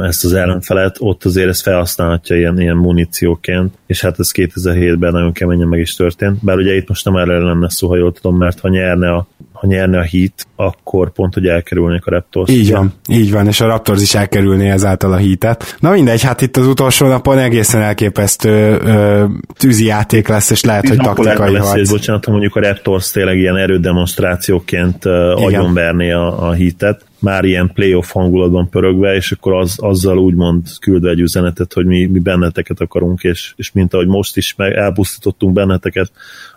ezt 0.04 0.26
az 0.26 0.34
ellenfelet, 0.34 0.96
ott 1.00 1.26
azért 1.26 1.48
ezt 1.48 1.62
felhasználhatja 1.62 2.36
ilyen, 2.36 2.60
ilyen 2.60 2.76
munícióként, 2.76 3.74
és 3.86 4.02
hát 4.02 4.20
ez 4.20 4.32
2007-ben 4.34 5.12
nagyon 5.12 5.32
keményen 5.32 5.68
meg 5.68 5.80
is 5.80 5.96
történt, 5.96 6.44
bár 6.44 6.58
ugye 6.58 6.76
itt 6.76 6.88
most 6.88 7.06
nem 7.06 7.16
erre 7.16 7.38
lenne 7.38 7.70
szó, 7.70 7.88
ha 7.88 7.98
jól 7.98 8.12
tudom, 8.12 8.38
mert 8.38 8.60
ha 8.60 8.70
nyerne 8.70 9.10
a, 9.12 9.28
ha 9.60 9.68
nyerne 9.68 9.98
a 10.00 10.04
Heat, 10.04 10.48
akkor 10.56 11.12
pont, 11.12 11.34
hogy 11.34 11.46
elkerülnék 11.46 12.06
a 12.06 12.12
Raptors. 12.12 12.50
Így 12.52 12.72
van, 12.72 12.94
így 13.08 13.32
van, 13.32 13.48
és 13.48 13.62
a 13.62 13.66
Raptors 13.66 14.02
is 14.02 14.16
elkerülné 14.16 14.70
ezáltal 14.70 15.14
a 15.14 15.18
Heatet. 15.18 15.78
Na 15.80 15.92
mindegy, 15.92 16.22
hát 16.22 16.42
itt 16.42 16.58
az 16.58 16.68
utolsó 16.68 17.08
napon 17.08 17.38
egészen 17.38 17.82
elképesztő 17.82 18.78
ö, 18.84 19.26
tűzi 19.58 19.86
játék 19.86 20.28
lesz, 20.28 20.50
és 20.50 20.64
lehet, 20.64 20.82
Tíz 20.82 20.90
hogy 20.90 21.00
taktikai 21.00 21.56
harc. 21.56 21.90
Bocsánat, 21.90 22.26
ha 22.26 22.32
mondjuk 22.32 22.56
a 22.56 22.60
Raptors 22.60 23.12
tényleg 23.12 23.38
ilyen 23.38 23.58
erődemonstrációként 23.58 25.06
agyonverné 25.36 26.12
a, 26.12 26.48
a 26.48 26.54
Heatet, 26.54 27.02
már 27.20 27.44
ilyen 27.44 27.72
playoff 27.74 28.12
hangulatban 28.12 28.70
pörögve, 28.70 29.16
és 29.16 29.32
akkor 29.32 29.54
az, 29.54 29.76
azzal 29.78 30.18
úgymond 30.18 30.68
küldve 30.82 31.10
egy 31.10 31.20
üzenetet, 31.20 31.74
hogy 31.74 31.86
mi, 31.86 32.06
mi 32.06 32.20
benneteket 32.20 32.80
akarunk, 32.80 33.24
és, 33.24 33.54
és 33.56 33.72
mint 33.72 33.94
ahogy 33.94 34.08
most 34.08 34.38
is 34.38 34.56
meg 34.56 34.74
elpusztítottunk 34.74 35.54
benneteket, 35.54 36.12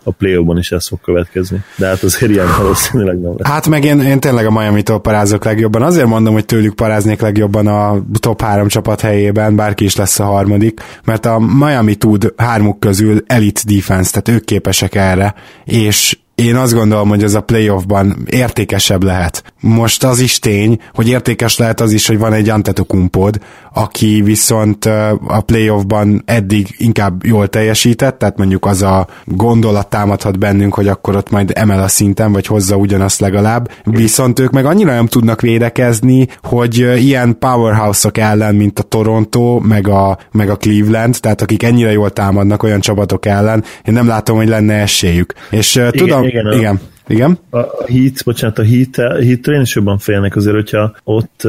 a 0.04 0.10
playoffban 0.10 0.58
is 0.58 0.72
ez 0.72 0.88
fog 0.88 1.00
következni. 1.00 1.62
De 1.76 1.86
hát 1.86 2.02
azért 2.02 2.32
ilyen 2.32 2.46
valószínűleg 2.58 3.20
nem 3.20 3.34
lesz. 3.36 3.48
Hát 3.48 3.68
meg 3.68 3.84
én, 3.84 4.00
én 4.00 4.20
tényleg 4.20 4.46
a 4.46 4.50
Miami-tól 4.50 5.00
parázok 5.00 5.44
legjobban. 5.44 5.82
Azért 5.82 6.06
mondom, 6.06 6.32
hogy 6.32 6.44
tőlük 6.44 6.74
paráznék 6.74 7.20
legjobban 7.20 7.66
a 7.66 8.02
top 8.20 8.40
három 8.40 8.68
csapat 8.68 9.00
helyében, 9.00 9.56
bárki 9.56 9.84
is 9.84 9.96
lesz 9.96 10.18
a 10.18 10.24
harmadik, 10.24 10.80
mert 11.04 11.26
a 11.26 11.38
Miami 11.38 11.94
tud 11.94 12.32
hármuk 12.36 12.80
közül 12.80 13.22
elite 13.26 13.60
defense, 13.64 14.10
tehát 14.10 14.40
ők 14.40 14.44
képesek 14.44 14.94
erre, 14.94 15.34
és 15.64 16.16
én 16.34 16.56
azt 16.56 16.74
gondolom, 16.74 17.08
hogy 17.08 17.22
ez 17.22 17.34
a 17.34 17.40
playoffban 17.40 18.16
értékesebb 18.30 19.02
lehet. 19.02 19.42
Most 19.60 20.04
az 20.04 20.20
is 20.20 20.38
tény, 20.38 20.78
hogy 20.92 21.08
értékes 21.08 21.58
lehet 21.58 21.80
az 21.80 21.92
is, 21.92 22.06
hogy 22.06 22.18
van 22.18 22.32
egy 22.32 22.48
Antetokumpod, 22.48 23.38
aki 23.72 24.22
viszont 24.24 24.84
a 25.26 25.40
playoffban 25.46 26.22
eddig 26.24 26.74
inkább 26.78 27.24
jól 27.24 27.48
teljesített, 27.48 28.18
tehát 28.18 28.36
mondjuk 28.36 28.66
az 28.66 28.82
a 28.82 29.06
gondolat 29.24 29.88
támadhat 29.88 30.38
bennünk, 30.38 30.74
hogy 30.74 30.88
akkor 30.88 31.16
ott 31.16 31.30
majd 31.30 31.52
emel 31.54 31.82
a 31.82 31.88
szinten, 31.88 32.32
vagy 32.32 32.46
hozza 32.46 32.76
ugyanazt 32.76 33.20
legalább. 33.20 33.70
Viszont 33.84 34.38
ők 34.38 34.50
meg 34.50 34.64
annyira 34.64 34.92
nem 34.92 35.06
tudnak 35.06 35.40
védekezni, 35.40 36.28
hogy 36.42 36.78
ilyen 36.78 37.38
powerhouse-ok 37.38 38.18
ellen, 38.18 38.54
mint 38.54 38.78
a 38.78 38.82
Toronto, 38.82 39.58
meg 39.58 39.88
a, 39.88 40.18
meg 40.30 40.50
a 40.50 40.56
Cleveland, 40.56 41.20
tehát 41.20 41.42
akik 41.42 41.62
ennyire 41.62 41.92
jól 41.92 42.10
támadnak 42.10 42.62
olyan 42.62 42.80
csapatok 42.80 43.26
ellen, 43.26 43.64
én 43.84 43.94
nem 43.94 44.06
látom, 44.06 44.36
hogy 44.36 44.48
lenne 44.48 44.74
esélyük. 44.74 45.32
És 45.50 45.74
igen, 45.74 45.92
tudom, 45.92 46.21
igen, 46.26 46.52
igen. 46.52 46.80
Igen? 47.06 47.38
A 47.50 47.84
hit, 47.84 48.22
bocsánat, 48.24 48.58
a 48.58 48.62
hit, 48.62 48.98
a 48.98 49.14
hit 49.14 49.46
én 49.46 49.60
is 49.60 49.74
jobban 49.74 49.98
félnek 49.98 50.36
azért, 50.36 50.54
hogyha 50.54 50.94
ott 51.04 51.42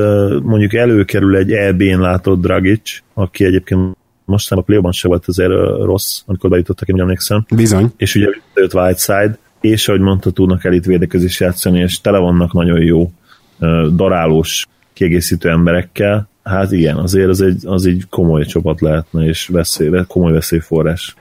mondjuk 0.43 0.73
előkerül 0.73 1.35
egy 1.35 1.51
EB-n 1.51 1.99
látott 1.99 2.41
Dragic, 2.41 2.99
aki 3.13 3.45
egyébként 3.45 3.97
most 4.25 4.51
a 4.51 4.61
play 4.61 4.81
se 4.91 5.07
volt 5.07 5.27
azért 5.27 5.51
rossz, 5.83 6.21
amikor 6.25 6.49
bejutottak, 6.49 6.87
én 6.87 6.99
emlékszem. 6.99 7.45
Bizony. 7.55 7.93
És 7.97 8.15
ugye 8.15 8.27
őt 8.53 8.73
Whiteside, 8.73 9.37
és 9.61 9.87
ahogy 9.87 10.01
mondta, 10.01 10.31
tudnak 10.31 10.65
elit 10.65 10.85
védekezés 10.85 11.39
játszani, 11.39 11.79
és 11.79 12.01
tele 12.01 12.17
vannak 12.17 12.53
nagyon 12.53 12.81
jó 12.81 13.11
darálós 13.95 14.67
kiegészítő 14.93 15.49
emberekkel, 15.49 16.31
Hát 16.43 16.71
igen, 16.71 16.97
azért 16.97 17.29
az 17.29 17.41
egy, 17.41 17.65
az 17.65 17.85
egy 17.85 18.03
komoly 18.09 18.45
csapat 18.45 18.81
lehetne, 18.81 19.23
és 19.25 19.47
veszély, 19.47 19.89
komoly 20.07 20.31
veszélyforrás. 20.31 21.15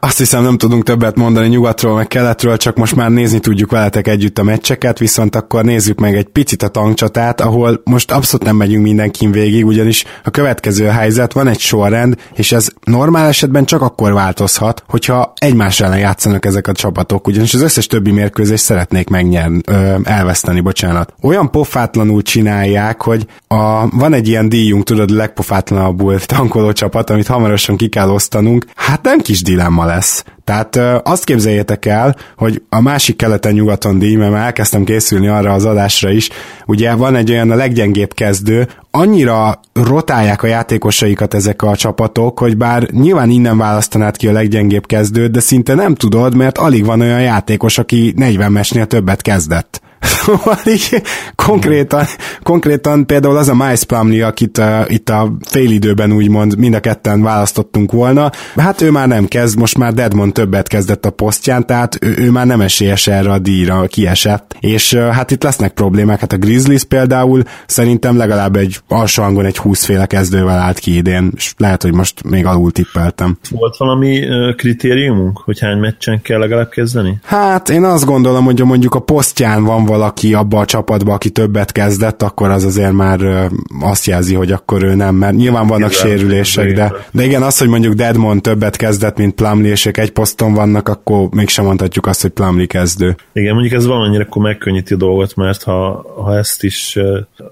Azt 0.00 0.18
hiszem 0.18 0.42
nem 0.42 0.58
tudunk 0.58 0.84
többet 0.84 1.16
mondani 1.16 1.48
nyugatról, 1.48 1.94
meg 1.94 2.06
keletről, 2.06 2.56
csak 2.56 2.76
most 2.76 2.96
már 2.96 3.10
nézni 3.10 3.38
tudjuk 3.38 3.70
veletek 3.70 4.08
együtt 4.08 4.38
a 4.38 4.42
meccseket, 4.42 4.98
viszont 4.98 5.36
akkor 5.36 5.64
nézzük 5.64 5.98
meg 5.98 6.16
egy 6.16 6.28
picit 6.28 6.62
a 6.62 6.68
tankcsatát, 6.68 7.40
ahol 7.40 7.80
most 7.84 8.10
abszolút 8.10 8.46
nem 8.46 8.56
megyünk 8.56 8.82
mindenkin 8.82 9.30
végig, 9.32 9.66
ugyanis 9.66 10.04
a 10.24 10.30
következő 10.30 10.86
helyzet 10.86 11.32
van 11.32 11.48
egy 11.48 11.58
sorrend, 11.58 12.16
és 12.34 12.52
ez 12.52 12.68
normál 12.84 13.28
esetben 13.28 13.64
csak 13.64 13.82
akkor 13.82 14.12
változhat, 14.12 14.82
hogyha 14.88 15.32
egymás 15.36 15.80
ellen 15.80 15.98
játszanak 15.98 16.44
ezek 16.44 16.66
a 16.66 16.72
csapatok, 16.72 17.26
ugyanis 17.26 17.54
az 17.54 17.62
összes 17.62 17.86
többi 17.86 18.10
mérkőzést 18.10 18.64
szeretnék 18.64 19.08
megnyerni, 19.08 19.60
ö, 19.66 19.94
elveszteni, 20.02 20.60
bocsánat. 20.60 21.14
Olyan 21.22 21.50
pofátlanul 21.50 22.22
csinálják, 22.22 23.02
hogy 23.02 23.26
a, 23.48 23.88
van 23.88 24.12
egy 24.12 24.28
ilyen 24.28 24.48
díjunk, 24.48 24.84
tudod, 24.84 25.10
legpofátlanabbul 25.10 26.20
tankoló 26.20 26.72
csapat, 26.72 27.10
amit 27.10 27.26
hamarosan 27.26 27.76
ki 27.76 27.88
kell 27.88 28.08
osztanunk, 28.08 28.64
hát 28.74 29.02
nem 29.02 29.18
kis 29.18 29.42
dilemma 29.50 29.84
lesz. 29.84 30.24
Tehát 30.44 30.76
azt 31.02 31.24
képzeljétek 31.24 31.86
el, 31.86 32.16
hogy 32.36 32.62
a 32.68 32.80
másik 32.80 33.16
keleten-nyugaton 33.16 33.98
díj, 33.98 34.14
mert 34.14 34.32
már 34.32 34.44
elkezdtem 34.44 34.84
készülni 34.84 35.28
arra 35.28 35.52
az 35.52 35.64
adásra 35.64 36.10
is, 36.10 36.28
ugye 36.66 36.94
van 36.94 37.14
egy 37.14 37.30
olyan 37.30 37.50
a 37.50 37.54
leggyengébb 37.54 38.14
kezdő, 38.14 38.68
annyira 38.90 39.60
rotálják 39.72 40.42
a 40.42 40.46
játékosaikat 40.46 41.34
ezek 41.34 41.62
a 41.62 41.76
csapatok, 41.76 42.38
hogy 42.38 42.56
bár 42.56 42.90
nyilván 42.90 43.30
innen 43.30 43.58
választanád 43.58 44.16
ki 44.16 44.26
a 44.26 44.32
leggyengébb 44.32 44.86
kezdőt, 44.86 45.30
de 45.30 45.40
szinte 45.40 45.74
nem 45.74 45.94
tudod, 45.94 46.34
mert 46.34 46.58
alig 46.58 46.84
van 46.84 47.00
olyan 47.00 47.22
játékos, 47.22 47.78
aki 47.78 48.12
40 48.16 48.52
mesnél 48.52 48.86
többet 48.86 49.22
kezdett 49.22 49.80
Szóval 50.00 50.58
így 50.66 51.02
konkrétan, 51.34 52.04
konkrétan 52.42 53.06
például 53.06 53.36
az 53.36 53.48
a 53.48 53.54
Miles 53.54 53.84
Plumley, 53.84 54.26
akit 54.26 54.58
uh, 54.58 54.66
itt 54.86 55.08
a 55.08 55.32
félidőben 55.48 56.12
úgymond 56.12 56.58
mind 56.58 56.74
a 56.74 56.80
ketten 56.80 57.22
választottunk 57.22 57.92
volna, 57.92 58.30
hát 58.56 58.80
ő 58.80 58.90
már 58.90 59.08
nem 59.08 59.26
kezd, 59.26 59.58
most 59.58 59.78
már 59.78 59.94
Deadmond 59.94 60.32
többet 60.32 60.68
kezdett 60.68 61.04
a 61.06 61.10
posztján, 61.10 61.66
tehát 61.66 61.98
ő, 62.00 62.14
ő 62.18 62.30
már 62.30 62.46
nem 62.46 62.60
esélyes 62.60 63.06
erre 63.06 63.30
a 63.30 63.38
díjra, 63.38 63.86
kiesett. 63.86 64.56
És 64.60 64.92
uh, 64.92 65.08
hát 65.08 65.30
itt 65.30 65.42
lesznek 65.42 65.72
problémák, 65.72 66.20
hát 66.20 66.32
a 66.32 66.36
Grizzlies 66.36 66.84
például 66.84 67.42
szerintem 67.66 68.16
legalább 68.16 68.56
egy 68.56 68.78
alsó 68.88 69.22
hangon 69.22 69.44
egy 69.44 69.56
20 69.56 69.84
féle 69.84 70.06
kezdővel 70.06 70.58
állt 70.58 70.78
ki 70.78 70.96
idén, 70.96 71.32
és 71.36 71.54
lehet, 71.56 71.82
hogy 71.82 71.94
most 71.94 72.22
még 72.22 72.46
alul 72.46 72.72
tippeltem. 72.72 73.38
Volt 73.50 73.76
valami 73.76 74.18
uh, 74.18 74.54
kritériumunk, 74.54 75.38
hogy 75.38 75.60
hány 75.60 75.78
meccsen 75.78 76.22
kell 76.22 76.38
legalább 76.38 76.68
kezdeni? 76.68 77.18
Hát 77.24 77.68
én 77.68 77.84
azt 77.84 78.04
gondolom, 78.04 78.44
hogy 78.44 78.64
mondjuk 78.64 78.94
a 78.94 79.00
posztján 79.00 79.64
van 79.64 79.84
valaki 79.90 80.34
abba 80.34 80.58
a 80.58 80.64
csapatba, 80.64 81.12
aki 81.12 81.30
többet 81.30 81.72
kezdett, 81.72 82.22
akkor 82.22 82.50
az 82.50 82.64
azért 82.64 82.92
már 82.92 83.48
azt 83.80 84.06
jelzi, 84.06 84.34
hogy 84.34 84.52
akkor 84.52 84.82
ő 84.82 84.94
nem, 84.94 85.14
mert 85.14 85.36
nyilván 85.36 85.66
vannak 85.66 85.92
igen, 85.92 86.06
sérülések, 86.06 86.72
de, 86.72 86.92
de 87.12 87.24
igen, 87.24 87.42
az, 87.42 87.58
hogy 87.58 87.68
mondjuk 87.68 87.94
Deadmond 87.94 88.42
többet 88.42 88.76
kezdett, 88.76 89.16
mint 89.16 89.34
Plumlee, 89.34 89.70
és 89.70 89.86
ők 89.86 89.96
egy 89.96 90.10
poszton 90.10 90.54
vannak, 90.54 90.88
akkor 90.88 91.28
mégsem 91.30 91.64
mondhatjuk 91.64 92.06
azt, 92.06 92.22
hogy 92.22 92.30
Plumlee 92.30 92.66
kezdő. 92.66 93.16
Igen, 93.32 93.52
mondjuk 93.52 93.74
ez 93.74 93.86
valannyira 93.86 94.22
akkor 94.22 94.42
megkönnyíti 94.42 94.94
a 94.94 94.96
dolgot, 94.96 95.36
mert 95.36 95.62
ha, 95.62 96.04
ha 96.24 96.36
ezt 96.36 96.62
is 96.62 96.98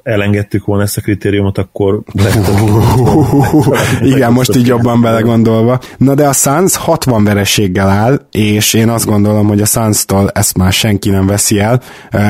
elengedtük 0.03 0.65
volna 0.65 0.83
ezt 0.83 0.97
a 0.97 1.01
kritériumot, 1.01 1.59
akkor 1.59 2.01
igen, 4.13 4.33
most 4.33 4.57
így 4.57 4.67
jobban 4.67 5.01
belegondolva. 5.01 5.81
Na 5.97 6.15
de 6.15 6.29
a 6.29 6.33
Suns 6.33 6.77
60 6.77 7.25
vereséggel 7.25 7.89
áll, 7.89 8.21
és 8.31 8.75
én 8.75 8.89
azt 8.89 9.07
gondolom, 9.07 9.47
hogy 9.47 9.61
a 9.61 9.67
Suns-tól 9.67 10.31
ezt 10.31 10.57
már 10.57 10.73
senki 10.73 11.11
nem 11.11 11.27
veszi 11.27 11.59
el, 11.59 11.81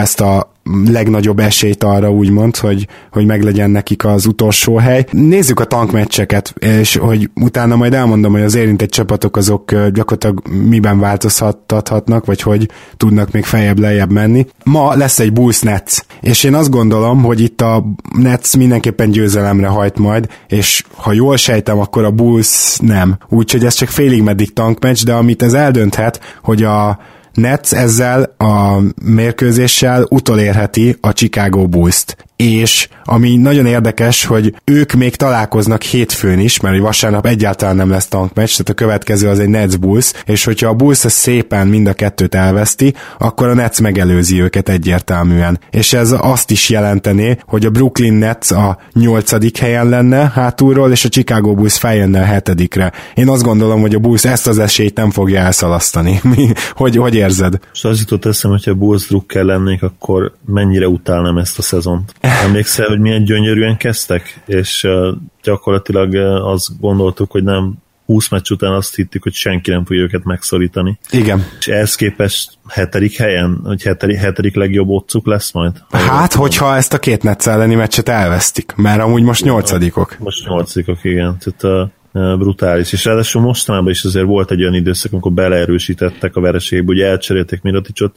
ezt 0.01 0.21
a 0.21 0.57
legnagyobb 0.87 1.39
esélyt 1.39 1.85
arra 1.85 2.11
úgymond, 2.11 2.57
hogy, 2.57 2.87
hogy 3.11 3.27
meglegyen 3.27 3.71
nekik 3.71 4.05
az 4.05 4.27
utolsó 4.27 4.77
hely. 4.77 5.07
Nézzük 5.11 5.61
a 5.61 5.65
tankmeccseket, 5.65 6.55
és 6.59 6.97
hogy 6.97 7.31
utána 7.35 7.77
majd 7.77 7.95
elmondom, 7.95 8.33
hogy 8.33 8.43
az 8.43 8.55
érintett 8.55 8.91
csapatok 8.91 9.37
azok 9.37 9.71
gyakorlatilag 9.71 10.43
miben 10.69 10.99
változhatnak, 10.99 12.25
vagy 12.25 12.43
hogy 12.43 12.69
tudnak 12.97 13.33
még 13.33 13.45
feljebb 13.45 13.79
lejjebb 13.79 14.13
menni. 14.13 14.47
Ma 14.65 14.95
lesz 14.95 15.19
egy 15.19 15.33
Bulls 15.33 15.61
Nets, 15.61 15.99
és 16.21 16.45
én 16.45 16.55
azt 16.55 16.71
gondolom, 16.71 17.23
hogy 17.23 17.41
itt 17.41 17.61
a 17.61 17.85
Nets 18.19 18.57
mindenképpen 18.57 19.11
győzelemre 19.11 19.67
hajt 19.67 19.99
majd, 19.99 20.29
és 20.49 20.85
ha 20.95 21.13
jól 21.13 21.37
sejtem, 21.37 21.79
akkor 21.79 22.05
a 22.05 22.11
Bulls 22.11 22.77
nem. 22.79 23.17
Úgyhogy 23.29 23.65
ez 23.65 23.75
csak 23.75 23.89
félig 23.89 24.23
meddig 24.23 24.53
tankmeccs, 24.53 25.05
de 25.05 25.13
amit 25.13 25.43
ez 25.43 25.53
eldönthet, 25.53 26.21
hogy 26.43 26.63
a 26.63 26.99
Nets 27.39 27.73
ezzel 27.73 28.35
a 28.37 28.83
mérkőzéssel 29.05 30.07
utolérheti 30.09 30.97
a 31.01 31.13
Chicago 31.13 31.67
Bulls-t 31.67 32.28
és 32.39 32.89
ami 33.05 33.37
nagyon 33.37 33.67
érdekes, 33.67 34.25
hogy 34.25 34.55
ők 34.65 34.93
még 34.93 35.17
találkoznak 35.17 35.83
hétfőn 35.83 36.39
is, 36.39 36.61
mert 36.61 36.79
vasárnap 36.79 37.27
egyáltalán 37.27 37.77
nem 37.77 37.91
lesz 37.91 38.07
tankmeccs, 38.07 38.51
tehát 38.51 38.69
a 38.69 38.73
következő 38.73 39.29
az 39.29 39.39
egy 39.39 39.49
Nets 39.49 39.79
Bulls, 39.79 40.13
és 40.25 40.45
hogyha 40.45 40.69
a 40.69 40.75
Bulls 40.75 40.99
szépen 40.99 41.67
mind 41.67 41.87
a 41.87 41.93
kettőt 41.93 42.35
elveszti, 42.35 42.95
akkor 43.19 43.49
a 43.49 43.55
Nets 43.55 43.81
megelőzi 43.81 44.41
őket 44.41 44.69
egyértelműen. 44.69 45.61
És 45.71 45.93
ez 45.93 46.15
azt 46.21 46.51
is 46.51 46.71
jelentené, 46.71 47.39
hogy 47.47 47.67
a 47.67 47.71
Brooklyn 47.71 48.13
Nets 48.13 48.51
a 48.51 48.79
nyolcadik 48.93 49.57
helyen 49.57 49.89
lenne 49.89 50.31
hátulról, 50.35 50.91
és 50.91 51.05
a 51.05 51.09
Chicago 51.09 51.55
Bulls 51.55 51.79
feljönne 51.79 52.21
a 52.21 52.25
hetedikre. 52.25 52.93
Én 53.15 53.29
azt 53.29 53.43
gondolom, 53.43 53.81
hogy 53.81 53.95
a 53.95 53.99
Bulls 53.99 54.25
ezt 54.25 54.47
az 54.47 54.59
esélyt 54.59 54.97
nem 54.97 55.11
fogja 55.11 55.41
elszalasztani. 55.41 56.21
hogy, 56.75 56.97
hogy 56.97 57.15
érzed? 57.15 57.59
És 57.73 57.85
az 57.85 57.99
jutott 57.99 58.25
eszem, 58.25 58.51
hogyha 58.51 58.75
Bulls 58.75 59.07
drukker 59.07 59.45
lennék, 59.45 59.83
akkor 59.83 60.33
mennyire 60.47 60.89
utálnám 60.89 61.39
ezt 61.39 61.59
a 61.59 61.63
szezont. 61.63 62.13
Emlékszel, 62.43 62.89
hogy 62.89 62.99
milyen 62.99 63.25
gyönyörűen 63.25 63.77
kezdtek? 63.77 64.41
És 64.47 64.85
uh, 64.85 65.17
gyakorlatilag 65.43 66.13
uh, 66.13 66.47
azt 66.47 66.81
gondoltuk, 66.81 67.31
hogy 67.31 67.45
nem 67.45 67.75
20 68.09 68.29
meccs 68.29 68.51
után 68.51 68.73
azt 68.73 68.95
hittük, 68.95 69.23
hogy 69.23 69.33
senki 69.33 69.71
nem 69.71 69.85
fogja 69.85 70.03
őket 70.03 70.25
megszorítani. 70.25 70.99
Igen. 71.11 71.45
És 71.59 71.69
ehhez 71.69 71.95
képest 71.95 72.59
hetedik 72.69 73.17
helyen, 73.17 73.61
hogy 73.65 73.83
hetedik, 73.83 74.17
hetedik 74.17 74.55
legjobb 74.55 74.89
otcuk 74.89 75.27
lesz 75.27 75.53
majd? 75.53 75.73
Hát, 75.91 76.35
hogyha 76.35 76.77
ezt 76.77 76.93
a 76.93 76.99
két 76.99 77.23
Netsz 77.23 77.47
elleni 77.47 77.75
meccset 77.75 78.09
elvesztik, 78.09 78.73
mert 78.77 79.01
amúgy 79.01 79.23
most 79.23 79.45
nyolcadikok. 79.45 80.17
Most 80.19 80.49
nyolcadikok, 80.49 81.05
igen. 81.05 81.39
Tehát 81.39 81.91
uh, 82.13 82.39
brutális. 82.39 82.93
És 82.93 83.05
ráadásul 83.05 83.43
mostanában 83.43 83.91
is 83.91 84.05
azért 84.05 84.27
volt 84.27 84.51
egy 84.51 84.61
olyan 84.61 84.75
időszak, 84.75 85.13
amikor 85.13 85.33
beleerősítettek 85.33 86.37
a 86.37 86.41
vereségbe, 86.41 86.93
ugye 86.93 87.07
elcserélték 87.07 87.63
Miroticsot, 87.63 88.17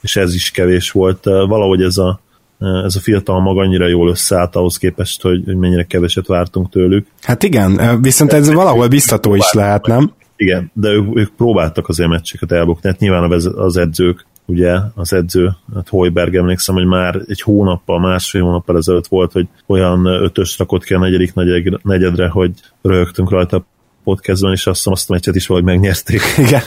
és 0.00 0.16
ez 0.16 0.34
is 0.34 0.50
kevés 0.50 0.90
volt. 0.90 1.26
Uh, 1.26 1.48
valahogy 1.48 1.82
ez 1.82 1.96
a 1.96 2.20
ez 2.84 2.96
a 2.96 3.00
fiatal 3.00 3.40
mag 3.40 3.58
annyira 3.58 3.86
jól 3.88 4.08
összeállt 4.08 4.56
ahhoz 4.56 4.76
képest, 4.76 5.22
hogy, 5.22 5.42
hogy 5.44 5.56
mennyire 5.56 5.84
keveset 5.84 6.26
vártunk 6.26 6.70
tőlük. 6.70 7.06
Hát 7.22 7.42
igen, 7.42 8.00
viszont 8.00 8.32
ez 8.32 8.52
valahol 8.52 8.88
biztató 8.88 9.34
is 9.34 9.52
lehet, 9.52 9.86
nem? 9.86 10.12
Igen, 10.36 10.70
de 10.74 10.88
ők, 10.88 11.18
ők 11.18 11.34
próbáltak 11.36 11.88
azért 11.88 12.08
meccseket 12.08 12.52
elbukni, 12.52 12.88
hát 12.88 12.98
nyilván 12.98 13.32
az 13.56 13.76
edzők, 13.76 14.26
ugye 14.46 14.78
az 14.94 15.12
edző, 15.12 15.50
hát 15.74 15.88
Hoiberg 15.88 16.34
emlékszem, 16.34 16.74
hogy 16.74 16.86
már 16.86 17.20
egy 17.26 17.40
hónappal, 17.40 18.00
másfél 18.00 18.42
hónappal 18.42 18.76
ezelőtt 18.76 19.06
volt, 19.06 19.32
hogy 19.32 19.48
olyan 19.66 20.06
ötös 20.06 20.58
rakott 20.58 20.84
ki 20.84 20.94
a 20.94 20.98
negyedik 20.98 21.32
negyedre, 21.82 22.28
hogy 22.28 22.50
rögtünk 22.82 23.30
rajta 23.30 23.56
a 23.56 23.64
podcastban, 24.04 24.52
és 24.52 24.66
azt 24.66 24.76
hiszem 24.76 24.92
azt 24.92 25.10
a 25.10 25.12
meccset 25.12 25.34
is 25.34 25.46
valahogy 25.46 25.68
megnyerték. 25.68 26.20
Igen. 26.38 26.60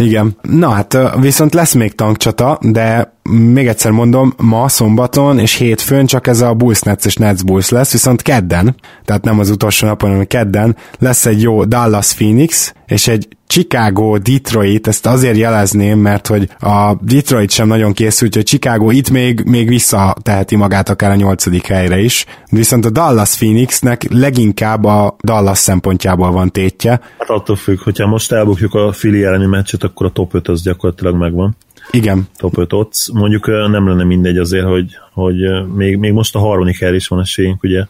Igen. 0.00 0.36
Na 0.42 0.68
hát 0.68 0.98
viszont 1.20 1.54
lesz 1.54 1.74
még 1.74 1.94
tankcsata, 1.94 2.58
de 2.62 3.14
még 3.30 3.66
egyszer 3.66 3.90
mondom, 3.90 4.34
ma 4.36 4.68
szombaton 4.68 5.38
és 5.38 5.54
hétfőn 5.54 6.06
csak 6.06 6.26
ez 6.26 6.40
a 6.40 6.54
Bulls 6.54 6.80
Nets 6.80 7.04
és 7.04 7.16
Nets 7.16 7.44
Bulls 7.44 7.68
lesz, 7.68 7.92
viszont 7.92 8.22
kedden, 8.22 8.76
tehát 9.04 9.24
nem 9.24 9.38
az 9.38 9.50
utolsó 9.50 9.86
napon, 9.86 10.10
hanem 10.10 10.26
kedden 10.26 10.76
lesz 10.98 11.26
egy 11.26 11.42
jó 11.42 11.64
Dallas 11.64 12.14
Phoenix, 12.14 12.72
és 12.86 13.08
egy 13.08 13.28
Chicago, 13.50 14.18
Detroit, 14.18 14.86
ezt 14.86 15.06
azért 15.06 15.36
jelezném, 15.36 15.98
mert 15.98 16.26
hogy 16.26 16.48
a 16.60 16.94
Detroit 17.00 17.50
sem 17.50 17.66
nagyon 17.66 17.92
készült, 17.92 18.34
hogy 18.34 18.44
Chicago 18.44 18.90
itt 18.90 19.10
még, 19.10 19.42
még 19.44 19.68
visszateheti 19.68 20.56
magát 20.56 20.88
akár 20.88 21.10
a 21.10 21.14
nyolcadik 21.14 21.66
helyre 21.66 21.98
is, 21.98 22.26
viszont 22.50 22.84
a 22.84 22.90
Dallas 22.90 23.36
Phoenixnek 23.36 24.06
leginkább 24.10 24.84
a 24.84 25.16
Dallas 25.22 25.58
szempontjából 25.58 26.30
van 26.30 26.50
tétje. 26.50 27.00
Hát 27.18 27.30
attól 27.30 27.56
függ, 27.56 27.78
hogyha 27.78 28.06
most 28.06 28.32
elbukjuk 28.32 28.74
a 28.74 28.88
Philly 28.88 29.24
elleni 29.24 29.46
meccset, 29.46 29.82
akkor 29.82 30.06
a 30.06 30.10
top 30.10 30.34
5 30.34 30.48
az 30.48 30.62
gyakorlatilag 30.62 31.16
megvan. 31.16 31.56
Igen. 31.90 32.28
Top 32.36 32.58
5 32.58 32.72
ott. 32.72 32.92
Mondjuk 33.12 33.46
nem 33.46 33.88
lenne 33.88 34.04
mindegy 34.04 34.38
azért, 34.38 34.66
hogy, 34.66 34.86
hogy 35.12 35.36
még, 35.74 35.96
még 35.96 36.12
most 36.12 36.34
a 36.34 36.38
harmadik 36.38 36.78
hely 36.78 36.94
is 36.94 37.08
van 37.08 37.20
esélyünk, 37.20 37.62
ugye 37.62 37.84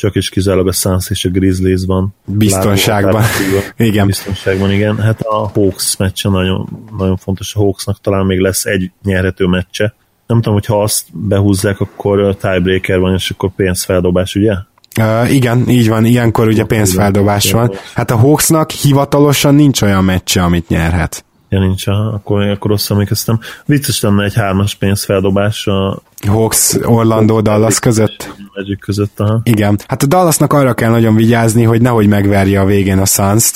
csak 0.00 0.14
is 0.14 0.28
kizárólag 0.28 0.68
a 0.68 0.72
Suns 0.72 1.10
és 1.10 1.24
a 1.24 1.28
Grizzlies 1.28 1.84
van. 1.86 2.14
Biztonságban. 2.24 3.22
igen. 3.76 4.06
Biztonságban, 4.06 4.72
igen. 4.72 4.98
Hát 4.98 5.20
a 5.20 5.48
Hawks 5.54 5.96
meccse 5.96 6.28
nagyon, 6.28 6.68
nagyon 6.98 7.16
fontos. 7.16 7.54
A 7.54 7.58
Hawksnak 7.58 8.00
talán 8.00 8.26
még 8.26 8.38
lesz 8.38 8.64
egy 8.64 8.90
nyerhető 9.02 9.46
meccse. 9.46 9.94
Nem 10.26 10.36
tudom, 10.36 10.54
hogy 10.54 10.66
ha 10.66 10.82
azt 10.82 11.04
behúzzák, 11.12 11.80
akkor 11.80 12.36
tiebreaker 12.36 12.98
van, 12.98 13.14
és 13.14 13.30
akkor 13.30 13.50
pénzfeldobás, 13.56 14.34
ugye? 14.34 14.52
Uh, 15.00 15.34
igen, 15.34 15.68
így 15.68 15.88
van, 15.88 16.04
ilyenkor 16.04 16.46
ugye 16.48 16.64
pénzfeldobás 16.64 17.52
van. 17.52 17.72
Hát 17.94 18.10
a 18.10 18.16
Hawksnak 18.16 18.70
hivatalosan 18.70 19.54
nincs 19.54 19.82
olyan 19.82 20.04
meccse, 20.04 20.42
amit 20.42 20.68
nyerhet. 20.68 21.24
Ja, 21.48 21.60
nincs, 21.60 21.86
akkor, 21.86 22.42
akkor 22.42 22.70
rosszul 22.70 22.96
emlékeztem. 22.96 23.38
Vicces 23.66 24.00
lenne 24.00 24.24
egy 24.24 24.34
hármas 24.34 24.74
pénzfeldobás 24.74 25.66
a 25.66 26.02
Hawks, 26.28 26.76
Orlando, 26.84 27.40
Dallas 27.40 27.78
között. 27.78 28.34
Magic 28.54 28.80
között, 28.80 29.20
aha. 29.20 29.40
Igen. 29.44 29.78
Hát 29.86 30.02
a 30.02 30.06
Dallasnak 30.06 30.52
arra 30.52 30.74
kell 30.74 30.90
nagyon 30.90 31.14
vigyázni, 31.14 31.62
hogy 31.62 31.82
nehogy 31.82 32.08
megverje 32.08 32.60
a 32.60 32.64
végén 32.64 32.98
a 32.98 33.04
suns 33.04 33.52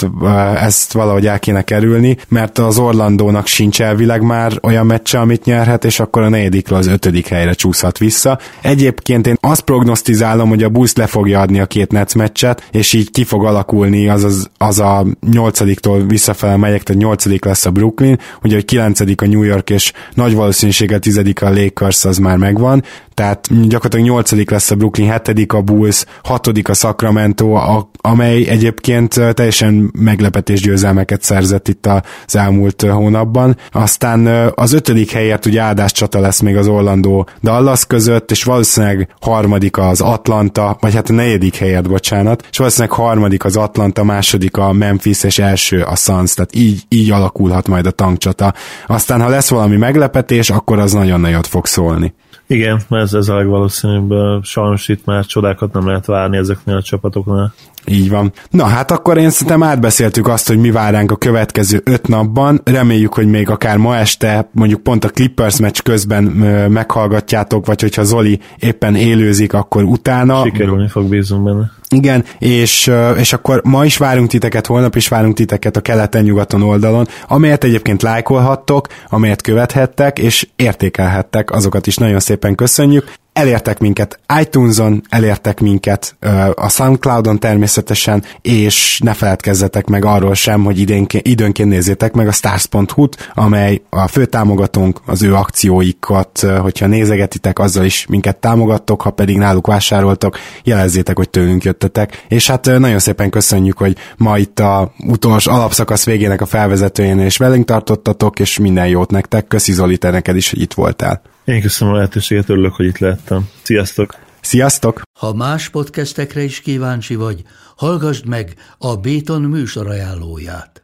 ezt 0.55 0.93
valahogy 0.93 1.27
el 1.27 1.39
kéne 1.39 1.63
kerülni, 1.63 2.17
mert 2.29 2.59
az 2.59 2.79
Orlandónak 2.79 3.47
sincs 3.47 3.83
elvileg 3.83 4.23
már 4.23 4.59
olyan 4.63 4.87
meccse, 4.87 5.21
amit 5.21 5.45
nyerhet, 5.45 5.85
és 5.85 6.01
akkor 6.01 6.23
a 6.23 6.29
negyedikről 6.29 6.79
az 6.79 6.87
ötödik 6.87 7.27
helyre 7.27 7.53
csúszhat 7.53 7.99
vissza. 7.99 8.39
Egyébként 8.61 9.27
én 9.27 9.37
azt 9.41 9.63
prognosztizálom, 9.63 10.49
hogy 10.49 10.63
a 10.63 10.69
Bulls 10.69 10.95
le 10.95 11.07
fogja 11.07 11.41
adni 11.41 11.61
a 11.61 11.67
két 11.67 11.93
Nets 11.93 12.15
meccset, 12.15 12.69
és 12.71 12.93
így 12.93 13.11
ki 13.11 13.25
fog 13.25 13.45
alakulni 13.45 14.09
az, 14.09 14.25
az, 14.25 14.51
az 14.59 14.79
a 14.79 15.07
nyolcadiktól 15.31 16.07
visszafele 16.07 16.57
megyek, 16.57 16.83
tehát 16.83 17.03
nyolcadik 17.03 17.45
lesz 17.45 17.67
a 17.67 17.71
Brooklyn, 17.71 18.19
ugye, 18.43 18.55
hogy 18.55 18.65
kilencedik 18.65 19.21
a 19.21 19.27
New 19.27 19.43
York, 19.43 19.71
és 19.71 19.93
nagy 20.15 20.35
valószínűséggel 20.35 20.99
tizedik 20.99 21.43
a 21.43 21.51
Lakers, 21.51 22.05
az 22.05 22.19
már 22.19 22.37
meg 22.37 22.54
megvan, 22.55 22.83
tehát 23.15 23.69
gyakorlatilag 23.69 24.07
nyolcadik 24.07 24.51
lesz 24.51 24.71
a 24.71 24.75
Brooklyn, 24.75 25.09
hetedik 25.09 25.53
a 25.53 25.63
Bulls, 25.63 26.05
hatodik 26.23 26.69
a 26.69 26.75
Sacramento, 26.75 27.53
a, 27.53 27.91
amely 28.01 28.49
egyébként 28.49 29.21
teljesen 29.35 29.91
meglepetés 29.99 30.61
győzelmeket 30.61 31.23
szerzett 31.23 31.69
itt 31.69 31.87
az 32.27 32.37
elmúlt 32.37 32.83
hónapban. 32.83 33.57
Aztán 33.73 34.27
az 34.55 34.73
ötödik 34.73 35.11
helyért 35.11 35.47
ugye 35.47 35.61
áldás 35.61 35.93
csata 35.93 36.21
lesz 36.21 36.41
még 36.41 36.57
az 36.57 36.67
Orlando 36.67 37.25
Dallas 37.43 37.87
között, 37.87 38.31
és 38.31 38.45
valószínűleg 38.45 39.09
harmadik 39.21 39.79
az 39.79 40.01
Atlanta, 40.01 40.77
vagy 40.81 40.95
hát 40.95 41.11
a 41.11 41.13
negyedik 41.13 41.57
helyért, 41.57 41.89
bocsánat, 41.89 42.47
és 42.51 42.59
valószínűleg 42.59 42.97
harmadik 42.97 43.45
az 43.45 43.57
Atlanta, 43.57 44.05
második 44.05 44.57
a 44.57 44.73
Memphis, 44.73 45.23
és 45.23 45.39
első 45.39 45.81
a 45.81 45.97
Suns, 45.97 46.35
tehát 46.35 46.55
így, 46.55 46.83
így 46.89 47.11
alakulhat 47.11 47.69
majd 47.69 47.87
a 47.87 47.91
tankcsata. 47.91 48.55
Aztán 48.87 49.21
ha 49.21 49.29
lesz 49.29 49.49
valami 49.49 49.77
meglepetés, 49.77 50.51
akkor 50.51 50.79
az 50.79 50.93
nagyon 50.93 51.21
nagyot 51.21 51.47
fog 51.47 51.67
szólni. 51.67 52.15
Igen, 52.47 52.81
ez, 52.89 53.15
ez 53.15 53.29
a 53.29 53.37
legvalószínűbb. 53.37 54.43
Sajnos 54.43 54.89
itt 54.89 55.05
már 55.05 55.25
csodákat 55.25 55.73
nem 55.73 55.87
lehet 55.87 56.07
várni 56.07 56.37
ezeknél 56.37 56.77
a 56.77 56.83
csapatoknál. 56.83 57.55
Így 57.87 58.11
van. 58.11 58.33
Na 58.51 58.65
hát 58.65 58.91
akkor 58.91 59.19
én 59.19 59.31
szerintem 59.31 59.63
átbeszéltük 59.63 60.29
azt, 60.29 60.49
hogy 60.49 60.59
mi 60.59 60.71
vár 60.71 60.93
ránk 60.93 61.11
a 61.11 61.17
következő 61.17 61.81
öt 61.85 62.09
napban. 62.09 62.61
Reméljük, 62.65 63.15
hogy 63.15 63.27
még 63.27 63.51
akár 63.51 63.77
ma 63.77 63.97
este, 63.97 64.49
mondjuk 64.53 64.83
pont 64.83 65.05
a 65.05 65.09
Clippers 65.09 65.61
meccs 65.61 65.79
közben 65.83 66.25
meghallgatjátok, 66.71 67.67
vagy 67.67 67.81
hogyha 67.81 68.03
Zoli 68.03 68.41
éppen 68.59 68.95
élőzik, 68.95 69.53
akkor 69.53 69.83
utána. 69.83 70.43
Sikerülni 70.45 70.89
fog, 70.89 71.09
bízunk 71.09 71.45
benne. 71.45 71.71
Igen, 71.89 72.25
és, 72.39 72.91
és 73.17 73.33
akkor 73.33 73.61
ma 73.65 73.85
is 73.85 73.97
várunk 73.97 74.29
titeket, 74.29 74.67
holnap 74.67 74.97
is 74.97 75.09
várunk 75.09 75.35
titeket 75.35 75.77
a 75.77 75.81
keleten-nyugaton 75.81 76.63
oldalon, 76.63 77.07
amelyet 77.29 77.65
egyébként 77.65 78.03
lájkolhattok, 78.03 78.87
amelyet 79.09 79.43
követhettek, 79.43 80.19
és 80.19 80.49
értékelhettek, 80.57 81.51
azokat 81.51 81.87
is 81.87 81.97
nagyon 81.97 82.21
szépen 82.21 82.55
köszönjük 82.55 83.13
elértek 83.35 83.79
minket 83.79 84.21
iTunes-on, 84.41 85.03
elértek 85.09 85.61
minket 85.61 86.17
a 86.55 86.69
Soundcloud-on 86.69 87.39
természetesen, 87.39 88.25
és 88.43 89.01
ne 89.03 89.13
feledkezzetek 89.15 89.87
meg 89.87 90.05
arról 90.05 90.35
sem, 90.35 90.65
hogy 90.65 90.79
időnként 91.23 91.69
nézzétek 91.69 92.13
meg 92.13 92.29
a 92.29 92.33
stars.hu-t, 92.33 93.33
amely 93.35 93.83
a 93.91 94.09
fő 94.09 94.25
támogatónk, 94.25 95.01
az 95.07 95.23
ő 95.23 95.35
akcióikat, 95.35 96.47
hogyha 96.61 96.87
nézegetitek, 96.87 97.59
azzal 97.59 97.85
is 97.85 98.07
minket 98.07 98.37
támogattok, 98.37 99.03
ha 99.03 99.11
pedig 99.11 99.37
náluk 99.37 99.67
vásároltok, 99.67 100.39
jelezzétek, 100.65 101.17
hogy 101.17 101.31
tőlünk 101.31 101.65
jöttetek. 101.65 102.25
És 102.29 102.47
hát 102.47 102.65
nagyon 102.65 102.99
szépen 102.99 103.31
köszönjük, 103.31 103.79
hogy 103.79 103.97
ma 104.17 104.39
itt 104.39 104.61
a 104.61 104.93
utolsó 105.07 105.53
alapszakasz 105.53 106.05
végének 106.05 106.41
a 106.41 106.47
felvezetőjén 106.47 107.19
és 107.19 107.37
velünk 107.37 107.65
tartottatok, 107.65 108.41
és 108.41 108.59
minden 108.59 108.87
jót 108.87 109.11
nektek. 109.11 109.47
Köszi 109.47 109.73
Zoli, 109.73 109.99
te 109.99 110.11
neked 110.11 110.37
is, 110.37 110.51
hogy 110.51 110.61
itt 110.61 110.75
voltál. 110.75 111.23
Én 111.45 111.61
köszönöm 111.61 111.95
a 111.95 111.97
lehetőséget, 111.97 112.49
örülök, 112.49 112.75
hogy 112.75 112.87
itt 112.87 112.99
lehettem. 112.99 113.49
Sziasztok! 113.63 114.15
Sziasztok! 114.41 115.03
Ha 115.19 115.35
más 115.35 115.69
podcastekre 115.69 116.43
is 116.43 116.61
kíváncsi 116.61 117.15
vagy, 117.15 117.43
hallgassd 117.77 118.27
meg 118.27 118.55
a 118.79 118.97
Béton 118.97 119.43
műsor 119.43 119.89
ajánlóját. 119.89 120.84